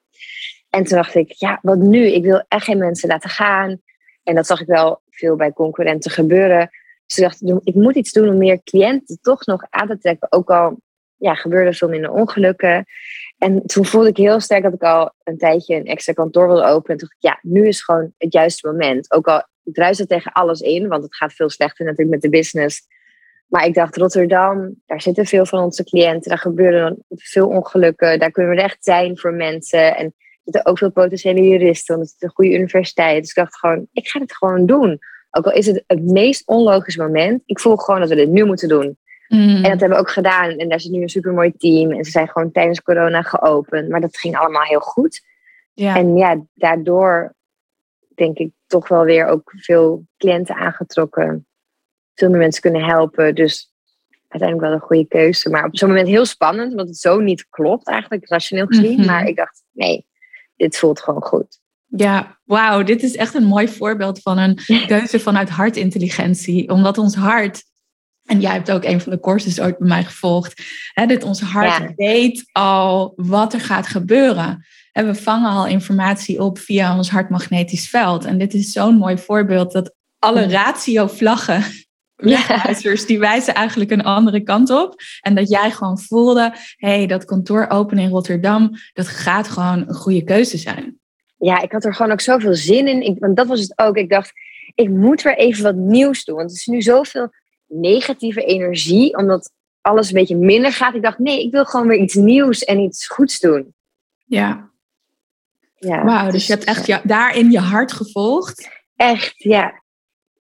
En 0.70 0.84
toen 0.84 0.98
dacht 0.98 1.16
ik, 1.16 1.32
ja, 1.32 1.60
wat 1.62 1.78
nu? 1.78 2.06
Ik 2.06 2.24
wil 2.24 2.44
echt 2.48 2.66
geen 2.66 2.78
mensen 2.78 3.10
laten 3.10 3.30
gaan. 3.30 3.82
En 4.24 4.36
dat 4.36 4.46
zag 4.46 4.62
ik 4.62 4.68
wel 4.68 5.02
veel 5.10 5.36
bij 5.36 5.54
concurrenten 5.54 6.12
gebeuren. 6.12 6.70
Ze 7.06 7.22
dachten, 7.22 7.62
ik 7.64 7.76
moet 7.76 7.96
iets 7.96 8.12
doen 8.12 8.30
om 8.30 8.38
meer 8.38 8.64
cliënten 8.64 9.20
toch 9.22 9.46
nog 9.46 9.66
aan 9.70 9.88
te 9.88 9.98
trekken. 9.98 10.32
Ook 10.32 10.50
al 10.50 10.80
ja, 11.18 11.34
gebeurde 11.34 11.74
veel 11.74 11.90
minder 11.90 12.12
ongelukken. 12.12 12.86
En 13.38 13.66
toen 13.66 13.86
voelde 13.86 14.10
ik 14.10 14.18
heel 14.18 14.40
sterk 14.40 14.64
dat 14.64 14.74
ik 14.74 14.84
al 14.84 15.14
een 15.24 15.38
tijdje 15.38 15.76
een 15.76 15.86
extra 15.86 16.14
kantoor 16.14 16.48
wilde 16.48 16.64
openen. 16.64 16.92
En 16.92 16.98
toen 16.98 17.08
dacht 17.08 17.14
ik, 17.14 17.30
ja, 17.30 17.40
nu 17.42 17.68
is 17.68 17.84
gewoon 17.84 18.14
het 18.18 18.34
juiste 18.34 18.68
moment. 18.68 19.12
Ook 19.12 19.28
al 19.28 19.44
druist 19.64 20.00
het 20.00 20.10
tegen 20.10 20.32
alles 20.32 20.60
in, 20.60 20.88
want 20.88 21.04
het 21.04 21.16
gaat 21.16 21.34
veel 21.34 21.50
slechter 21.50 21.86
natuurlijk 21.86 22.12
met 22.12 22.22
de 22.22 22.38
business. 22.38 22.82
Maar 23.48 23.66
ik 23.66 23.74
dacht, 23.74 23.98
Rotterdam, 23.98 24.82
daar 24.86 25.02
zitten 25.02 25.26
veel 25.26 25.46
van 25.46 25.64
onze 25.64 25.84
cliënten. 25.84 26.30
Daar 26.30 26.38
gebeuren 26.38 27.06
veel 27.10 27.48
ongelukken. 27.48 28.20
Daar 28.20 28.32
kunnen 28.32 28.56
we 28.56 28.62
echt 28.62 28.84
zijn 28.84 29.18
voor 29.18 29.34
mensen. 29.34 29.98
En 29.98 30.14
zitten 30.44 30.66
ook 30.66 30.78
veel 30.78 30.92
potentiële 30.92 31.42
juristen, 31.42 31.96
want 31.96 32.12
het 32.12 32.24
een 32.24 32.30
goede 32.30 32.54
universiteit. 32.54 33.20
Dus 33.20 33.30
ik 33.30 33.36
dacht 33.36 33.58
gewoon, 33.58 33.88
ik 33.92 34.08
ga 34.08 34.20
het 34.20 34.36
gewoon 34.36 34.66
doen. 34.66 35.00
Ook 35.32 35.46
al 35.46 35.52
is 35.52 35.66
het 35.66 35.84
het 35.88 36.04
meest 36.04 36.48
onlogische 36.48 37.02
moment, 37.02 37.42
ik 37.46 37.60
voel 37.60 37.76
gewoon 37.76 38.00
dat 38.00 38.10
we 38.10 38.16
dit 38.16 38.30
nu 38.30 38.46
moeten 38.46 38.68
doen. 38.68 38.98
Mm. 39.28 39.40
En 39.40 39.62
dat 39.62 39.80
hebben 39.80 39.90
we 39.90 39.98
ook 39.98 40.10
gedaan. 40.10 40.50
En 40.50 40.70
daar 40.70 40.80
zit 40.80 40.92
nu 40.92 41.02
een 41.02 41.10
supermooi 41.10 41.54
team. 41.58 41.92
En 41.92 42.04
ze 42.04 42.12
zijn 42.12 42.30
gewoon 42.30 42.52
tijdens 42.52 42.82
corona 42.82 43.22
geopend. 43.22 43.90
Maar 43.90 44.02
dat 44.02 44.18
ging 44.18 44.38
allemaal 44.38 44.64
heel 44.64 44.80
goed. 44.80 45.22
Ja. 45.74 45.96
En 45.96 46.16
ja, 46.16 46.46
daardoor 46.54 47.36
denk 48.16 48.38
ik 48.38 48.52
toch 48.68 48.88
wel 48.88 49.04
weer 49.04 49.26
ook 49.26 49.54
veel 49.56 50.06
cliënten 50.18 50.56
aangetrokken. 50.56 51.48
Veel 52.14 52.30
meer 52.30 52.40
mensen 52.40 52.62
kunnen 52.62 52.86
helpen. 52.86 53.36
Dus 53.36 53.74
uiteindelijk 54.28 54.70
wel 54.70 54.80
een 54.80 54.88
goede 54.88 55.08
keuze. 55.08 55.50
Maar 55.50 55.66
op 55.66 55.78
zo'n 55.78 55.90
moment 55.90 56.08
heel 56.08 56.26
spannend, 56.26 56.72
omdat 56.72 56.88
het 56.88 56.98
zo 56.98 57.20
niet 57.20 57.50
klopt 57.50 57.88
eigenlijk, 57.88 58.30
rationeel 58.30 58.66
gezien. 58.66 58.98
Mhm. 58.98 59.06
Maar 59.06 59.28
ik 59.28 59.36
dacht, 59.36 59.64
nee, 59.72 60.06
dit 60.56 60.78
voelt 60.78 61.02
gewoon 61.02 61.24
goed. 61.24 61.60
Ja, 61.88 62.40
wauw, 62.44 62.84
dit 62.84 63.04
is 63.04 63.16
echt 63.16 63.34
een 63.34 63.44
mooi 63.44 63.68
voorbeeld 63.68 64.22
van 64.22 64.38
een 64.38 64.60
keuze 64.88 65.20
vanuit 65.20 65.50
hartintelligentie. 65.50 66.70
Omdat 66.70 66.98
ons 66.98 67.16
hart, 67.16 67.64
en 68.26 68.40
jij 68.40 68.52
hebt 68.52 68.72
ook 68.72 68.84
een 68.84 69.02
van 69.02 69.12
de 69.12 69.20
courses 69.20 69.60
ooit 69.62 69.78
bij 69.78 69.88
mij 69.88 70.04
gevolgd, 70.04 70.62
hè, 70.94 71.06
dat 71.06 71.24
ons 71.24 71.42
hart 71.42 71.96
weet 71.96 72.50
al 72.52 73.14
wat 73.16 73.54
er 73.54 73.62
gaat 73.62 73.88
gebeuren. 73.88 74.66
En 74.92 75.06
we 75.06 75.16
vangen 75.16 75.50
al 75.50 75.68
informatie 75.68 76.42
op 76.42 76.58
via 76.58 76.98
ons 76.98 77.10
hartmagnetisch 77.10 77.90
veld. 77.90 78.26
En 78.26 78.38
dit 78.38 78.54
is 78.54 78.72
zo'n 78.72 78.96
mooi 78.96 79.18
voorbeeld 79.18 79.72
dat 79.72 79.94
alle 80.20 80.48
ratio-vlaggen 80.48 81.64
wegwijzers, 82.16 83.06
die 83.06 83.20
wijzen 83.20 83.54
eigenlijk 83.54 83.92
een 83.92 84.04
andere 84.04 84.44
kant 84.44 84.70
op. 84.70 84.96
En 85.22 85.36
dat 85.36 85.50
jij 85.50 85.72
gewoon 85.72 86.00
voelde, 86.00 86.54
hé, 86.76 86.96
hey, 86.96 87.08
dat 87.08 87.26
kantoor 87.26 87.68
openen 87.70 88.04
in 88.04 88.10
Rotterdam, 88.10 88.72
dat 88.94 89.08
gaat 89.08 89.48
gewoon 89.48 89.88
een 89.88 89.96
goede 89.96 90.24
keuze 90.24 90.58
zijn. 90.58 91.00
Ja, 91.38 91.62
ik 91.62 91.72
had 91.72 91.86
er 91.86 91.96
gewoon 91.96 92.12
ook 92.12 92.22
zoveel 92.22 92.56
zin 92.56 92.88
in. 92.88 93.02
Ik, 93.02 93.20
want 93.20 93.38
dat 93.38 93.48
was 93.48 93.60
het 93.60 93.74
ook. 93.76 93.98
Ik 93.98 94.10
dacht, 94.10 94.32
ik 94.76 94.90
moet 94.90 95.22
weer 95.22 95.38
even 95.38 95.64
wat 95.64 95.76
nieuws 95.76 96.24
doen. 96.24 96.36
Want 96.36 96.50
het 96.50 96.60
is 96.60 96.66
nu 96.66 96.82
zoveel 96.82 97.30
negatieve 97.68 98.44
energie, 98.44 99.18
omdat 99.18 99.52
alles 99.82 100.08
een 100.08 100.14
beetje 100.14 100.36
minder 100.36 100.72
gaat. 100.72 100.96
Ik 100.96 101.02
dacht, 101.02 101.20
nee, 101.20 101.44
ik 101.44 101.52
wil 101.52 101.66
gewoon 101.66 101.88
weer 101.88 102.00
iets 102.00 102.14
nieuws 102.14 102.64
en 102.64 102.80
iets 102.80 103.08
goeds 103.08 103.40
doen. 103.40 103.74
Ja. 104.26 104.72
ja 105.76 106.04
Wauw, 106.04 106.24
dus, 106.24 106.34
dus 106.34 106.48
je 106.48 106.54
hebt 106.54 106.66
echt 106.66 106.86
ja, 106.86 107.02
daarin 107.04 107.52
je 107.52 107.60
hart 107.60 107.92
gevolgd. 107.92 108.70
Echt, 108.96 109.34
ja. 109.38 109.84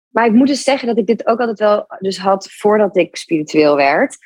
Maar 0.08 0.26
ik 0.26 0.32
moet 0.32 0.46
dus 0.46 0.62
zeggen 0.62 0.88
dat 0.88 0.98
ik 0.98 1.06
dit 1.06 1.26
ook 1.26 1.40
altijd 1.40 1.58
wel 1.58 1.86
dus 1.98 2.18
had 2.18 2.50
voordat 2.50 2.96
ik 2.96 3.16
spiritueel 3.16 3.76
werd. 3.76 4.16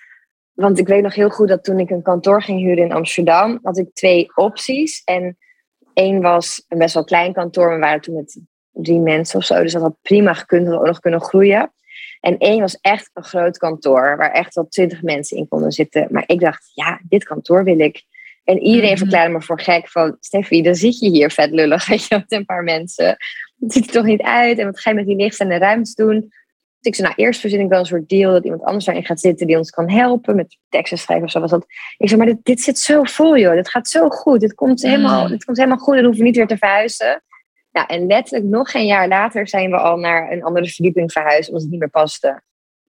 Want 0.52 0.78
ik 0.78 0.86
weet 0.86 1.02
nog 1.02 1.14
heel 1.14 1.30
goed 1.30 1.48
dat 1.48 1.64
toen 1.64 1.78
ik 1.78 1.90
een 1.90 2.02
kantoor 2.02 2.42
ging 2.42 2.60
huren 2.60 2.84
in 2.84 2.92
Amsterdam, 2.92 3.58
had 3.62 3.78
ik 3.78 3.94
twee 3.94 4.36
opties. 4.36 5.02
En 5.04 5.36
één 5.94 6.20
was 6.20 6.64
een 6.68 6.78
best 6.78 6.94
wel 6.94 7.04
klein 7.04 7.32
kantoor, 7.32 7.72
we 7.74 7.78
waren 7.78 8.00
toen 8.00 8.14
met 8.14 8.40
drie 8.72 9.00
mensen 9.00 9.38
of 9.38 9.44
zo. 9.44 9.62
Dus 9.62 9.72
dat 9.72 9.82
had 9.82 9.96
prima 10.02 10.34
gekund, 10.34 10.64
dat 10.64 10.74
we 10.74 10.80
ook 10.80 10.86
nog 10.86 11.00
kunnen 11.00 11.20
groeien. 11.20 11.72
En 12.22 12.38
één 12.38 12.60
was 12.60 12.78
echt 12.80 13.10
een 13.14 13.24
groot 13.24 13.58
kantoor 13.58 14.16
waar 14.16 14.30
echt 14.30 14.54
wel 14.54 14.68
twintig 14.68 15.02
mensen 15.02 15.36
in 15.36 15.48
konden 15.48 15.72
zitten. 15.72 16.06
Maar 16.10 16.24
ik 16.26 16.40
dacht, 16.40 16.70
ja, 16.74 17.00
dit 17.08 17.24
kantoor 17.24 17.64
wil 17.64 17.78
ik. 17.78 18.02
En 18.44 18.58
iedereen 18.58 18.90
mm 18.90 18.96
verklaarde 18.96 19.32
me 19.32 19.42
voor 19.42 19.60
gek 19.60 19.88
van, 19.88 20.16
Steffi, 20.20 20.62
dan 20.62 20.74
zit 20.74 20.98
je 20.98 21.10
hier 21.10 21.30
vet 21.30 21.50
lullig, 21.50 21.86
weet 21.88 22.06
je, 22.06 22.14
met 22.14 22.32
een 22.32 22.44
paar 22.44 22.62
mensen. 22.62 23.16
Het 23.60 23.72
ziet 23.72 23.86
er 23.86 23.92
toch 23.92 24.04
niet 24.04 24.22
uit 24.22 24.58
en 24.58 24.66
wat 24.66 24.80
ga 24.80 24.90
je 24.90 24.96
met 24.96 25.06
die 25.06 25.16
lichtstaande 25.16 25.58
ruimtes 25.58 25.94
doen? 25.94 26.20
Dus 26.20 26.90
ik 26.90 26.94
zei, 26.94 27.08
nou 27.08 27.22
eerst 27.22 27.40
verzin 27.40 27.60
ik 27.60 27.68
wel 27.68 27.78
een 27.78 27.86
soort 27.86 28.08
deal 28.08 28.32
dat 28.32 28.44
iemand 28.44 28.62
anders 28.62 28.84
daarin 28.84 29.04
gaat 29.04 29.20
zitten 29.20 29.46
die 29.46 29.56
ons 29.56 29.70
kan 29.70 29.90
helpen 29.90 30.36
met 30.36 30.58
teksten 30.68 30.98
schrijven 30.98 31.26
of 31.26 31.32
zo 31.32 31.40
was 31.40 31.50
dat. 31.50 31.64
Ik 31.98 32.08
zei, 32.08 32.20
maar 32.20 32.32
dit, 32.32 32.44
dit 32.44 32.60
zit 32.60 32.78
zo 32.78 33.02
vol 33.02 33.38
joh, 33.38 33.54
dit 33.54 33.70
gaat 33.70 33.88
zo 33.88 34.08
goed, 34.08 34.40
dit 34.40 34.54
komt 34.54 34.82
helemaal, 34.82 35.24
mm. 35.24 35.30
dit 35.30 35.44
komt 35.44 35.56
helemaal 35.56 35.78
goed, 35.78 35.94
dan 35.94 36.04
hoeven 36.04 36.20
we 36.20 36.26
niet 36.26 36.36
weer 36.36 36.46
te 36.46 36.56
verhuizen. 36.56 37.22
Nou, 37.72 37.86
en 37.86 38.06
letterlijk 38.06 38.50
nog 38.50 38.70
geen 38.70 38.86
jaar 38.86 39.08
later 39.08 39.48
zijn 39.48 39.70
we 39.70 39.76
al 39.76 39.96
naar 39.96 40.32
een 40.32 40.42
andere 40.42 40.68
verdieping 40.68 41.12
verhuisd 41.12 41.48
omdat 41.48 41.62
het 41.62 41.70
niet 41.70 41.80
meer 41.80 41.90
paste. 41.90 42.42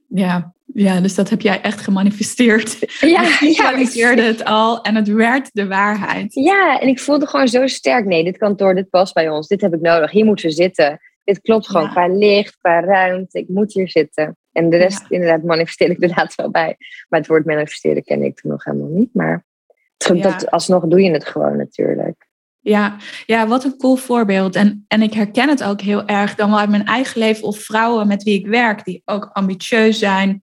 Ja, 0.07 0.53
ja, 0.65 1.01
dus 1.01 1.15
dat 1.15 1.29
heb 1.29 1.41
jij 1.41 1.61
echt 1.61 1.81
gemanifesteerd. 1.81 2.77
Ja, 2.99 3.21
je 3.21 3.27
visualiseerde 3.27 4.21
het 4.21 4.43
al 4.43 4.81
en 4.81 4.95
het 4.95 5.07
werd 5.07 5.49
de 5.53 5.67
waarheid. 5.67 6.33
Ja, 6.33 6.79
en 6.79 6.87
ik 6.87 6.99
voelde 6.99 7.27
gewoon 7.27 7.47
zo 7.47 7.67
sterk. 7.67 8.05
Nee, 8.05 8.23
dit 8.23 8.37
kantoor, 8.37 8.75
dit 8.75 8.89
past 8.89 9.13
bij 9.13 9.29
ons. 9.29 9.47
Dit 9.47 9.61
heb 9.61 9.73
ik 9.73 9.81
nodig. 9.81 10.11
Hier 10.11 10.25
moeten 10.25 10.45
we 10.45 10.51
zitten. 10.51 10.99
Dit 11.23 11.41
klopt 11.41 11.67
gewoon 11.67 11.89
qua 11.89 12.07
licht, 12.07 12.57
qua 12.57 12.79
ruimte. 12.79 13.39
Ik 13.39 13.47
moet 13.47 13.73
hier 13.73 13.89
zitten. 13.89 14.37
En 14.51 14.69
de 14.69 14.77
rest 14.77 15.05
inderdaad 15.09 15.43
manifesteer 15.43 15.89
ik 15.89 15.97
inderdaad 15.99 16.35
wel 16.35 16.51
bij. 16.51 16.75
Maar 17.09 17.19
het 17.19 17.29
woord 17.29 17.45
manifesteren 17.45 18.03
ken 18.03 18.23
ik 18.23 18.39
toen 18.39 18.51
nog 18.51 18.63
helemaal 18.63 18.87
niet. 18.87 19.13
Maar 19.13 19.45
dat, 19.97 20.51
alsnog 20.51 20.87
doe 20.87 21.01
je 21.01 21.11
het 21.11 21.25
gewoon 21.25 21.57
natuurlijk. 21.57 22.22
Ja, 22.63 22.97
ja, 23.25 23.47
wat 23.47 23.63
een 23.63 23.77
cool 23.77 23.95
voorbeeld. 23.95 24.55
En, 24.55 24.85
en 24.87 25.01
ik 25.01 25.13
herken 25.13 25.49
het 25.49 25.63
ook 25.63 25.81
heel 25.81 26.05
erg 26.05 26.35
dan 26.35 26.49
wel 26.49 26.59
uit 26.59 26.69
mijn 26.69 26.85
eigen 26.85 27.19
leven 27.19 27.43
of 27.43 27.59
vrouwen 27.59 28.07
met 28.07 28.23
wie 28.23 28.39
ik 28.39 28.47
werk, 28.47 28.85
die 28.85 29.01
ook 29.05 29.29
ambitieus 29.33 29.99
zijn, 29.99 30.43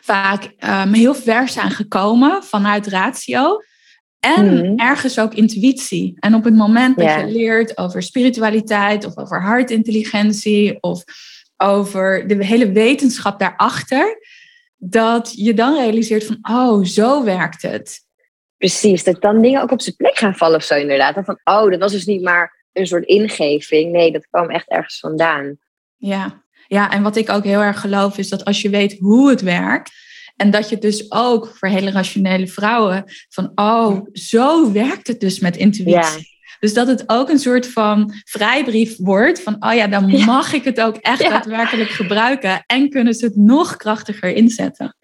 vaak 0.00 0.42
um, 0.44 0.92
heel 0.92 1.14
ver 1.14 1.48
zijn 1.48 1.70
gekomen 1.70 2.44
vanuit 2.44 2.86
ratio. 2.86 3.60
En 4.20 4.54
mhm. 4.54 4.76
ergens 4.76 5.18
ook 5.18 5.34
intuïtie. 5.34 6.14
En 6.18 6.34
op 6.34 6.44
het 6.44 6.54
moment 6.54 6.96
dat 6.96 7.14
je 7.14 7.26
leert 7.26 7.78
over 7.78 8.02
spiritualiteit 8.02 9.04
of 9.04 9.16
over 9.16 9.42
hartintelligentie 9.42 10.82
of 10.82 11.04
over 11.56 12.28
de 12.28 12.44
hele 12.44 12.72
wetenschap 12.72 13.38
daarachter, 13.38 14.18
dat 14.76 15.32
je 15.34 15.54
dan 15.54 15.74
realiseert 15.74 16.24
van, 16.24 16.38
oh, 16.42 16.84
zo 16.84 17.24
werkt 17.24 17.62
het. 17.62 18.05
Precies, 18.58 19.04
dat 19.04 19.20
dan 19.20 19.42
dingen 19.42 19.62
ook 19.62 19.70
op 19.70 19.80
zijn 19.80 19.96
plek 19.96 20.18
gaan 20.18 20.34
vallen 20.34 20.56
of 20.56 20.64
zo 20.64 20.74
inderdaad. 20.74 21.24
van, 21.24 21.40
oh, 21.44 21.70
dat 21.70 21.80
was 21.80 21.92
dus 21.92 22.04
niet 22.04 22.22
maar 22.22 22.64
een 22.72 22.86
soort 22.86 23.04
ingeving. 23.04 23.92
Nee, 23.92 24.12
dat 24.12 24.26
kwam 24.26 24.50
echt 24.50 24.68
ergens 24.68 24.98
vandaan. 24.98 25.58
Ja. 25.96 26.42
ja, 26.66 26.90
en 26.90 27.02
wat 27.02 27.16
ik 27.16 27.30
ook 27.30 27.44
heel 27.44 27.60
erg 27.60 27.80
geloof 27.80 28.18
is 28.18 28.28
dat 28.28 28.44
als 28.44 28.62
je 28.62 28.70
weet 28.70 28.98
hoe 28.98 29.30
het 29.30 29.40
werkt... 29.40 29.92
en 30.36 30.50
dat 30.50 30.68
je 30.68 30.78
dus 30.78 31.12
ook 31.12 31.52
voor 31.54 31.68
hele 31.68 31.90
rationele 31.90 32.46
vrouwen... 32.46 33.04
van, 33.28 33.52
oh, 33.54 34.06
zo 34.12 34.72
werkt 34.72 35.06
het 35.06 35.20
dus 35.20 35.38
met 35.38 35.56
intuïtie. 35.56 36.34
Dus 36.60 36.74
dat 36.74 36.86
het 36.86 37.04
ook 37.06 37.28
een 37.28 37.38
soort 37.38 37.68
van 37.68 38.12
vrijbrief 38.24 38.96
wordt 38.96 39.42
van, 39.42 39.56
oh 39.58 39.74
ja, 39.74 39.86
dan 39.86 40.24
mag 40.24 40.52
ik 40.52 40.64
het 40.64 40.80
ook 40.80 40.96
echt 40.96 41.20
daadwerkelijk 41.20 41.90
gebruiken 41.90 42.62
en 42.66 42.90
kunnen 42.90 43.14
ze 43.14 43.24
het 43.24 43.36
nog 43.36 43.76
krachtiger 43.76 44.34
inzetten. 44.34 44.96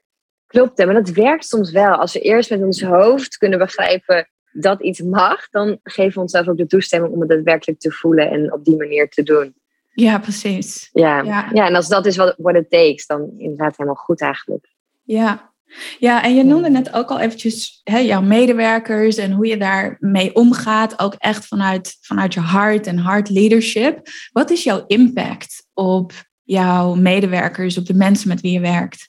Klopt, 0.52 0.78
hè? 0.78 0.84
maar 0.84 0.94
dat 0.94 1.08
werkt 1.08 1.44
soms 1.44 1.70
wel. 1.70 1.94
Als 1.94 2.12
we 2.12 2.20
eerst 2.20 2.50
met 2.50 2.62
ons 2.62 2.82
hoofd 2.82 3.36
kunnen 3.36 3.58
begrijpen 3.58 4.28
dat 4.52 4.82
iets 4.82 5.00
mag, 5.00 5.48
dan 5.48 5.78
geven 5.82 6.14
we 6.14 6.20
onszelf 6.20 6.48
ook 6.48 6.56
de 6.56 6.66
toestemming 6.66 7.12
om 7.12 7.20
het 7.20 7.28
daadwerkelijk 7.28 7.80
te 7.80 7.90
voelen 7.90 8.30
en 8.30 8.52
op 8.52 8.64
die 8.64 8.76
manier 8.76 9.08
te 9.08 9.22
doen. 9.22 9.54
Ja, 9.94 10.18
precies. 10.18 10.90
Ja, 10.92 11.22
ja. 11.52 11.66
en 11.66 11.74
als 11.74 11.88
dat 11.88 12.06
is 12.06 12.16
wat 12.16 12.56
it 12.56 12.70
takes, 12.70 13.06
dan 13.06 13.34
inderdaad 13.36 13.76
helemaal 13.76 14.02
goed 14.02 14.20
eigenlijk. 14.20 14.66
Ja, 15.02 15.52
ja, 15.98 16.22
en 16.22 16.34
je 16.34 16.44
noemde 16.44 16.70
net 16.70 16.92
ook 16.92 17.10
al 17.10 17.20
eventjes 17.20 17.80
hè, 17.84 17.98
jouw 17.98 18.20
medewerkers 18.20 19.16
en 19.16 19.32
hoe 19.32 19.46
je 19.46 19.56
daarmee 19.56 20.34
omgaat, 20.34 20.98
ook 20.98 21.14
echt 21.18 21.46
vanuit, 21.46 21.96
vanuit 22.00 22.34
je 22.34 22.40
hart 22.40 22.86
en 22.86 22.98
hart 22.98 23.30
leadership. 23.30 24.00
Wat 24.32 24.50
is 24.50 24.64
jouw 24.64 24.84
impact 24.86 25.66
op 25.74 26.12
jouw 26.42 26.94
medewerkers, 26.94 27.78
op 27.78 27.86
de 27.86 27.94
mensen 27.94 28.28
met 28.28 28.40
wie 28.40 28.52
je 28.52 28.60
werkt? 28.60 29.08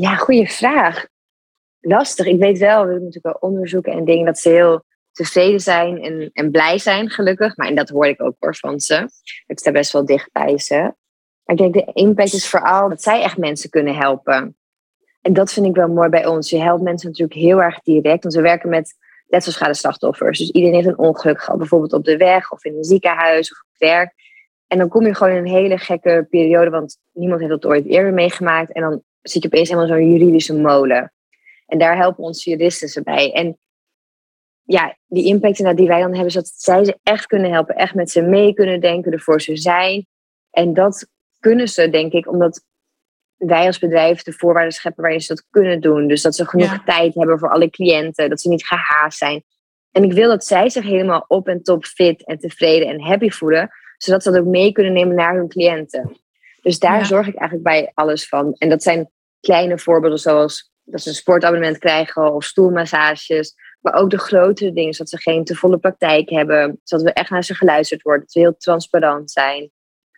Ja, 0.00 0.16
goede 0.16 0.46
vraag. 0.46 1.06
Lastig. 1.80 2.26
Ik 2.26 2.38
weet 2.38 2.58
wel, 2.58 2.80
we 2.80 2.94
doen 2.94 3.04
natuurlijk 3.04 3.40
wel 3.40 3.50
onderzoeken 3.50 3.92
en 3.92 4.04
dingen 4.04 4.24
dat 4.24 4.38
ze 4.38 4.48
heel 4.48 4.84
tevreden 5.12 5.60
zijn 5.60 6.02
en, 6.02 6.30
en 6.32 6.50
blij 6.50 6.78
zijn, 6.78 7.10
gelukkig. 7.10 7.56
Maar 7.56 7.66
en 7.66 7.74
dat 7.74 7.88
hoor 7.88 8.06
ik 8.06 8.22
ook 8.22 8.36
hoor 8.38 8.56
van 8.56 8.80
ze. 8.80 9.08
Ik 9.46 9.58
sta 9.58 9.70
best 9.70 9.92
wel 9.92 10.04
dicht 10.04 10.32
bij 10.32 10.58
ze. 10.58 10.78
Maar 11.44 11.56
ik 11.56 11.56
denk 11.56 11.74
de 11.74 11.92
impact 11.92 12.32
is 12.32 12.48
vooral 12.48 12.88
dat 12.88 13.02
zij 13.02 13.22
echt 13.22 13.36
mensen 13.36 13.70
kunnen 13.70 13.94
helpen. 13.94 14.56
En 15.20 15.32
dat 15.32 15.52
vind 15.52 15.66
ik 15.66 15.74
wel 15.74 15.88
mooi 15.88 16.08
bij 16.08 16.26
ons. 16.26 16.50
Je 16.50 16.62
helpt 16.62 16.82
mensen 16.82 17.08
natuurlijk 17.08 17.40
heel 17.40 17.62
erg 17.62 17.80
direct. 17.80 18.22
Want 18.22 18.34
we 18.34 18.40
werken 18.40 18.68
met 18.68 18.94
letselschade 19.26 19.74
slachtoffers. 19.74 20.38
Dus 20.38 20.50
iedereen 20.50 20.74
heeft 20.74 20.88
een 20.88 20.98
ongeluk 20.98 21.40
gehad. 21.40 21.58
Bijvoorbeeld 21.58 21.92
op 21.92 22.04
de 22.04 22.16
weg 22.16 22.50
of 22.50 22.64
in 22.64 22.76
een 22.76 22.84
ziekenhuis 22.84 23.52
of 23.52 23.58
op 23.58 23.78
werk. 23.78 24.14
En 24.66 24.78
dan 24.78 24.88
kom 24.88 25.06
je 25.06 25.14
gewoon 25.14 25.32
in 25.32 25.38
een 25.38 25.52
hele 25.52 25.78
gekke 25.78 26.26
periode. 26.30 26.70
Want 26.70 26.98
niemand 27.12 27.40
heeft 27.40 27.52
dat 27.52 27.66
ooit 27.66 27.86
eerder 27.86 28.12
meegemaakt. 28.12 28.72
En 28.72 28.82
dan 28.82 29.02
zit 29.22 29.42
je 29.42 29.48
opeens 29.48 29.68
helemaal 29.68 29.88
zo'n 29.88 30.12
juridische 30.12 30.56
molen. 30.56 31.12
En 31.66 31.78
daar 31.78 31.96
helpen 31.96 32.24
onze 32.24 32.50
juristen 32.50 32.88
ze 32.88 33.02
bij. 33.02 33.32
En 33.32 33.58
ja, 34.62 34.96
die 35.06 35.24
impact 35.24 35.76
die 35.76 35.88
wij 35.88 36.00
dan 36.00 36.10
hebben, 36.10 36.26
is 36.26 36.34
dat 36.34 36.52
zij 36.56 36.84
ze 36.84 36.98
echt 37.02 37.26
kunnen 37.26 37.52
helpen, 37.52 37.74
echt 37.74 37.94
met 37.94 38.10
ze 38.10 38.22
mee 38.22 38.54
kunnen 38.54 38.80
denken, 38.80 39.12
ervoor 39.12 39.40
ze 39.40 39.56
zijn. 39.56 40.06
En 40.50 40.74
dat 40.74 41.06
kunnen 41.38 41.68
ze, 41.68 41.90
denk 41.90 42.12
ik, 42.12 42.28
omdat 42.28 42.64
wij 43.36 43.66
als 43.66 43.78
bedrijf 43.78 44.22
de 44.22 44.32
voorwaarden 44.32 44.72
scheppen 44.72 45.02
waarin 45.02 45.20
ze 45.20 45.34
dat 45.34 45.46
kunnen 45.50 45.80
doen. 45.80 46.08
Dus 46.08 46.22
dat 46.22 46.34
ze 46.34 46.46
genoeg 46.46 46.84
tijd 46.84 47.14
hebben 47.14 47.38
voor 47.38 47.50
alle 47.50 47.70
cliënten, 47.70 48.28
dat 48.28 48.40
ze 48.40 48.48
niet 48.48 48.66
gehaast 48.66 49.18
zijn. 49.18 49.42
En 49.90 50.04
ik 50.04 50.12
wil 50.12 50.28
dat 50.28 50.44
zij 50.44 50.70
zich 50.70 50.84
helemaal 50.84 51.24
op 51.28 51.48
en 51.48 51.62
top 51.62 51.84
fit 51.84 52.26
en 52.26 52.38
tevreden 52.38 52.88
en 52.88 53.00
happy 53.00 53.30
voelen, 53.30 53.70
zodat 53.96 54.22
ze 54.22 54.30
dat 54.30 54.40
ook 54.40 54.46
mee 54.46 54.72
kunnen 54.72 54.92
nemen 54.92 55.14
naar 55.14 55.36
hun 55.36 55.48
cliënten. 55.48 56.16
Dus 56.60 56.78
daar 56.78 57.06
zorg 57.06 57.26
ik 57.26 57.36
eigenlijk 57.36 57.68
bij 57.68 57.90
alles 57.94 58.28
van. 58.28 58.54
En 58.58 58.68
dat 58.68 58.82
zijn 58.82 59.10
kleine 59.40 59.78
voorbeelden 59.78 60.18
zoals 60.18 60.72
dat 60.84 61.00
ze 61.02 61.08
een 61.08 61.14
sportabonnement 61.14 61.78
krijgen 61.78 62.34
of 62.34 62.44
stoelmassages. 62.44 63.54
Maar 63.80 63.94
ook 63.94 64.10
de 64.10 64.18
grotere 64.18 64.72
dingen, 64.72 64.92
zodat 64.92 65.10
ze 65.10 65.18
geen 65.18 65.44
te 65.44 65.54
volle 65.54 65.78
praktijk 65.78 66.30
hebben. 66.30 66.80
Zodat 66.82 67.04
we 67.04 67.12
echt 67.12 67.30
naar 67.30 67.44
ze 67.44 67.54
geluisterd 67.54 68.02
worden. 68.02 68.22
Dat 68.22 68.32
we 68.32 68.40
heel 68.40 68.56
transparant 68.56 69.30
zijn. 69.30 69.70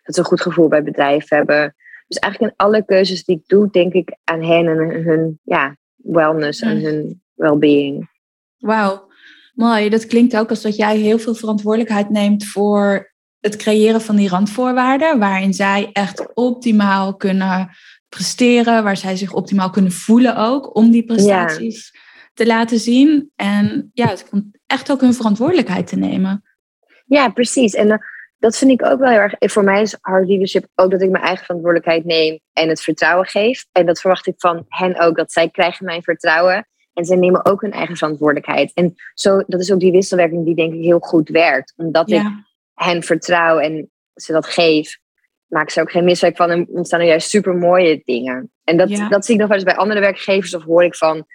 Dat 0.03 0.15
ze 0.15 0.21
een 0.21 0.27
goed 0.27 0.41
gevoel 0.41 0.67
bij 0.67 0.77
het 0.77 0.87
bedrijf 0.87 1.29
hebben. 1.29 1.75
Dus 2.07 2.17
eigenlijk 2.17 2.53
in 2.53 2.65
alle 2.65 2.85
keuzes 2.85 3.23
die 3.23 3.37
ik 3.37 3.47
doe, 3.47 3.69
denk 3.69 3.93
ik 3.93 4.17
aan 4.23 4.43
hen 4.43 4.67
en 4.67 5.03
hun 5.03 5.39
ja, 5.43 5.77
wellness 5.95 6.61
en 6.61 6.81
hun 6.81 7.21
well-being. 7.33 8.09
Wauw, 8.57 9.11
mooi. 9.53 9.89
Dat 9.89 10.05
klinkt 10.05 10.37
ook 10.37 10.49
als 10.49 10.61
dat 10.61 10.75
jij 10.75 10.97
heel 10.97 11.19
veel 11.19 11.35
verantwoordelijkheid 11.35 12.09
neemt 12.09 12.45
voor 12.45 13.12
het 13.43 13.55
creëren 13.55 14.01
van 14.01 14.15
die 14.15 14.29
randvoorwaarden, 14.29 15.19
waarin 15.19 15.53
zij 15.53 15.89
echt 15.93 16.33
optimaal 16.33 17.15
kunnen 17.15 17.69
presteren, 18.09 18.83
waar 18.83 18.97
zij 18.97 19.15
zich 19.15 19.33
optimaal 19.33 19.69
kunnen 19.69 19.91
voelen 19.91 20.37
ook 20.37 20.75
om 20.75 20.91
die 20.91 21.05
prestaties 21.05 21.91
te 22.33 22.45
laten 22.45 22.79
zien. 22.79 23.31
En 23.35 23.89
ja, 23.93 24.07
het 24.07 24.29
komt 24.29 24.45
echt 24.65 24.91
ook 24.91 25.01
hun 25.01 25.13
verantwoordelijkheid 25.13 25.87
te 25.87 25.95
nemen. 25.95 26.43
Ja, 27.05 27.29
precies. 27.29 27.73
En 27.73 27.87
uh, 27.87 27.97
dat 28.37 28.57
vind 28.57 28.71
ik 28.71 28.85
ook 28.85 28.99
wel 28.99 29.09
heel 29.09 29.19
erg. 29.19 29.35
Voor 29.39 29.63
mij 29.63 29.81
is 29.81 29.97
hard 30.01 30.27
leadership 30.27 30.67
ook 30.75 30.91
dat 30.91 31.01
ik 31.01 31.09
mijn 31.09 31.23
eigen 31.23 31.45
verantwoordelijkheid 31.45 32.05
neem 32.05 32.39
en 32.53 32.69
het 32.69 32.81
vertrouwen 32.81 33.25
geef. 33.25 33.65
En 33.71 33.85
dat 33.85 33.99
verwacht 33.99 34.27
ik 34.27 34.35
van 34.37 34.65
hen 34.67 34.99
ook, 34.99 35.15
dat 35.15 35.31
zij 35.31 35.49
krijgen 35.49 35.85
mijn 35.85 36.03
vertrouwen. 36.03 36.67
En 36.93 37.05
zij 37.05 37.17
nemen 37.17 37.45
ook 37.45 37.61
hun 37.61 37.71
eigen 37.71 37.97
verantwoordelijkheid. 37.97 38.71
En 38.73 38.95
zo, 39.13 39.43
dat 39.47 39.59
is 39.59 39.71
ook 39.71 39.79
die 39.79 39.91
wisselwerking 39.91 40.45
die 40.45 40.55
denk 40.55 40.73
ik 40.73 40.81
heel 40.81 40.99
goed 40.99 41.29
werkt. 41.29 41.73
Omdat 41.75 42.11
ik 42.11 42.21
hen 42.73 43.03
vertrouw 43.03 43.59
en 43.59 43.91
ze 44.13 44.31
dat 44.31 44.45
geef, 44.45 44.97
maak 45.47 45.69
ze 45.69 45.81
ook 45.81 45.91
geen 45.91 46.03
miswerk 46.03 46.35
van 46.35 46.49
en 46.49 46.67
ontstaan 46.69 46.99
er 46.99 47.05
juist 47.05 47.29
super 47.29 47.55
mooie 47.55 48.01
dingen. 48.03 48.51
En 48.63 48.77
dat, 48.77 48.89
dat 49.09 49.25
zie 49.25 49.33
ik 49.33 49.39
nog 49.39 49.49
wel 49.49 49.57
eens 49.57 49.65
bij 49.65 49.75
andere 49.75 49.99
werkgevers 49.99 50.55
of 50.55 50.63
hoor 50.63 50.83
ik 50.83 50.95
van 50.95 51.25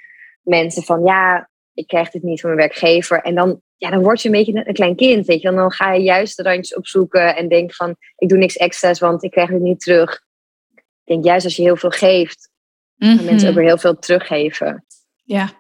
mensen 0.42 0.83
van 0.83 1.05
ja, 1.05 1.51
ik 1.74 1.87
krijg 1.87 2.11
dit 2.11 2.22
niet 2.22 2.40
van 2.40 2.55
mijn 2.55 2.68
werkgever. 2.68 3.22
En 3.22 3.35
dan, 3.35 3.61
ja, 3.77 3.90
dan 3.90 4.03
word 4.03 4.22
je 4.22 4.29
een 4.29 4.35
beetje 4.35 4.66
een 4.66 4.74
klein 4.74 4.96
kind, 4.96 5.27
weet 5.27 5.40
je. 5.40 5.48
En 5.48 5.55
dan 5.55 5.72
ga 5.72 5.92
je 5.92 6.03
juist 6.03 6.37
de 6.37 6.42
randjes 6.42 6.77
opzoeken 6.77 7.37
en 7.37 7.48
denk 7.48 7.74
van 7.74 7.96
ik 8.16 8.29
doe 8.29 8.38
niks 8.38 8.57
extra's, 8.57 8.98
want 8.98 9.22
ik 9.22 9.31
krijg 9.31 9.48
het 9.48 9.61
niet 9.61 9.81
terug. 9.81 10.20
Ik 10.74 10.85
denk 11.05 11.24
juist 11.24 11.44
als 11.44 11.57
je 11.57 11.62
heel 11.62 11.77
veel 11.77 11.90
geeft, 11.90 12.51
mm 12.96 13.16
-hmm. 13.16 13.24
mensen 13.24 13.48
ook 13.48 13.55
weer 13.55 13.64
heel 13.64 13.79
veel 13.79 13.98
teruggeven. 13.98 14.85
Ja, 15.24 15.51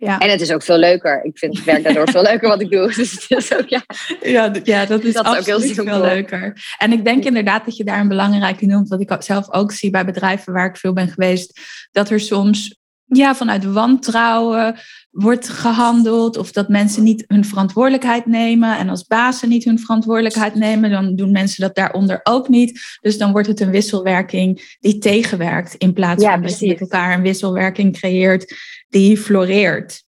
ja. 0.00 0.18
En 0.18 0.30
het 0.30 0.40
is 0.40 0.52
ook 0.52 0.62
veel 0.62 0.78
leuker. 0.78 1.24
Ik 1.24 1.38
vind 1.38 1.56
het 1.56 1.64
werk 1.64 1.82
daardoor 1.82 2.10
veel 2.10 2.22
leuker 2.22 2.48
wat 2.48 2.60
ik 2.60 2.70
doe. 2.70 2.92
Dus 2.96 3.12
het 3.12 3.24
is 3.28 3.54
ook, 3.54 3.68
ja. 3.68 3.82
Ja, 4.22 4.52
ja, 4.62 4.86
dat 4.86 5.04
is, 5.04 5.12
dat 5.12 5.26
is 5.26 5.38
ook 5.38 5.44
heel 5.44 5.84
veel 5.84 6.00
leuker. 6.00 6.74
En 6.78 6.92
ik 6.92 7.04
denk 7.04 7.24
inderdaad 7.24 7.64
dat 7.64 7.76
je 7.76 7.84
daar 7.84 8.00
een 8.00 8.08
belangrijke 8.08 8.66
noemt. 8.66 8.88
Wat 8.88 9.00
ik 9.00 9.16
zelf 9.18 9.52
ook 9.52 9.72
zie 9.72 9.90
bij 9.90 10.04
bedrijven 10.04 10.52
waar 10.52 10.66
ik 10.66 10.76
veel 10.76 10.92
ben 10.92 11.08
geweest. 11.08 11.60
Dat 11.92 12.10
er 12.10 12.20
soms 12.20 12.78
ja, 13.04 13.34
vanuit 13.34 13.64
wantrouwen 13.64 14.78
wordt 15.10 15.48
gehandeld. 15.48 16.36
Of 16.36 16.52
dat 16.52 16.68
mensen 16.68 17.02
niet 17.02 17.24
hun 17.26 17.44
verantwoordelijkheid 17.44 18.26
nemen. 18.26 18.78
En 18.78 18.88
als 18.88 19.04
bazen 19.04 19.48
niet 19.48 19.64
hun 19.64 19.78
verantwoordelijkheid 19.78 20.54
nemen, 20.54 20.90
dan 20.90 21.16
doen 21.16 21.30
mensen 21.30 21.62
dat 21.62 21.74
daaronder 21.74 22.20
ook 22.22 22.48
niet. 22.48 22.98
Dus 23.00 23.18
dan 23.18 23.32
wordt 23.32 23.48
het 23.48 23.60
een 23.60 23.70
wisselwerking 23.70 24.76
die 24.80 24.98
tegenwerkt. 24.98 25.74
In 25.74 25.92
plaats 25.92 26.24
van 26.24 26.42
dat 26.42 26.58
je 26.58 26.66
met 26.66 26.80
elkaar 26.80 27.14
een 27.14 27.22
wisselwerking 27.22 27.92
creëert 27.98 28.54
die 28.90 29.16
floreert. 29.16 30.04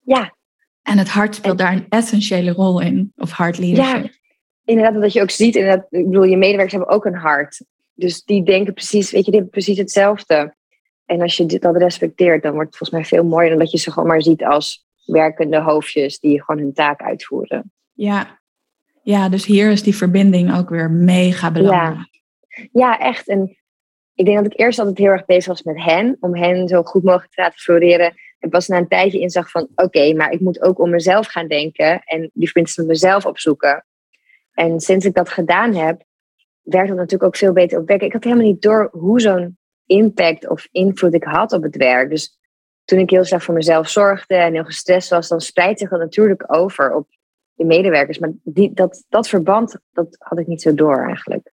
Ja. 0.00 0.34
En 0.82 0.98
het 0.98 1.08
hart 1.08 1.34
speelt 1.34 1.58
daar 1.58 1.72
een 1.72 1.86
essentiële 1.88 2.50
rol 2.50 2.80
in. 2.80 3.12
Of 3.16 3.30
hart 3.30 3.58
leadership. 3.58 4.02
Ja, 4.02 4.10
inderdaad, 4.64 5.02
dat 5.02 5.12
je 5.12 5.22
ook 5.22 5.30
ziet. 5.30 5.56
Inderdaad, 5.56 5.86
ik 5.90 6.04
bedoel, 6.04 6.24
je 6.24 6.36
medewerkers 6.36 6.72
hebben 6.72 6.90
ook 6.90 7.04
een 7.04 7.14
hart. 7.14 7.64
Dus 7.94 8.24
die 8.24 8.42
denken 8.42 8.72
precies, 8.72 9.10
weet 9.10 9.24
je, 9.24 9.30
die 9.30 9.40
hebben 9.40 9.50
precies 9.50 9.78
hetzelfde. 9.78 10.54
En 11.04 11.20
als 11.20 11.36
je 11.36 11.46
dit 11.46 11.62
dat 11.62 11.76
respecteert, 11.76 12.42
dan 12.42 12.52
wordt 12.52 12.68
het 12.68 12.76
volgens 12.76 12.98
mij 12.98 13.08
veel 13.08 13.28
mooier 13.28 13.50
dan 13.50 13.58
dat 13.58 13.70
je 13.70 13.78
ze 13.78 13.92
gewoon 13.92 14.08
maar 14.08 14.22
ziet 14.22 14.44
als 14.44 14.86
werkende 15.04 15.60
hoofdjes 15.60 16.18
die 16.18 16.42
gewoon 16.42 16.62
hun 16.62 16.72
taak 16.72 17.02
uitvoeren. 17.02 17.72
Ja, 17.92 18.40
ja 19.02 19.28
dus 19.28 19.46
hier 19.46 19.70
is 19.70 19.82
die 19.82 19.96
verbinding 19.96 20.56
ook 20.56 20.68
weer 20.68 20.90
mega 20.90 21.50
belangrijk. 21.50 22.08
Ja, 22.48 22.68
ja 22.72 22.98
echt. 22.98 23.28
En 23.28 23.56
ik 24.16 24.24
denk 24.24 24.36
dat 24.36 24.52
ik 24.52 24.58
eerst 24.58 24.78
altijd 24.78 24.98
heel 24.98 25.10
erg 25.10 25.24
bezig 25.24 25.46
was 25.46 25.62
met 25.62 25.82
hen, 25.82 26.16
om 26.20 26.36
hen 26.36 26.68
zo 26.68 26.82
goed 26.82 27.02
mogelijk 27.02 27.32
te 27.32 27.40
laten 27.40 27.58
floreren. 27.58 28.14
En 28.38 28.48
pas 28.48 28.68
na 28.68 28.76
een 28.76 28.88
tijdje 28.88 29.18
inzag 29.18 29.50
van, 29.50 29.68
oké, 29.74 30.12
maar 30.12 30.30
ik 30.30 30.40
moet 30.40 30.62
ook 30.62 30.78
om 30.78 30.90
mezelf 30.90 31.26
gaan 31.26 31.48
denken 31.48 32.02
en 32.04 32.30
die 32.34 32.50
met 32.54 32.86
mezelf 32.86 33.26
opzoeken. 33.26 33.86
En 34.52 34.80
sinds 34.80 35.04
ik 35.04 35.14
dat 35.14 35.28
gedaan 35.28 35.74
heb, 35.74 36.02
werkt 36.62 36.88
dat 36.88 36.96
natuurlijk 36.96 37.24
ook 37.24 37.36
veel 37.36 37.52
beter 37.52 37.78
op 37.78 37.88
werk. 37.88 38.02
Ik 38.02 38.12
had 38.12 38.24
helemaal 38.24 38.46
niet 38.46 38.62
door 38.62 38.88
hoe 38.92 39.20
zo'n 39.20 39.58
impact 39.86 40.48
of 40.48 40.68
invloed 40.70 41.14
ik 41.14 41.24
had 41.24 41.52
op 41.52 41.62
het 41.62 41.76
werk. 41.76 42.10
Dus 42.10 42.38
toen 42.84 42.98
ik 42.98 43.10
heel 43.10 43.24
sterk 43.24 43.42
voor 43.42 43.54
mezelf 43.54 43.88
zorgde 43.88 44.34
en 44.34 44.52
heel 44.52 44.64
gestrest 44.64 45.10
was, 45.10 45.28
dan 45.28 45.40
spreidt 45.40 45.78
zich 45.78 45.88
dat 45.88 45.98
natuurlijk 45.98 46.54
over 46.54 46.94
op 46.94 47.08
de 47.54 47.64
medewerkers. 47.64 48.18
Maar 48.18 48.32
die, 48.42 48.72
dat, 48.72 49.04
dat 49.08 49.28
verband, 49.28 49.78
dat 49.92 50.16
had 50.18 50.38
ik 50.38 50.46
niet 50.46 50.62
zo 50.62 50.74
door 50.74 51.06
eigenlijk. 51.06 51.52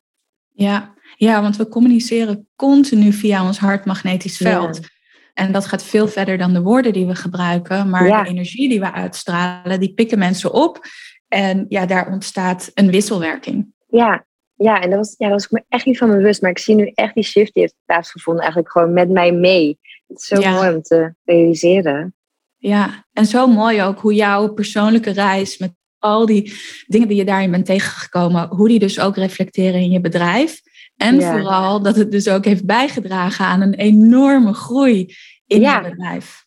Ja, 0.53 0.95
ja 1.17 1.43
want 1.43 1.57
we 1.57 1.69
communiceren 1.69 2.49
continu 2.57 3.13
via 3.13 3.47
ons 3.47 3.59
hartmagnetisch 3.59 4.37
veld. 4.37 4.81
En 5.35 5.53
dat 5.53 5.67
gaat 5.67 5.85
veel 5.85 6.09
verder 6.09 6.39
dan 6.39 6.53
de 6.53 6.63
woorden 6.63 6.93
die 6.93 7.07
we 7.07 7.15
gebruiken. 7.15 7.91
Maar 7.91 8.25
de 8.25 8.31
energie 8.31 8.69
die 8.69 8.81
we 8.81 8.93
uitstralen, 8.93 9.81
die 9.81 9.95
pikken 9.95 10.19
mensen 10.19 10.53
op. 10.53 10.81
En 11.29 11.67
ja, 11.69 11.87
daar 11.87 12.13
ontstaat 12.13 12.71
een 12.75 12.91
wisselwerking. 12.91 13.75
Ja, 13.89 14.25
ja, 14.55 14.81
en 14.81 14.91
dat 14.91 14.99
was, 14.99 15.15
ja, 15.19 15.29
dat 15.29 15.35
was 15.35 15.45
ik 15.45 15.51
me 15.51 15.65
echt 15.69 15.87
niet 15.87 15.99
van 15.99 16.11
bewust. 16.11 16.43
Maar 16.43 16.51
ik 16.51 16.59
zie 16.59 16.75
nu 16.75 16.91
echt 16.95 17.15
die 17.15 17.25
shift 17.25 17.55
die 17.55 17.63
heeft 17.63 17.77
plaatsgevonden. 17.85 18.43
Eigenlijk 18.43 18.73
gewoon 18.73 18.93
met 18.93 19.11
mij 19.11 19.33
mee. 19.33 19.79
Het 20.07 20.19
is 20.19 20.27
zo 20.27 20.51
mooi 20.51 20.75
om 20.75 20.83
te 20.83 21.15
realiseren. 21.25 22.15
Ja, 22.57 23.07
en 23.13 23.27
zo 23.27 23.47
mooi 23.47 23.83
ook 23.83 24.01
hoe 24.01 24.15
jouw 24.15 24.53
persoonlijke 24.53 25.11
reis 25.11 25.59
met 25.59 25.73
al 25.99 26.27
die 26.27 26.55
dingen 26.87 27.09
die 27.09 27.17
je 27.17 27.25
daarin 27.25 27.51
bent 27.51 27.67
tegengekomen, 27.67 28.49
hoe 28.49 28.69
die 28.69 28.79
dus 28.79 29.01
ook 29.01 29.17
reflecteren 29.17 29.81
in 29.81 29.91
je 29.91 30.01
bedrijf. 30.01 30.61
En 31.03 31.23
vooral 31.23 31.83
dat 31.83 31.97
het 31.97 32.11
dus 32.11 32.29
ook 32.29 32.45
heeft 32.45 32.67
bijgedragen 32.67 33.45
aan 33.45 33.61
een 33.61 33.75
enorme 33.75 34.55
groei 34.55 35.15
in 35.47 35.61
je 35.61 35.81
bedrijf. 35.83 36.45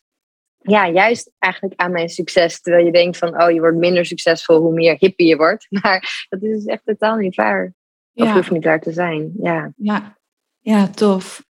Ja, 0.58 0.88
juist 0.88 1.30
eigenlijk 1.38 1.80
aan 1.80 1.92
mijn 1.92 2.08
succes. 2.08 2.60
Terwijl 2.60 2.84
je 2.84 2.92
denkt 2.92 3.18
van, 3.18 3.42
oh, 3.42 3.50
je 3.50 3.60
wordt 3.60 3.76
minder 3.76 4.06
succesvol 4.06 4.60
hoe 4.60 4.72
meer 4.72 4.96
hippie 4.98 5.26
je 5.26 5.36
wordt. 5.36 5.66
Maar 5.82 6.26
dat 6.28 6.42
is 6.42 6.50
dus 6.50 6.64
echt 6.64 6.84
totaal 6.84 7.16
niet 7.16 7.34
waar. 7.34 7.74
Of 8.14 8.32
hoeft 8.32 8.50
niet 8.50 8.62
daar 8.62 8.80
te 8.80 8.92
zijn. 8.92 9.32
Ja, 9.42 9.72
ja. 9.76 10.16
ja 10.60 10.88
tof. 10.88 11.44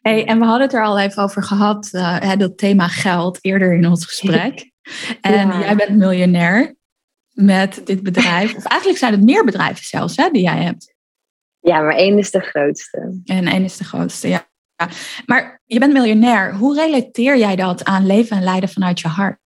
Hey, 0.00 0.24
en 0.24 0.38
we 0.38 0.44
hadden 0.44 0.66
het 0.66 0.76
er 0.76 0.84
al 0.84 0.98
even 0.98 1.22
over 1.22 1.42
gehad, 1.42 1.88
uh, 1.92 2.32
dat 2.36 2.58
thema 2.58 2.88
geld, 2.88 3.38
eerder 3.40 3.72
in 3.72 3.86
ons 3.86 4.06
gesprek. 4.06 4.64
En 5.20 5.48
jij 5.60 5.76
bent 5.76 5.96
miljonair 5.96 6.76
met 7.32 7.80
dit 7.84 8.02
bedrijf. 8.02 8.54
Of 8.54 8.64
eigenlijk 8.64 9.00
zijn 9.00 9.12
het 9.12 9.22
meer 9.22 9.44
bedrijven 9.44 9.84
zelfs 9.84 10.16
hè, 10.16 10.30
die 10.30 10.42
jij 10.42 10.62
hebt. 10.62 10.94
Ja, 11.68 11.80
maar 11.80 11.94
één 11.94 12.18
is 12.18 12.30
de 12.30 12.40
grootste. 12.40 13.20
En 13.24 13.46
één 13.46 13.64
is 13.64 13.76
de 13.76 13.84
grootste, 13.84 14.28
ja. 14.28 14.46
Maar 15.26 15.62
je 15.64 15.78
bent 15.78 15.92
miljonair. 15.92 16.54
Hoe 16.54 16.74
relateer 16.74 17.36
jij 17.36 17.56
dat 17.56 17.84
aan 17.84 18.06
leven 18.06 18.36
en 18.36 18.42
leiden 18.42 18.68
vanuit 18.68 19.00
je 19.00 19.08
hart? 19.08 19.38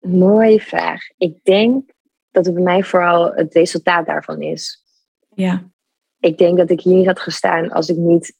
Mooie 0.00 0.60
vraag. 0.60 1.00
Ik 1.16 1.44
denk 1.44 1.90
dat 2.30 2.44
het 2.44 2.54
bij 2.54 2.62
mij 2.62 2.82
vooral 2.82 3.32
het 3.32 3.54
resultaat 3.54 4.06
daarvan 4.06 4.42
is. 4.42 4.84
Ja. 5.34 5.70
Ik 6.20 6.38
denk 6.38 6.58
dat 6.58 6.70
ik 6.70 6.80
hier 6.80 6.96
niet 6.96 7.06
had 7.06 7.20
gestaan 7.20 7.70
als 7.70 7.88
ik 7.88 7.96
niet 7.96 8.36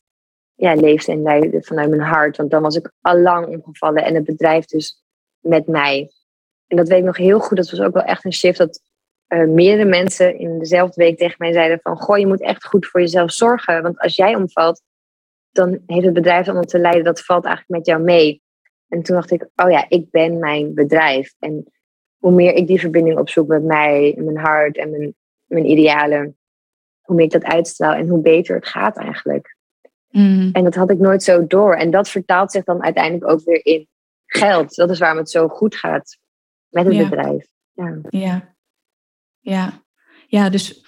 ja, 0.54 0.74
leefde 0.74 1.12
en 1.12 1.22
leidde 1.22 1.62
vanuit 1.62 1.90
mijn 1.90 2.02
hart. 2.02 2.36
Want 2.36 2.50
dan 2.50 2.62
was 2.62 2.76
ik 2.76 2.92
al 3.00 3.18
lang 3.18 3.46
omgevallen 3.46 4.04
en 4.04 4.14
het 4.14 4.24
bedrijf 4.24 4.64
dus 4.64 5.02
met 5.40 5.66
mij. 5.66 6.10
En 6.66 6.76
dat 6.76 6.88
weet 6.88 6.98
ik 6.98 7.04
nog 7.04 7.16
heel 7.16 7.40
goed. 7.40 7.56
Dat 7.56 7.70
was 7.70 7.80
ook 7.80 7.94
wel 7.94 8.02
echt 8.02 8.24
een 8.24 8.32
shift 8.32 8.58
dat 8.58 8.80
uh, 9.34 9.48
meerdere 9.48 9.88
mensen 9.88 10.38
in 10.38 10.58
dezelfde 10.58 11.04
week 11.04 11.18
tegen 11.18 11.36
mij 11.38 11.52
zeiden 11.52 11.80
van... 11.82 11.96
Goh, 11.96 12.18
je 12.18 12.26
moet 12.26 12.40
echt 12.40 12.64
goed 12.64 12.86
voor 12.86 13.00
jezelf 13.00 13.32
zorgen. 13.32 13.82
Want 13.82 13.98
als 13.98 14.16
jij 14.16 14.34
omvalt, 14.34 14.82
dan 15.50 15.82
heeft 15.86 16.04
het 16.04 16.14
bedrijf 16.14 16.46
allemaal 16.46 16.64
te 16.64 16.78
leiden. 16.78 17.04
Dat 17.04 17.24
valt 17.24 17.44
eigenlijk 17.44 17.78
met 17.78 17.86
jou 17.86 18.02
mee. 18.02 18.42
En 18.88 19.02
toen 19.02 19.16
dacht 19.16 19.30
ik, 19.30 19.48
oh 19.56 19.70
ja, 19.70 19.84
ik 19.88 20.10
ben 20.10 20.38
mijn 20.38 20.74
bedrijf. 20.74 21.34
En 21.38 21.72
hoe 22.18 22.32
meer 22.32 22.54
ik 22.54 22.66
die 22.66 22.80
verbinding 22.80 23.18
opzoek 23.18 23.46
met 23.46 23.64
mij, 23.64 24.14
mijn 24.16 24.36
hart 24.36 24.76
en 24.76 24.90
mijn, 24.90 25.14
mijn 25.44 25.70
idealen, 25.70 26.36
hoe 27.00 27.16
meer 27.16 27.24
ik 27.24 27.30
dat 27.30 27.44
uitstraal 27.44 27.92
en 27.92 28.08
hoe 28.08 28.20
beter 28.20 28.54
het 28.54 28.66
gaat 28.66 28.96
eigenlijk. 28.96 29.56
Mm. 30.08 30.50
En 30.52 30.64
dat 30.64 30.74
had 30.74 30.90
ik 30.90 30.98
nooit 30.98 31.22
zo 31.22 31.46
door. 31.46 31.74
En 31.74 31.90
dat 31.90 32.08
vertaalt 32.08 32.52
zich 32.52 32.64
dan 32.64 32.82
uiteindelijk 32.82 33.30
ook 33.30 33.40
weer 33.44 33.66
in 33.66 33.88
geld. 34.26 34.74
Dat 34.74 34.90
is 34.90 34.98
waarom 34.98 35.18
het 35.18 35.30
zo 35.30 35.48
goed 35.48 35.74
gaat 35.74 36.18
met 36.68 36.86
het 36.86 36.96
bedrijf. 36.96 37.46
Ja. 37.72 37.98
ja. 38.08 38.53
Ja. 39.44 39.82
Ja, 40.26 40.50
dus 40.50 40.84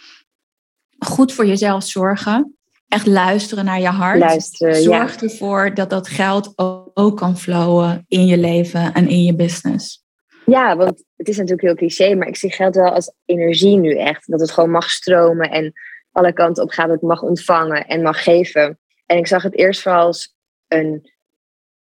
goed 0.99 1.33
voor 1.33 1.47
jezelf 1.47 1.85
zorgen. 1.85 2.57
Echt 2.89 3.07
luisteren 3.07 3.65
naar 3.65 3.81
je 3.81 3.89
hart. 3.89 4.19
Luisteren, 4.19 4.83
Zorg 4.83 5.17
ervoor 5.17 5.75
dat 5.75 5.91
dat 5.91 6.09
geld 6.09 6.53
ook 6.95 7.17
kan 7.17 7.39
flowen 7.39 8.05
in 8.09 8.27
je 8.27 8.39
leven 8.39 8.93
en 8.93 9.09
in 9.09 9.25
je 9.25 9.35
business. 9.35 10.05
Ja, 10.47 10.77
want 10.77 11.05
het 11.17 11.29
is 11.29 11.37
natuurlijk 11.37 11.63
heel 11.63 11.75
cliché, 11.75 12.15
maar 12.15 12.29
ik 12.29 12.37
zie 12.37 12.53
geld 12.53 12.75
wel 12.75 12.91
als 12.91 13.13
energie 13.25 13.77
nu 13.77 13.99
echt. 13.99 14.31
Dat 14.31 14.41
het 14.41 14.51
gewoon 14.51 14.71
mag 14.71 14.91
stromen 14.91 15.51
en 15.51 15.73
alle 16.13 16.33
kanten 16.33 16.63
op 16.63 16.71
gaat, 16.71 16.87
dat 16.87 16.97
ik 16.97 17.03
mag 17.03 17.23
ontvangen 17.23 17.87
en 17.87 18.03
mag 18.03 18.23
geven. 18.23 18.79
En 19.07 19.19
ik 19.19 19.27
zag 19.27 19.43
het 19.43 19.57
eerst 19.57 19.83
vooral 19.83 20.07
als 20.07 20.35
een, 20.69 21.11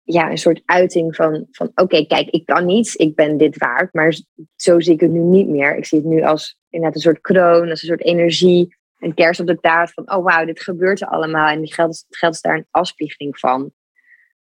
ja, 0.06 0.30
een 0.30 0.38
soort 0.38 0.62
uiting 0.64 1.16
van, 1.16 1.46
van 1.50 1.70
oké, 1.74 2.06
kijk, 2.06 2.28
ik 2.28 2.46
kan 2.46 2.66
niets, 2.66 2.96
ik 2.96 3.14
ben 3.14 3.36
dit 3.36 3.58
waard, 3.58 3.94
maar 3.94 4.20
zo 4.56 4.80
zie 4.80 4.94
ik 4.94 5.00
het 5.00 5.10
nu 5.10 5.20
niet 5.20 5.48
meer. 5.48 5.76
Ik 5.76 5.86
zie 5.86 5.98
het 5.98 6.06
nu 6.06 6.22
als 6.22 6.58
inderdaad 6.70 6.96
een 6.96 7.02
soort 7.02 7.20
kroon, 7.20 7.70
als 7.70 7.82
een 7.82 7.88
soort 7.88 8.04
energie, 8.04 8.76
een 8.98 9.14
kerst 9.14 9.40
op 9.40 9.46
de 9.46 9.60
taart 9.60 9.92
van, 9.92 10.12
oh 10.12 10.24
wauw, 10.24 10.44
dit 10.44 10.60
gebeurt 10.60 11.00
er 11.00 11.08
allemaal 11.08 11.48
en 11.48 11.60
die 11.60 11.74
geld, 11.74 11.92
is, 11.92 12.04
het 12.06 12.16
geld 12.16 12.34
is 12.34 12.40
daar 12.40 12.56
een 12.56 12.66
afspiegeling 12.70 13.38
van. 13.38 13.60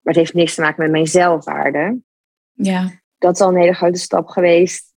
Maar 0.01 0.15
het 0.15 0.17
heeft 0.17 0.35
niks 0.35 0.55
te 0.55 0.61
maken 0.61 0.83
met 0.83 0.91
mijn 0.91 1.07
zelfwaarde. 1.07 2.01
Ja. 2.53 2.91
Dat 3.19 3.35
is 3.35 3.41
al 3.41 3.49
een 3.49 3.61
hele 3.61 3.75
grote 3.75 3.99
stap 3.99 4.29
geweest. 4.29 4.95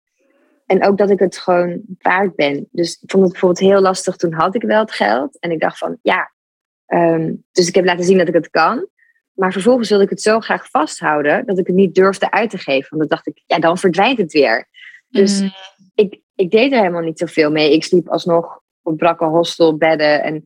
En 0.66 0.86
ook 0.86 0.98
dat 0.98 1.10
ik 1.10 1.20
het 1.20 1.38
gewoon 1.38 1.82
waard 2.00 2.36
ben. 2.36 2.68
Dus 2.72 2.94
ik 3.02 3.12
vond 3.12 3.24
het 3.24 3.32
bijvoorbeeld 3.32 3.72
heel 3.72 3.82
lastig. 3.82 4.16
Toen 4.16 4.34
had 4.34 4.56
ik 4.56 4.62
wel 4.62 4.80
het 4.80 4.92
geld. 4.92 5.40
En 5.40 5.52
ik 5.52 5.60
dacht 5.60 5.78
van, 5.78 5.98
ja. 6.02 6.32
Ehm, 6.86 7.34
dus 7.52 7.68
ik 7.68 7.76
heb 7.76 7.86
laten 7.86 8.04
zien 8.04 8.18
dat 8.18 8.28
ik 8.28 8.34
het 8.34 8.50
kan. 8.50 8.88
Maar 9.34 9.52
vervolgens 9.52 9.90
wilde 9.90 10.04
ik 10.04 10.10
het 10.10 10.22
zo 10.22 10.40
graag 10.40 10.70
vasthouden. 10.70 11.46
Dat 11.46 11.58
ik 11.58 11.68
het 11.68 11.76
niet 11.76 11.96
durfde 11.96 12.32
uit 12.32 12.50
te 12.50 12.58
geven. 12.58 12.98
Want 12.98 13.02
dan 13.02 13.08
dacht 13.08 13.28
ik, 13.28 13.44
ja, 13.46 13.60
dan 13.60 13.78
verdwijnt 13.78 14.18
het 14.18 14.32
weer. 14.32 14.68
Dus 15.10 15.42
mm. 15.42 15.52
ik, 15.96 16.22
ik 16.36 16.52
deed 16.52 16.72
er 16.72 16.78
helemaal 16.78 17.02
niet 17.02 17.20
zoveel 17.20 17.52
mee. 17.52 17.74
Ik 17.74 17.84
sliep 17.84 18.08
alsnog 18.08 18.62
op 18.82 18.98
brakke 18.98 19.26
hostelbedden. 19.26 20.24
En 20.24 20.46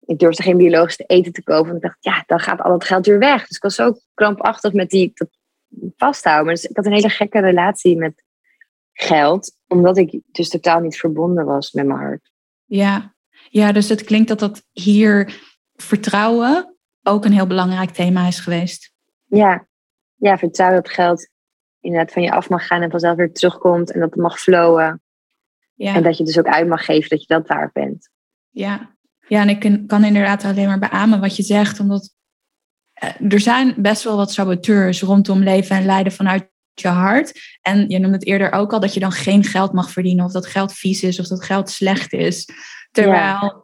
ik 0.00 0.18
durfde 0.18 0.42
geen 0.42 0.56
biologisch 0.56 1.02
eten 1.06 1.32
te 1.32 1.42
kopen. 1.42 1.64
Want 1.64 1.76
ik 1.76 1.82
dacht, 1.82 1.96
ja, 2.00 2.22
dan 2.26 2.40
gaat 2.40 2.60
al 2.60 2.72
het 2.72 2.84
geld 2.84 3.06
weer 3.06 3.18
weg. 3.18 3.46
Dus 3.46 3.56
ik 3.56 3.62
was 3.62 3.74
zo 3.74 3.94
krampachtig 4.14 4.72
met 4.72 4.90
die 4.90 5.10
dat 5.14 5.28
vasthouden. 5.96 6.54
Dus 6.54 6.64
ik 6.64 6.76
had 6.76 6.86
een 6.86 6.92
hele 6.92 7.08
gekke 7.08 7.40
relatie 7.40 7.96
met 7.96 8.22
geld, 8.92 9.56
omdat 9.66 9.96
ik 9.96 10.20
dus 10.32 10.48
totaal 10.48 10.80
niet 10.80 10.98
verbonden 10.98 11.44
was 11.44 11.72
met 11.72 11.86
mijn 11.86 11.98
hart. 11.98 12.30
Ja, 12.64 13.14
ja 13.48 13.72
dus 13.72 13.88
het 13.88 14.04
klinkt 14.04 14.28
dat 14.28 14.38
dat 14.38 14.64
hier 14.72 15.42
vertrouwen 15.74 16.73
ook 17.04 17.24
een 17.24 17.32
heel 17.32 17.46
belangrijk 17.46 17.90
thema 17.90 18.26
is 18.26 18.40
geweest. 18.40 18.92
Ja, 19.24 19.66
ja 20.14 20.38
vertrouwen 20.38 20.82
dat 20.82 20.92
geld 20.92 21.28
inderdaad 21.80 22.12
van 22.12 22.22
je 22.22 22.32
af 22.32 22.48
mag 22.48 22.66
gaan 22.66 22.82
en 22.82 22.90
vanzelf 22.90 23.16
weer 23.16 23.32
terugkomt 23.32 23.92
en 23.92 24.00
dat 24.00 24.10
het 24.10 24.20
mag 24.20 24.40
flowen. 24.40 25.02
Ja. 25.74 25.94
En 25.94 26.02
dat 26.02 26.16
je 26.16 26.24
dus 26.24 26.38
ook 26.38 26.46
uit 26.46 26.68
mag 26.68 26.84
geven 26.84 27.08
dat 27.08 27.20
je 27.20 27.26
dat 27.26 27.48
waard 27.48 27.72
bent. 27.72 28.10
Ja. 28.50 28.96
ja, 29.28 29.40
en 29.40 29.48
ik 29.48 29.86
kan 29.86 30.04
inderdaad 30.04 30.44
alleen 30.44 30.66
maar 30.66 30.78
beamen 30.78 31.20
wat 31.20 31.36
je 31.36 31.42
zegt, 31.42 31.80
omdat 31.80 32.14
eh, 32.92 33.32
er 33.32 33.40
zijn 33.40 33.74
best 33.76 34.02
wel 34.02 34.16
wat 34.16 34.32
saboteurs 34.32 35.02
rondom 35.02 35.42
leven 35.42 35.76
en 35.76 35.84
lijden 35.84 36.12
vanuit 36.12 36.52
je 36.74 36.88
hart. 36.88 37.58
En 37.60 37.88
je 37.88 37.98
noemde 37.98 38.16
het 38.16 38.26
eerder 38.26 38.52
ook 38.52 38.72
al 38.72 38.80
dat 38.80 38.94
je 38.94 39.00
dan 39.00 39.12
geen 39.12 39.44
geld 39.44 39.72
mag 39.72 39.90
verdienen 39.90 40.24
of 40.24 40.32
dat 40.32 40.46
geld 40.46 40.72
vies 40.72 41.02
is 41.02 41.20
of 41.20 41.26
dat 41.26 41.44
geld 41.44 41.70
slecht 41.70 42.12
is. 42.12 42.48
Terwijl 42.90 43.63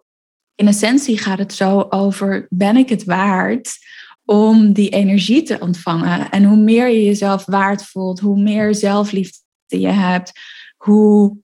in 0.61 0.67
essentie 0.67 1.19
gaat 1.19 1.39
het 1.39 1.53
zo 1.53 1.87
over, 1.89 2.47
ben 2.51 2.77
ik 2.77 2.89
het 2.89 3.05
waard 3.05 3.79
om 4.25 4.73
die 4.73 4.89
energie 4.89 5.43
te 5.43 5.59
ontvangen. 5.61 6.31
En 6.31 6.45
hoe 6.45 6.57
meer 6.57 6.89
je 6.89 7.05
jezelf 7.05 7.45
waard 7.45 7.85
voelt, 7.85 8.21
hoe 8.21 8.41
meer 8.41 8.75
zelfliefde 8.75 9.41
je 9.67 9.89
hebt, 9.89 10.33
hoe 10.77 11.37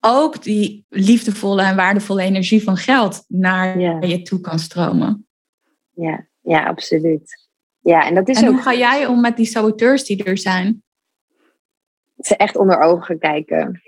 ook 0.00 0.42
die 0.42 0.84
liefdevolle 0.88 1.62
en 1.62 1.76
waardevolle 1.76 2.22
energie 2.22 2.62
van 2.62 2.76
geld 2.76 3.24
naar 3.28 3.78
je 4.06 4.22
toe 4.22 4.40
kan 4.40 4.58
stromen. 4.58 5.26
Ja, 5.94 6.26
ja, 6.40 6.64
absoluut. 6.64 7.48
Ja, 7.80 8.06
en 8.06 8.14
dat 8.14 8.28
is 8.28 8.38
en 8.38 8.48
ook... 8.48 8.52
hoe 8.52 8.62
ga 8.62 8.74
jij 8.74 9.06
om 9.06 9.20
met 9.20 9.36
die 9.36 9.46
saboteurs 9.46 10.04
die 10.04 10.24
er 10.24 10.38
zijn? 10.38 10.82
Ze 12.18 12.36
echt 12.36 12.56
onder 12.56 12.80
ogen 12.80 13.18
kijken. 13.18 13.82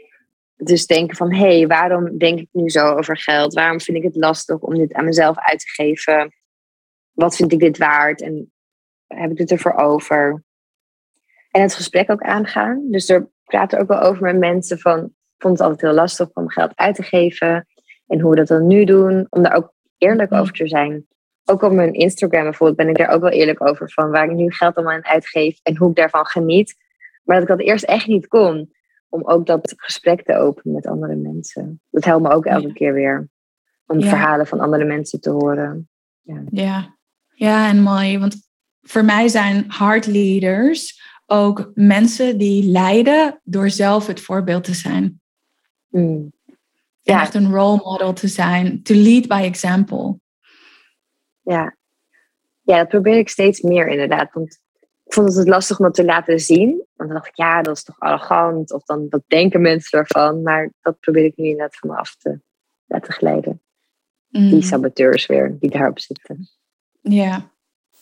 Dus 0.57 0.87
denken 0.87 1.17
van, 1.17 1.35
hé, 1.35 1.57
hey, 1.59 1.67
waarom 1.67 2.19
denk 2.19 2.39
ik 2.39 2.49
nu 2.53 2.71
zo 2.71 2.87
over 2.87 3.17
geld? 3.17 3.55
Waarom 3.55 3.81
vind 3.81 3.97
ik 3.97 4.03
het 4.03 4.17
lastig 4.17 4.59
om 4.59 4.75
dit 4.75 4.93
aan 4.93 5.05
mezelf 5.05 5.37
uit 5.39 5.59
te 5.59 5.69
geven? 5.69 6.35
Wat 7.13 7.37
vind 7.37 7.53
ik 7.53 7.59
dit 7.59 7.79
waard? 7.79 8.23
En 8.23 8.53
heb 9.07 9.31
ik 9.31 9.39
het 9.39 9.51
ervoor 9.51 9.75
over? 9.75 10.43
En 11.51 11.61
het 11.61 11.75
gesprek 11.75 12.11
ook 12.11 12.23
aangaan. 12.23 12.87
Dus 12.91 13.09
er 13.09 13.29
praten 13.45 13.81
ook 13.81 13.89
wel 13.89 14.01
over 14.01 14.23
met 14.23 14.39
mensen 14.39 14.79
van, 14.79 15.05
ik 15.05 15.39
vond 15.39 15.59
het 15.59 15.63
altijd 15.63 15.81
heel 15.81 15.93
lastig 15.93 16.29
om 16.33 16.51
geld 16.51 16.73
uit 16.75 16.95
te 16.95 17.03
geven. 17.03 17.67
En 18.07 18.21
hoe 18.21 18.31
we 18.31 18.37
dat 18.37 18.49
dan 18.49 18.67
nu 18.67 18.85
doen. 18.85 19.27
Om 19.29 19.43
daar 19.43 19.57
ook 19.57 19.73
eerlijk 19.99 20.31
mm. 20.31 20.39
over 20.39 20.53
te 20.53 20.69
zijn. 20.69 21.07
Ook 21.45 21.63
op 21.63 21.73
mijn 21.73 21.93
Instagram 21.93 22.43
bijvoorbeeld 22.43 22.79
ben 22.79 22.89
ik 22.89 22.97
daar 22.97 23.15
ook 23.15 23.21
wel 23.21 23.31
eerlijk 23.31 23.67
over. 23.67 23.91
Van 23.91 24.11
waar 24.11 24.25
ik 24.25 24.37
nu 24.37 24.53
geld 24.53 24.75
allemaal 24.75 24.95
aan 24.95 25.07
uitgeef. 25.07 25.59
En 25.63 25.77
hoe 25.77 25.91
ik 25.91 25.97
daarvan 25.97 26.27
geniet. 26.27 26.75
Maar 27.25 27.41
dat 27.41 27.49
ik 27.51 27.57
dat 27.57 27.67
eerst 27.67 27.85
echt 27.85 28.07
niet 28.07 28.29
kon 28.29 28.73
om 29.13 29.23
ook 29.25 29.47
dat 29.47 29.75
gesprek 29.77 30.25
te 30.25 30.37
openen 30.37 30.75
met 30.75 30.87
andere 30.87 31.15
mensen. 31.15 31.81
Dat 31.91 32.05
helpt 32.05 32.23
me 32.23 32.31
ook 32.31 32.47
elke 32.47 32.73
keer 32.73 32.93
weer. 32.93 33.29
Om 33.87 34.03
verhalen 34.03 34.47
van 34.47 34.61
andere 34.61 34.85
mensen 34.85 35.21
te 35.21 35.31
horen. 35.31 35.89
Ja. 36.21 36.43
ja. 36.51 36.97
Ja, 37.35 37.69
en 37.69 37.83
mooi. 37.83 38.19
Want 38.19 38.37
voor 38.81 39.05
mij 39.05 39.29
zijn 39.29 39.65
heart 39.69 40.07
leaders 40.07 41.01
ook 41.27 41.71
mensen 41.75 42.39
die 42.39 42.65
leiden 42.65 43.41
door 43.45 43.71
zelf 43.71 44.07
het 44.07 44.21
voorbeeld 44.21 44.65
te 44.65 44.75
zijn. 44.75 45.21
Mm. 45.89 46.33
Ja. 47.01 47.21
Echt 47.21 47.35
een 47.35 47.53
role 47.53 47.81
model 47.85 48.13
te 48.13 48.29
zijn. 48.29 48.83
To 48.83 48.95
lead 48.95 49.27
by 49.27 49.43
example. 49.45 50.19
Ja. 51.41 51.77
ja, 52.63 52.77
dat 52.77 52.89
probeer 52.89 53.19
ik 53.19 53.29
steeds 53.29 53.61
meer 53.61 53.89
inderdaad. 53.89 54.33
Want 54.33 54.62
ik 55.13 55.19
vond 55.19 55.35
het 55.37 55.49
lastig 55.49 55.79
om 55.79 55.85
dat 55.85 55.95
te 55.95 56.05
laten 56.05 56.41
zien. 56.41 56.69
Want 56.71 57.11
dan 57.11 57.19
dacht 57.19 57.27
ik, 57.27 57.37
ja, 57.37 57.63
dat 57.63 57.77
is 57.77 57.83
toch 57.83 57.99
arrogant. 57.99 58.73
Of 58.73 58.85
dan, 58.85 59.07
wat 59.11 59.23
denken 59.27 59.61
mensen 59.61 59.99
ervan? 59.99 60.43
Maar 60.43 60.73
dat 60.81 61.01
probeer 61.01 61.25
ik 61.25 61.37
nu 61.37 61.45
inderdaad 61.45 61.77
van 61.77 61.91
me 61.91 61.97
af 61.97 62.17
te 62.17 62.41
laten 62.87 63.13
glijden. 63.13 63.63
Die 64.29 64.55
mm. 64.55 64.63
saboteurs 64.63 65.27
weer, 65.27 65.57
die 65.61 65.71
daarop 65.71 65.99
zitten. 65.99 66.49
Ja, 67.01 67.51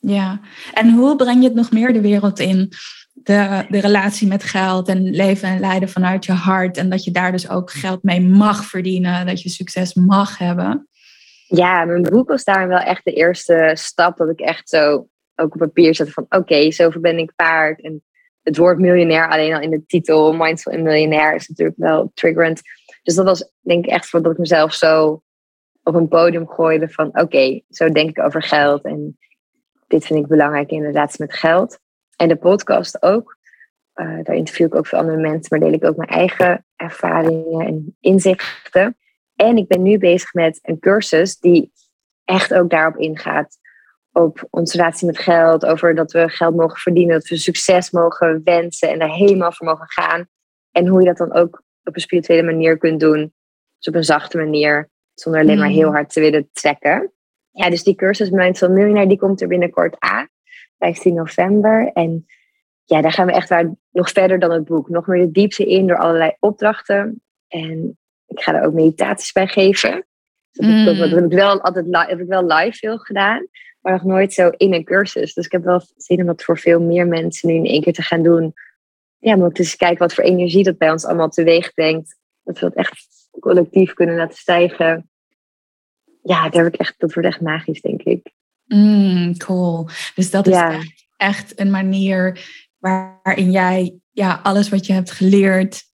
ja. 0.00 0.40
En 0.74 0.92
hoe 0.92 1.16
breng 1.16 1.40
je 1.42 1.48
het 1.48 1.56
nog 1.56 1.70
meer 1.70 1.92
de 1.92 2.00
wereld 2.00 2.38
in? 2.38 2.72
De, 3.12 3.66
de 3.68 3.80
relatie 3.80 4.28
met 4.28 4.42
geld 4.42 4.88
en 4.88 5.10
leven 5.10 5.48
en 5.48 5.60
leiden 5.60 5.88
vanuit 5.88 6.24
je 6.24 6.32
hart. 6.32 6.76
En 6.76 6.90
dat 6.90 7.04
je 7.04 7.10
daar 7.10 7.32
dus 7.32 7.48
ook 7.48 7.70
geld 7.70 8.02
mee 8.02 8.20
mag 8.20 8.64
verdienen. 8.64 9.26
Dat 9.26 9.42
je 9.42 9.48
succes 9.48 9.94
mag 9.94 10.38
hebben. 10.38 10.88
Ja, 11.46 11.84
mijn 11.84 12.02
boek 12.02 12.28
was 12.28 12.44
daar 12.44 12.68
wel 12.68 12.78
echt 12.78 13.04
de 13.04 13.12
eerste 13.12 13.70
stap. 13.74 14.16
Dat 14.16 14.30
ik 14.30 14.40
echt 14.40 14.68
zo 14.68 15.08
ook 15.40 15.54
op 15.54 15.60
papier 15.60 15.94
zette 15.94 16.12
van 16.12 16.24
oké, 16.24 16.36
okay, 16.36 16.70
zoveel 16.72 17.00
ben 17.00 17.18
ik 17.18 17.32
paard. 17.36 17.80
En 17.80 18.02
het 18.42 18.56
woord 18.56 18.78
miljonair 18.78 19.28
alleen 19.28 19.54
al 19.54 19.60
in 19.60 19.70
de 19.70 19.86
titel, 19.86 20.32
mindful 20.32 20.72
en 20.72 20.82
miljonair, 20.82 21.34
is 21.34 21.48
natuurlijk 21.48 21.78
wel 21.78 22.10
triggerend. 22.14 22.60
Dus 23.02 23.14
dat 23.14 23.24
was 23.24 23.52
denk 23.60 23.84
ik 23.84 23.90
echt 23.90 24.06
voordat 24.06 24.32
ik 24.32 24.38
mezelf 24.38 24.74
zo 24.74 25.22
op 25.82 25.94
een 25.94 26.08
podium 26.08 26.48
gooide 26.48 26.88
van 26.88 27.20
oké, 27.20 27.60
zo 27.68 27.88
denk 27.88 28.08
ik 28.08 28.24
over 28.24 28.42
geld. 28.42 28.84
En 28.84 29.18
dit 29.86 30.06
vind 30.06 30.18
ik 30.18 30.26
belangrijk 30.26 30.70
inderdaad 30.70 31.18
met 31.18 31.34
geld. 31.34 31.78
En 32.16 32.28
de 32.28 32.36
podcast 32.36 33.02
ook. 33.02 33.38
Uh, 33.94 34.22
daar 34.22 34.36
interview 34.36 34.66
ik 34.66 34.74
ook 34.74 34.86
veel 34.86 34.98
andere 34.98 35.18
mensen, 35.18 35.46
maar 35.48 35.68
deel 35.68 35.78
ik 35.78 35.84
ook 35.84 35.96
mijn 35.96 36.08
eigen 36.08 36.66
ervaringen 36.76 37.66
en 37.66 37.96
inzichten. 38.00 38.96
En 39.36 39.56
ik 39.56 39.68
ben 39.68 39.82
nu 39.82 39.98
bezig 39.98 40.32
met 40.32 40.58
een 40.62 40.78
cursus 40.78 41.38
die 41.38 41.72
echt 42.24 42.54
ook 42.54 42.70
daarop 42.70 42.96
ingaat 42.96 43.58
op 44.12 44.46
onze 44.50 44.76
relatie 44.76 45.06
met 45.06 45.18
geld, 45.18 45.66
over 45.66 45.94
dat 45.94 46.12
we 46.12 46.28
geld 46.28 46.56
mogen 46.56 46.78
verdienen, 46.78 47.14
dat 47.14 47.28
we 47.28 47.36
succes 47.36 47.90
mogen 47.90 48.40
wensen 48.44 48.88
en 48.88 48.98
daar 48.98 49.14
helemaal 49.14 49.52
voor 49.52 49.66
mogen 49.66 49.90
gaan. 49.90 50.28
En 50.70 50.86
hoe 50.86 51.00
je 51.00 51.06
dat 51.06 51.16
dan 51.16 51.32
ook 51.32 51.62
op 51.84 51.94
een 51.94 52.00
spirituele 52.00 52.42
manier 52.42 52.78
kunt 52.78 53.00
doen, 53.00 53.32
dus 53.78 53.88
op 53.88 53.94
een 53.94 54.04
zachte 54.04 54.36
manier, 54.36 54.90
zonder 55.14 55.40
alleen 55.40 55.58
maar 55.58 55.68
heel 55.68 55.88
mm. 55.88 55.94
hard 55.94 56.12
te 56.12 56.20
willen 56.20 56.48
trekken. 56.52 57.12
Ja, 57.50 57.70
dus 57.70 57.82
die 57.82 57.94
cursus 57.94 58.30
Mindful 58.30 58.70
Millionaire, 58.70 59.08
die 59.08 59.18
komt 59.18 59.40
er 59.40 59.48
binnenkort 59.48 59.96
aan, 59.98 60.28
15 60.78 61.14
november. 61.14 61.90
En 61.92 62.26
ja, 62.84 63.00
daar 63.00 63.12
gaan 63.12 63.26
we 63.26 63.32
echt 63.32 63.48
waar, 63.48 63.74
nog 63.90 64.10
verder 64.10 64.38
dan 64.38 64.50
het 64.50 64.64
boek, 64.64 64.88
nog 64.88 65.06
meer 65.06 65.24
de 65.26 65.30
diepte 65.30 65.66
in 65.66 65.86
door 65.86 65.98
allerlei 65.98 66.32
opdrachten. 66.38 67.22
En 67.48 67.98
ik 68.26 68.40
ga 68.40 68.54
er 68.54 68.64
ook 68.64 68.72
meditaties 68.72 69.32
bij 69.32 69.46
geven. 69.46 70.04
Dus 70.50 70.84
dat, 70.84 70.96
dat, 70.96 71.10
heb 71.10 71.24
ik 71.24 71.32
wel 71.32 71.60
altijd 71.60 72.08
heb 72.08 72.20
ik 72.20 72.26
wel 72.26 72.46
live 72.46 72.76
veel 72.76 72.98
gedaan 72.98 73.46
maar 73.80 73.92
nog 73.92 74.04
nooit 74.04 74.32
zo 74.32 74.48
in 74.56 74.74
een 74.74 74.84
cursus. 74.84 75.34
Dus 75.34 75.44
ik 75.44 75.52
heb 75.52 75.64
wel 75.64 75.82
zin 75.96 76.20
om 76.20 76.26
dat 76.26 76.42
voor 76.42 76.58
veel 76.58 76.80
meer 76.80 77.06
mensen 77.06 77.48
nu 77.48 77.54
in 77.54 77.66
één 77.66 77.82
keer 77.82 77.92
te 77.92 78.02
gaan 78.02 78.22
doen. 78.22 78.54
Ja, 79.18 79.36
maar 79.36 79.46
ook 79.46 79.58
eens 79.58 79.76
kijken 79.76 79.98
wat 79.98 80.14
voor 80.14 80.24
energie 80.24 80.64
dat 80.64 80.78
bij 80.78 80.90
ons 80.90 81.04
allemaal 81.04 81.28
teweeg 81.28 81.74
brengt. 81.74 82.18
Dat 82.44 82.58
we 82.58 82.66
dat 82.66 82.74
echt 82.74 83.06
collectief 83.40 83.92
kunnen 83.92 84.16
laten 84.16 84.38
stijgen. 84.38 85.10
Ja, 86.22 86.48
daar 86.48 86.64
heb 86.64 86.74
ik 86.74 86.80
echt, 86.80 86.94
dat 86.98 87.14
wordt 87.14 87.28
echt 87.28 87.40
magisch, 87.40 87.80
denk 87.80 88.02
ik. 88.02 88.32
Mm, 88.66 89.36
cool. 89.36 89.88
Dus 90.14 90.30
dat 90.30 90.46
is 90.46 90.56
echt, 90.56 91.06
echt 91.16 91.60
een 91.60 91.70
manier 91.70 92.48
waarin 92.78 93.50
jij 93.50 93.98
ja, 94.10 94.40
alles 94.42 94.68
wat 94.68 94.86
je 94.86 94.92
hebt 94.92 95.10
geleerd 95.10 95.88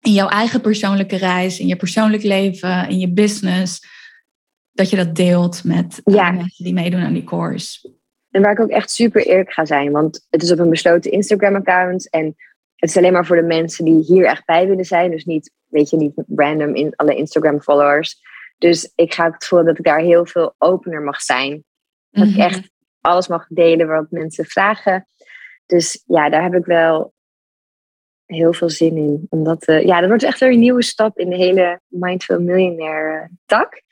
in 0.00 0.12
jouw 0.12 0.28
eigen 0.28 0.60
persoonlijke 0.60 1.16
reis, 1.16 1.58
in 1.58 1.66
je 1.66 1.76
persoonlijk 1.76 2.22
leven, 2.22 2.88
in 2.88 2.98
je 2.98 3.12
business, 3.12 3.86
dat 4.76 4.90
je 4.90 4.96
dat 4.96 5.14
deelt 5.14 5.64
met 5.64 6.00
ja. 6.04 6.30
mensen 6.30 6.64
die 6.64 6.74
meedoen 6.74 7.00
aan 7.00 7.12
die 7.12 7.24
course. 7.24 7.94
En 8.30 8.42
waar 8.42 8.52
ik 8.52 8.60
ook 8.60 8.70
echt 8.70 8.90
super 8.90 9.26
eerlijk 9.26 9.52
ga 9.52 9.64
zijn, 9.64 9.92
want 9.92 10.26
het 10.30 10.42
is 10.42 10.52
op 10.52 10.58
een 10.58 10.70
besloten 10.70 11.10
Instagram-account 11.10 12.10
en 12.10 12.24
het 12.76 12.90
is 12.90 12.96
alleen 12.96 13.12
maar 13.12 13.26
voor 13.26 13.36
de 13.36 13.42
mensen 13.42 13.84
die 13.84 14.04
hier 14.04 14.24
echt 14.24 14.44
bij 14.44 14.66
willen 14.66 14.84
zijn. 14.84 15.10
Dus 15.10 15.24
niet, 15.24 15.52
weet 15.66 15.90
je, 15.90 15.96
niet 15.96 16.12
random 16.34 16.74
in 16.74 16.92
alle 16.96 17.14
Instagram-followers. 17.14 18.20
Dus 18.58 18.92
ik 18.94 19.14
ga 19.14 19.30
het 19.30 19.44
voelen 19.44 19.66
dat 19.66 19.78
ik 19.78 19.84
daar 19.84 20.00
heel 20.00 20.26
veel 20.26 20.54
opener 20.58 21.02
mag 21.02 21.20
zijn. 21.20 21.64
Dat 22.10 22.26
ik 22.26 22.30
mhm. 22.30 22.40
echt 22.40 22.70
alles 23.00 23.28
mag 23.28 23.46
delen 23.48 23.86
wat 23.86 24.10
mensen 24.10 24.44
vragen. 24.44 25.06
Dus 25.66 26.02
ja, 26.06 26.28
daar 26.28 26.42
heb 26.42 26.54
ik 26.54 26.64
wel 26.64 27.14
heel 28.26 28.52
veel 28.52 28.70
zin 28.70 28.96
in. 28.96 29.26
Omdat, 29.28 29.68
uh, 29.68 29.84
ja, 29.84 30.00
dat 30.00 30.08
wordt 30.08 30.24
echt 30.24 30.40
weer 30.40 30.52
een 30.52 30.58
nieuwe 30.58 30.82
stap 30.82 31.18
in 31.18 31.30
de 31.30 31.36
hele 31.36 31.80
Mindful 31.86 32.40
Millionaire 32.40 33.30
tak. 33.46 33.84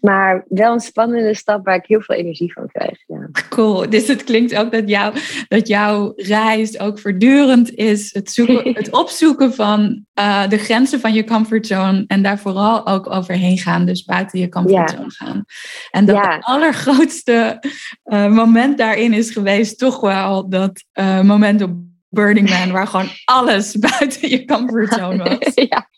Maar 0.00 0.44
wel 0.48 0.72
een 0.72 0.80
spannende 0.80 1.34
stap 1.34 1.64
waar 1.64 1.74
ik 1.74 1.86
heel 1.86 2.00
veel 2.00 2.16
energie 2.16 2.52
van 2.52 2.68
krijg. 2.72 2.98
Ja. 3.06 3.28
Cool. 3.48 3.90
Dus 3.90 4.08
het 4.08 4.24
klinkt 4.24 4.56
ook 4.56 4.72
dat, 4.72 4.88
jou, 4.88 5.14
dat 5.48 5.68
jouw 5.68 6.12
reis 6.16 6.78
ook 6.78 6.98
voortdurend 6.98 7.74
is 7.74 8.12
het, 8.12 8.30
zoeken, 8.30 8.72
het 8.74 8.90
opzoeken 8.90 9.54
van 9.54 10.04
uh, 10.18 10.48
de 10.48 10.58
grenzen 10.58 11.00
van 11.00 11.12
je 11.12 11.24
comfortzone. 11.24 12.04
En 12.06 12.22
daar 12.22 12.38
vooral 12.38 12.86
ook 12.86 13.10
overheen 13.10 13.58
gaan. 13.58 13.84
Dus 13.84 14.04
buiten 14.04 14.38
je 14.38 14.48
comfortzone 14.48 15.10
gaan. 15.10 15.44
En 15.90 16.04
dat 16.04 16.26
het 16.26 16.44
allergrootste 16.44 17.62
uh, 18.04 18.28
moment 18.28 18.78
daarin 18.78 19.12
is 19.12 19.30
geweest 19.30 19.78
toch 19.78 20.00
wel 20.00 20.48
dat 20.48 20.84
uh, 20.94 21.20
moment 21.20 21.62
op 21.62 21.87
Burning 22.08 22.50
Man, 22.50 22.72
waar 22.72 22.86
gewoon 22.86 23.08
alles 23.24 23.76
buiten 23.98 24.28
je 24.28 24.44
comfortzone 24.44 25.24
was. 25.38 25.54
ja. 25.54 25.88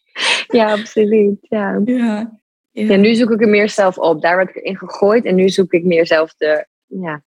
ja, 0.47 0.73
absoluut. 0.73 1.37
Ja. 1.41 1.81
Ja. 1.85 2.39
ja. 2.71 2.97
nu 2.97 3.15
zoek 3.15 3.31
ik 3.31 3.41
er 3.41 3.49
meer 3.49 3.69
zelf 3.69 3.99
op. 3.99 4.23
Daar 4.23 4.37
werd 4.37 4.49
ik 4.49 4.57
erin 4.57 4.79
gegooid 4.79 5.25
en 5.25 5.35
nu 5.35 5.49
zoek 5.49 5.73
ik 5.73 5.85
meer 5.85 6.07
zelf 6.07 6.35
de, 6.35 6.67
ja, 6.87 7.23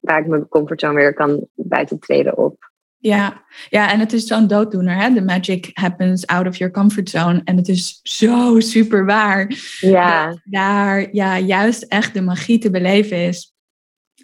waar 0.00 0.20
ik 0.20 0.26
mijn 0.26 0.48
comfortzone 0.48 0.94
weer 0.94 1.14
kan 1.14 1.46
buiten 1.54 1.98
treden 1.98 2.38
op. 2.38 2.70
Ja, 2.98 3.44
ja, 3.68 3.92
en 3.92 4.00
het 4.00 4.12
is 4.12 4.24
zo'n 4.24 4.46
dooddoener. 4.46 4.96
Hè? 4.96 5.14
The 5.14 5.22
magic 5.22 5.70
happens 5.72 6.26
out 6.26 6.46
of 6.46 6.56
your 6.56 6.72
comfort 6.72 7.10
zone. 7.10 7.40
En 7.44 7.56
het 7.56 7.68
is 7.68 8.00
zo 8.02 8.60
super 8.60 9.04
waar. 9.04 9.52
Ja. 9.80 10.40
daar 10.44 11.14
ja, 11.14 11.38
juist 11.38 11.82
echt 11.82 12.14
de 12.14 12.20
magie 12.20 12.58
te 12.58 12.70
beleven 12.70 13.16
is. 13.16 13.54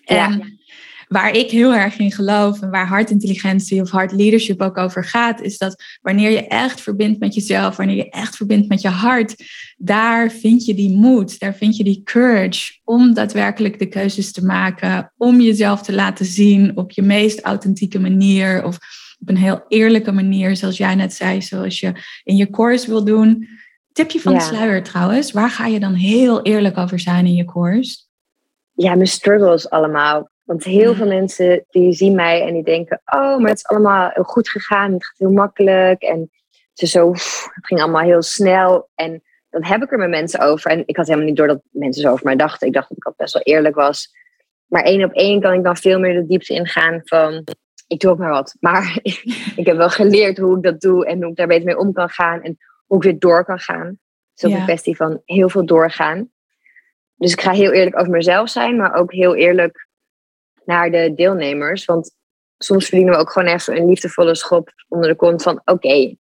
En 0.05 0.16
ja 0.16 0.58
waar 1.09 1.37
ik 1.37 1.51
heel 1.51 1.75
erg 1.75 1.99
in 1.99 2.13
geloof 2.13 2.63
en 2.63 2.71
waar 2.71 2.87
hartintelligentie 2.87 3.81
of 3.81 3.91
hard 3.91 4.13
leadership 4.13 4.61
ook 4.61 4.77
over 4.77 5.05
gaat, 5.05 5.41
is 5.41 5.59
dat 5.59 5.83
wanneer 6.01 6.31
je 6.31 6.47
echt 6.47 6.81
verbindt 6.81 7.19
met 7.19 7.35
jezelf, 7.35 7.77
wanneer 7.77 7.97
je 7.97 8.11
echt 8.11 8.37
verbindt 8.37 8.69
met 8.69 8.81
je 8.81 8.89
hart, 8.89 9.35
daar 9.77 10.31
vind 10.31 10.65
je 10.65 10.75
die 10.75 10.97
moed, 10.97 11.39
daar 11.39 11.55
vind 11.55 11.77
je 11.77 11.85
die 11.85 12.03
courage 12.05 12.79
om 12.85 13.15
daadwerkelijk 13.15 13.79
de 13.79 13.87
keuzes 13.87 14.33
te 14.33 14.45
maken, 14.45 15.13
om 15.17 15.41
jezelf 15.41 15.83
te 15.83 15.95
laten 15.95 16.27
zien 16.27 16.77
op 16.77 16.91
je 16.91 17.03
meest 17.03 17.41
authentieke 17.41 17.99
manier 17.99 18.65
of 18.65 18.79
op 19.21 19.29
een 19.29 19.37
heel 19.37 19.65
eerlijke 19.69 20.13
manier, 20.13 20.57
zoals 20.57 20.77
jij 20.77 20.95
net 20.95 21.13
zei, 21.13 21.43
zoals 21.43 21.81
je 21.81 21.93
in 22.25 22.37
je 22.37 22.51
course 22.51 22.87
wil 22.87 23.05
doen. 23.05 23.49
Tipje 23.93 24.21
van 24.21 24.35
de 24.35 24.41
sluier 24.41 24.83
trouwens, 24.83 25.33
waar 25.33 25.51
ga 25.51 25.67
je 25.67 25.81
dan 25.81 25.95
heel 25.95 26.43
eerlijk 26.43 26.79
over 26.79 27.01
zijn 27.01 27.27
in 27.27 27.35
je 27.35 27.45
course? 27.45 27.97
Ja, 28.73 28.95
mijn 28.95 29.07
struggles 29.07 29.71
allemaal 29.71 30.31
Want 30.49 30.64
heel 30.64 30.94
veel 30.94 31.07
mensen 31.07 31.64
die 31.70 31.92
zien 31.92 32.14
mij 32.14 32.46
en 32.46 32.55
die 32.55 32.62
denken, 32.62 33.01
oh, 33.05 33.38
maar 33.38 33.51
het 33.51 33.59
is 33.59 33.66
allemaal 33.66 34.11
heel 34.12 34.24
goed 34.24 34.49
gegaan. 34.49 34.92
Het 34.92 35.07
gaat 35.07 35.18
heel 35.18 35.30
makkelijk. 35.30 36.03
En 36.03 36.30
ze 36.72 36.86
zo, 36.86 37.12
het 37.12 37.66
ging 37.66 37.80
allemaal 37.80 38.03
heel 38.03 38.22
snel. 38.22 38.90
En 38.94 39.22
dan 39.51 39.64
heb 39.64 39.82
ik 39.82 39.92
er 39.92 39.99
met 39.99 40.09
mensen 40.09 40.40
over. 40.40 40.70
En 40.70 40.82
ik 40.86 40.96
had 40.96 41.07
helemaal 41.07 41.26
niet 41.28 41.36
door 41.36 41.46
dat 41.46 41.61
mensen 41.70 42.03
zo 42.03 42.11
over 42.11 42.24
mij 42.24 42.36
dachten. 42.36 42.66
Ik 42.66 42.72
dacht 42.72 42.88
dat 42.88 42.96
ik 42.96 43.05
al 43.05 43.14
best 43.16 43.32
wel 43.32 43.42
eerlijk 43.42 43.74
was. 43.74 44.11
Maar 44.66 44.82
één 44.82 45.05
op 45.05 45.12
één 45.12 45.40
kan 45.40 45.53
ik 45.53 45.64
dan 45.64 45.76
veel 45.76 45.99
meer 45.99 46.14
de 46.14 46.26
diepte 46.26 46.55
ingaan 46.55 47.01
van, 47.05 47.44
ik 47.86 48.01
doe 48.01 48.11
ook 48.11 48.18
maar 48.18 48.30
wat. 48.30 48.57
Maar 48.61 48.99
ik 49.57 49.66
heb 49.66 49.76
wel 49.76 49.90
geleerd 49.90 50.38
hoe 50.38 50.57
ik 50.57 50.62
dat 50.62 50.80
doe 50.80 51.07
en 51.07 51.22
hoe 51.22 51.30
ik 51.30 51.36
daar 51.36 51.46
beter 51.46 51.64
mee 51.64 51.78
om 51.78 51.92
kan 51.92 52.09
gaan. 52.09 52.42
En 52.42 52.57
hoe 52.86 52.96
ik 52.96 53.03
weer 53.03 53.18
door 53.18 53.44
kan 53.44 53.59
gaan. 53.59 53.86
Het 53.86 54.42
is 54.42 54.44
ook 54.44 54.59
een 54.59 54.64
kwestie 54.64 54.96
van 54.96 55.22
heel 55.24 55.49
veel 55.49 55.66
doorgaan. 55.66 56.30
Dus 57.16 57.32
ik 57.32 57.40
ga 57.40 57.51
heel 57.51 57.72
eerlijk 57.72 57.99
over 57.99 58.12
mezelf 58.12 58.49
zijn, 58.49 58.76
maar 58.76 58.94
ook 58.94 59.12
heel 59.12 59.34
eerlijk 59.34 59.88
naar 60.69 60.91
de 60.91 61.12
deelnemers. 61.14 61.85
Want 61.85 62.11
soms 62.59 62.87
verdienen 62.87 63.14
we 63.14 63.21
ook 63.21 63.31
gewoon 63.31 63.49
even 63.49 63.77
een 63.77 63.89
liefdevolle 63.89 64.35
schop 64.35 64.73
onder 64.89 65.09
de 65.09 65.16
kont 65.16 65.43
van 65.43 65.61
oké, 65.64 66.16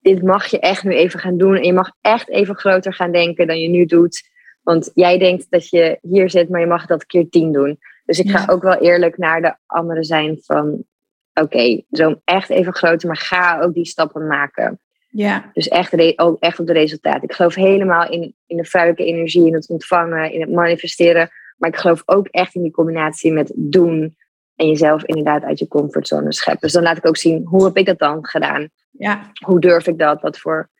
dit 0.00 0.22
mag 0.22 0.46
je 0.46 0.58
echt 0.58 0.84
nu 0.84 0.94
even 0.94 1.20
gaan 1.20 1.36
doen. 1.38 1.56
En 1.56 1.64
je 1.64 1.72
mag 1.72 1.92
echt 2.00 2.28
even 2.28 2.56
groter 2.56 2.94
gaan 2.94 3.12
denken 3.12 3.46
dan 3.46 3.60
je 3.60 3.68
nu 3.68 3.84
doet. 3.84 4.28
Want 4.62 4.90
jij 4.94 5.18
denkt 5.18 5.46
dat 5.50 5.68
je 5.68 5.98
hier 6.02 6.30
zit, 6.30 6.48
maar 6.48 6.60
je 6.60 6.66
mag 6.66 6.86
dat 6.86 7.06
keer 7.06 7.28
tien 7.28 7.52
doen. 7.52 7.78
Dus 8.04 8.18
ik 8.18 8.30
ga 8.30 8.52
ook 8.52 8.62
wel 8.62 8.78
eerlijk 8.78 9.18
naar 9.18 9.42
de 9.42 9.54
anderen 9.66 10.04
zijn 10.04 10.38
van 10.42 10.84
oké, 11.34 11.82
zo 11.90 12.20
echt 12.24 12.50
even 12.50 12.74
groter, 12.74 13.08
maar 13.08 13.16
ga 13.16 13.60
ook 13.60 13.74
die 13.74 13.86
stappen 13.86 14.26
maken. 14.26 14.80
Ja. 15.10 15.50
Dus 15.52 15.68
echt, 15.68 16.18
ook 16.18 16.40
echt 16.40 16.58
op 16.58 16.66
de 16.66 16.72
resultaat. 16.72 17.22
Ik 17.22 17.32
geloof 17.32 17.54
helemaal 17.54 18.10
in, 18.10 18.34
in 18.46 18.56
de 18.56 18.64
vrouwelijke 18.64 19.04
energie, 19.04 19.46
in 19.46 19.54
het 19.54 19.68
ontvangen, 19.68 20.32
in 20.32 20.40
het 20.40 20.50
manifesteren. 20.50 21.30
Maar 21.60 21.70
ik 21.70 21.76
geloof 21.76 22.02
ook 22.04 22.26
echt 22.26 22.54
in 22.54 22.62
die 22.62 22.70
combinatie 22.70 23.32
met 23.32 23.52
doen 23.56 24.16
en 24.56 24.66
jezelf 24.66 25.04
inderdaad 25.04 25.42
uit 25.42 25.58
je 25.58 25.68
comfortzone 25.68 26.32
scheppen. 26.32 26.60
Dus 26.60 26.72
dan 26.72 26.82
laat 26.82 26.96
ik 26.96 27.06
ook 27.06 27.16
zien, 27.16 27.46
hoe 27.46 27.64
heb 27.64 27.76
ik 27.76 27.86
dat 27.86 27.98
dan 27.98 28.26
gedaan? 28.26 28.68
Ja. 28.90 29.30
Hoe 29.44 29.60
durf 29.60 29.86
ik 29.86 29.98
dat? 29.98 30.20
Wat 30.20 30.38
voor, 30.38 30.70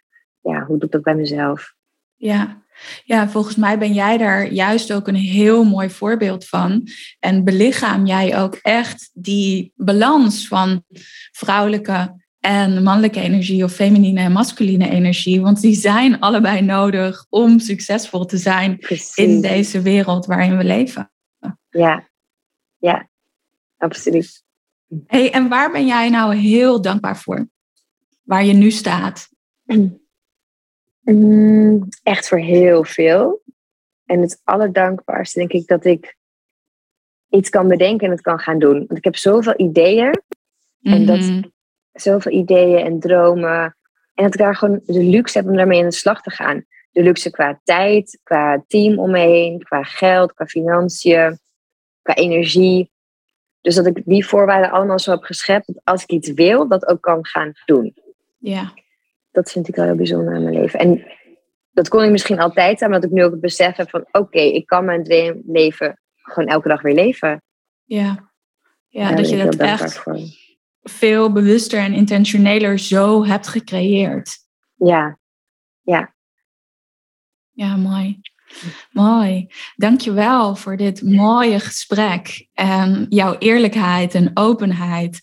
ja, 0.41 0.65
hoe 0.65 0.79
doe 0.79 0.87
ik 0.87 0.93
dat 0.93 1.03
bij 1.03 1.15
mezelf? 1.15 1.75
Ja. 2.17 2.63
ja, 3.05 3.29
volgens 3.29 3.57
mij 3.57 3.79
ben 3.79 3.93
jij 3.93 4.19
daar 4.19 4.53
juist 4.53 4.93
ook 4.93 5.09
een 5.09 5.15
heel 5.15 5.65
mooi 5.65 5.91
voorbeeld 5.91 6.47
van. 6.47 6.89
En 7.19 7.45
belichaam 7.45 8.07
jij 8.07 8.39
ook 8.39 8.55
echt 8.55 9.11
die 9.13 9.73
balans 9.77 10.49
van 10.49 10.85
vrouwelijke 11.31 12.15
en 12.41 12.83
mannelijke 12.83 13.21
energie 13.21 13.65
of 13.65 13.73
feminine 13.73 14.21
en 14.21 14.33
masculine 14.33 14.89
energie. 14.89 15.41
Want 15.41 15.61
die 15.61 15.75
zijn 15.75 16.21
allebei 16.21 16.61
nodig 16.63 17.27
om 17.29 17.59
succesvol 17.59 18.25
te 18.25 18.37
zijn 18.37 18.79
in 19.15 19.41
deze 19.41 19.81
wereld 19.81 20.27
waarin 20.27 20.57
we 20.57 20.65
leven. 20.65 21.13
Ja, 21.71 22.09
ja, 22.79 23.09
absoluut. 23.77 24.45
Hey, 25.07 25.33
en 25.33 25.49
waar 25.49 25.73
ben 25.73 25.87
jij 25.87 26.11
nou 26.11 26.35
heel 26.35 26.83
dankbaar 26.83 27.17
voor? 27.17 27.49
Waar 28.23 28.45
je 28.45 28.53
nu 28.53 28.71
staat? 28.71 29.29
Mm, 31.01 31.89
echt 32.03 32.29
voor 32.29 32.39
heel 32.39 32.85
veel. 32.85 33.43
En 34.05 34.21
het 34.21 34.41
allerdankbaarste 34.45 35.39
denk 35.39 35.53
ik 35.53 35.67
dat 35.67 35.85
ik 35.85 36.17
iets 37.29 37.49
kan 37.49 37.69
bedenken 37.69 38.07
en 38.07 38.13
het 38.13 38.21
kan 38.21 38.39
gaan 38.39 38.59
doen. 38.59 38.79
Want 38.79 38.97
ik 38.99 39.05
heb 39.05 39.17
zoveel 39.17 39.55
ideeën. 39.57 40.23
En 40.83 41.07
dat 41.07 41.19
mhm 41.19 41.41
zoveel 41.93 42.33
ideeën 42.33 42.85
en 42.85 43.01
dromen. 43.01 43.77
En 44.15 44.25
dat 44.25 44.35
ik 44.35 44.41
daar 44.41 44.57
gewoon 44.57 44.81
de 44.85 45.03
luxe 45.03 45.39
heb 45.39 45.47
om 45.47 45.57
daarmee 45.57 45.79
in 45.79 45.89
de 45.89 45.95
slag 45.95 46.23
te 46.23 46.31
gaan. 46.31 46.65
De 46.93 47.03
luxe 47.03 47.31
qua 47.31 47.61
tijd, 47.65 48.21
qua 48.23 48.65
team 48.67 48.99
om 48.99 49.11
me 49.11 49.19
heen, 49.19 49.63
qua 49.63 49.83
geld, 49.83 50.33
qua 50.33 50.47
financiën, 50.47 51.39
qua 52.03 52.15
energie. 52.15 52.91
Dus 53.61 53.75
dat 53.75 53.87
ik 53.87 54.03
die 54.05 54.27
voorwaarden 54.27 54.71
allemaal 54.71 54.99
zo 54.99 55.11
heb 55.11 55.23
geschept. 55.23 55.67
Dat 55.67 55.81
als 55.85 56.03
ik 56.03 56.11
iets 56.11 56.33
wil, 56.33 56.69
dat 56.69 56.87
ook 56.87 57.01
kan 57.01 57.27
gaan 57.27 57.53
doen. 57.65 57.95
Ja. 58.39 58.73
Dat 59.31 59.51
vind 59.51 59.69
ik 59.69 59.77
wel 59.77 59.85
heel 59.85 59.95
bijzonder 59.95 60.35
in 60.35 60.43
mijn 60.43 60.61
leven. 60.61 60.79
En 60.79 61.05
dat 61.73 61.89
kon 61.89 62.05
ik 62.05 62.11
misschien 62.11 62.41
altijd 62.41 62.79
zijn, 62.79 62.91
maar 62.91 63.01
dat 63.01 63.11
ik 63.11 63.17
nu 63.17 63.25
ook 63.25 63.31
het 63.31 63.41
besef 63.41 63.77
heb 63.77 63.91
van... 63.91 64.07
Oké, 64.13 64.41
ik 64.41 64.67
kan 64.67 64.85
mijn 64.85 65.05
dreamleven 65.05 66.01
gewoon 66.17 66.49
elke 66.49 66.69
dag 66.69 66.83
weer 66.83 66.95
leven. 66.95 67.43
Ja, 67.85 68.31
ja 68.89 69.15
dat 69.15 69.31
je 69.31 69.45
dat 69.45 69.57
echt... 69.57 69.99
Voor 69.99 70.19
veel 70.83 71.33
bewuster 71.33 71.81
en 71.81 71.93
intentioneler 71.93 72.79
zo 72.79 73.25
hebt 73.25 73.49
gecreëerd. 73.49 74.37
Ja, 74.75 75.19
ja. 75.83 76.15
Ja, 77.51 77.77
mooi. 77.77 78.21
Mooi. 78.91 79.47
Dankjewel 79.77 80.57
voor 80.57 80.77
dit 80.77 81.03
mooie 81.03 81.61
gesprek. 81.61 82.49
En 82.53 83.07
jouw 83.09 83.39
eerlijkheid 83.39 84.15
en 84.15 84.31
openheid 84.35 85.21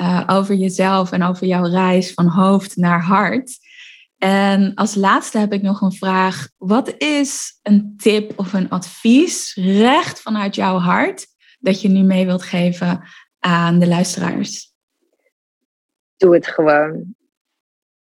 uh, 0.00 0.22
over 0.26 0.54
jezelf 0.54 1.12
en 1.12 1.22
over 1.22 1.46
jouw 1.46 1.64
reis 1.64 2.12
van 2.12 2.26
hoofd 2.26 2.76
naar 2.76 3.02
hart. 3.02 3.58
En 4.18 4.74
als 4.74 4.94
laatste 4.94 5.38
heb 5.38 5.52
ik 5.52 5.62
nog 5.62 5.80
een 5.80 5.92
vraag. 5.92 6.48
Wat 6.56 6.94
is 6.98 7.58
een 7.62 7.94
tip 7.96 8.32
of 8.38 8.52
een 8.52 8.70
advies 8.70 9.54
recht 9.54 10.20
vanuit 10.20 10.54
jouw 10.54 10.78
hart 10.78 11.26
dat 11.58 11.80
je 11.80 11.88
nu 11.88 12.02
mee 12.02 12.26
wilt 12.26 12.42
geven 12.42 13.02
aan 13.38 13.78
de 13.78 13.86
luisteraars? 13.86 14.74
Doe 16.16 16.34
het 16.34 16.46
gewoon. 16.46 17.14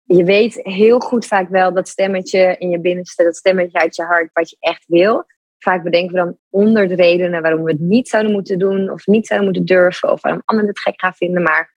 Je 0.03 0.24
weet 0.24 0.59
heel 0.64 0.99
goed 0.99 1.26
vaak 1.26 1.49
wel 1.49 1.74
dat 1.74 1.88
stemmetje 1.88 2.55
in 2.57 2.70
je 2.70 2.80
binnenste, 2.80 3.24
dat 3.24 3.36
stemmetje 3.36 3.80
uit 3.80 3.95
je 3.95 4.03
hart, 4.03 4.30
wat 4.34 4.49
je 4.49 4.57
echt 4.59 4.84
wil. 4.88 5.26
Vaak 5.57 5.84
bedenken 5.84 6.16
we 6.16 6.24
dan 6.24 6.38
honderd 6.49 6.91
redenen 6.91 7.41
waarom 7.41 7.64
we 7.64 7.72
het 7.72 7.80
niet 7.80 8.09
zouden 8.09 8.32
moeten 8.32 8.59
doen, 8.59 8.89
of 8.89 9.05
niet 9.05 9.28
zouden 9.28 9.49
moeten 9.49 9.76
durven, 9.76 10.11
of 10.11 10.22
waarom 10.22 10.41
anderen 10.45 10.70
het 10.70 10.80
gek 10.80 10.99
gaan 10.99 11.14
vinden, 11.14 11.43
maar 11.43 11.76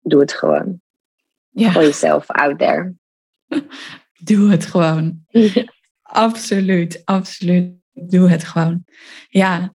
doe 0.00 0.20
het 0.20 0.32
gewoon. 0.32 0.80
Ja. 1.48 1.70
Gooi 1.70 1.86
jezelf 1.86 2.30
out 2.30 2.58
there. 2.58 2.94
Doe 4.24 4.50
het 4.50 4.66
gewoon. 4.66 5.24
absoluut, 6.02 7.02
absoluut. 7.04 7.72
Doe 7.92 8.28
het 8.30 8.44
gewoon. 8.44 8.84
Ja, 9.28 9.74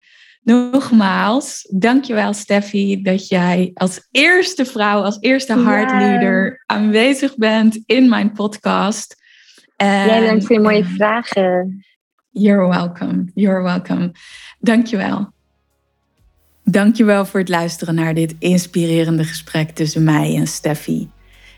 Nogmaals, 0.46 1.68
dankjewel 1.70 2.34
Steffi 2.34 3.02
dat 3.02 3.28
jij 3.28 3.70
als 3.74 4.08
eerste 4.10 4.64
vrouw, 4.64 5.02
als 5.02 5.16
eerste 5.20 5.58
heartleader 5.58 6.62
aanwezig 6.66 7.36
bent 7.36 7.82
in 7.86 8.08
mijn 8.08 8.32
podcast. 8.32 9.16
En, 9.76 10.06
jij 10.06 10.20
bedankt 10.20 10.46
voor 10.46 10.56
je 10.56 10.62
mooie 10.62 10.84
vragen. 10.84 11.84
You're 12.30 12.68
welcome, 12.68 13.30
you're 13.34 13.62
welcome. 13.62 14.12
Dankjewel. 14.58 15.32
Dankjewel 16.64 17.24
voor 17.24 17.40
het 17.40 17.48
luisteren 17.48 17.94
naar 17.94 18.14
dit 18.14 18.34
inspirerende 18.38 19.24
gesprek 19.24 19.70
tussen 19.70 20.04
mij 20.04 20.36
en 20.36 20.46
Steffi. 20.46 21.10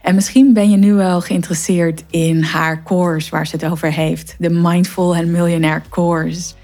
En 0.03 0.15
misschien 0.15 0.53
ben 0.53 0.71
je 0.71 0.77
nu 0.77 0.95
wel 0.95 1.21
geïnteresseerd 1.21 2.05
in 2.11 2.43
haar 2.43 2.83
course 2.83 3.31
waar 3.31 3.47
ze 3.47 3.57
het 3.57 3.65
over 3.65 3.93
heeft, 3.93 4.35
de 4.39 4.51
Mindful 4.51 5.17
and 5.17 5.27
Millionaire 5.27 5.83
Course. 5.89 6.55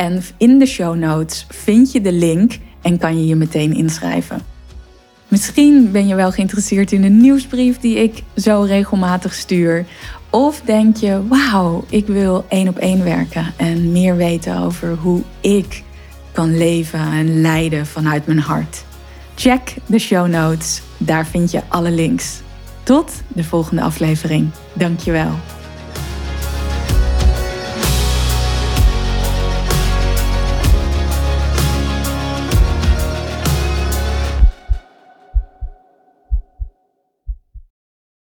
En 0.00 0.22
in 0.36 0.58
de 0.58 0.66
show 0.66 0.96
notes 0.96 1.46
vind 1.48 1.92
je 1.92 2.00
de 2.00 2.12
link 2.12 2.58
en 2.82 2.98
kan 2.98 3.18
je 3.18 3.26
je 3.26 3.34
meteen 3.34 3.74
inschrijven. 3.74 4.42
Misschien 5.28 5.90
ben 5.92 6.06
je 6.06 6.14
wel 6.14 6.32
geïnteresseerd 6.32 6.92
in 6.92 7.02
de 7.02 7.08
nieuwsbrief 7.08 7.78
die 7.78 7.96
ik 7.96 8.22
zo 8.36 8.62
regelmatig 8.62 9.34
stuur. 9.34 9.86
Of 10.30 10.60
denk 10.64 10.96
je, 10.96 11.28
wauw, 11.28 11.84
ik 11.88 12.06
wil 12.06 12.44
één 12.48 12.68
op 12.68 12.78
één 12.78 13.04
werken 13.04 13.52
en 13.56 13.92
meer 13.92 14.16
weten 14.16 14.58
over 14.58 14.96
hoe 14.96 15.22
ik 15.40 15.82
kan 16.32 16.56
leven 16.56 17.00
en 17.00 17.40
leiden 17.40 17.86
vanuit 17.86 18.26
mijn 18.26 18.38
hart. 18.38 18.84
Check 19.34 19.74
de 19.86 19.98
show 19.98 20.26
notes, 20.26 20.82
daar 20.98 21.26
vind 21.26 21.50
je 21.50 21.60
alle 21.68 21.90
links. 21.90 22.40
Tot 22.82 23.12
de 23.28 23.44
volgende 23.44 23.82
aflevering. 23.82 24.50
Dankjewel. 24.72 25.30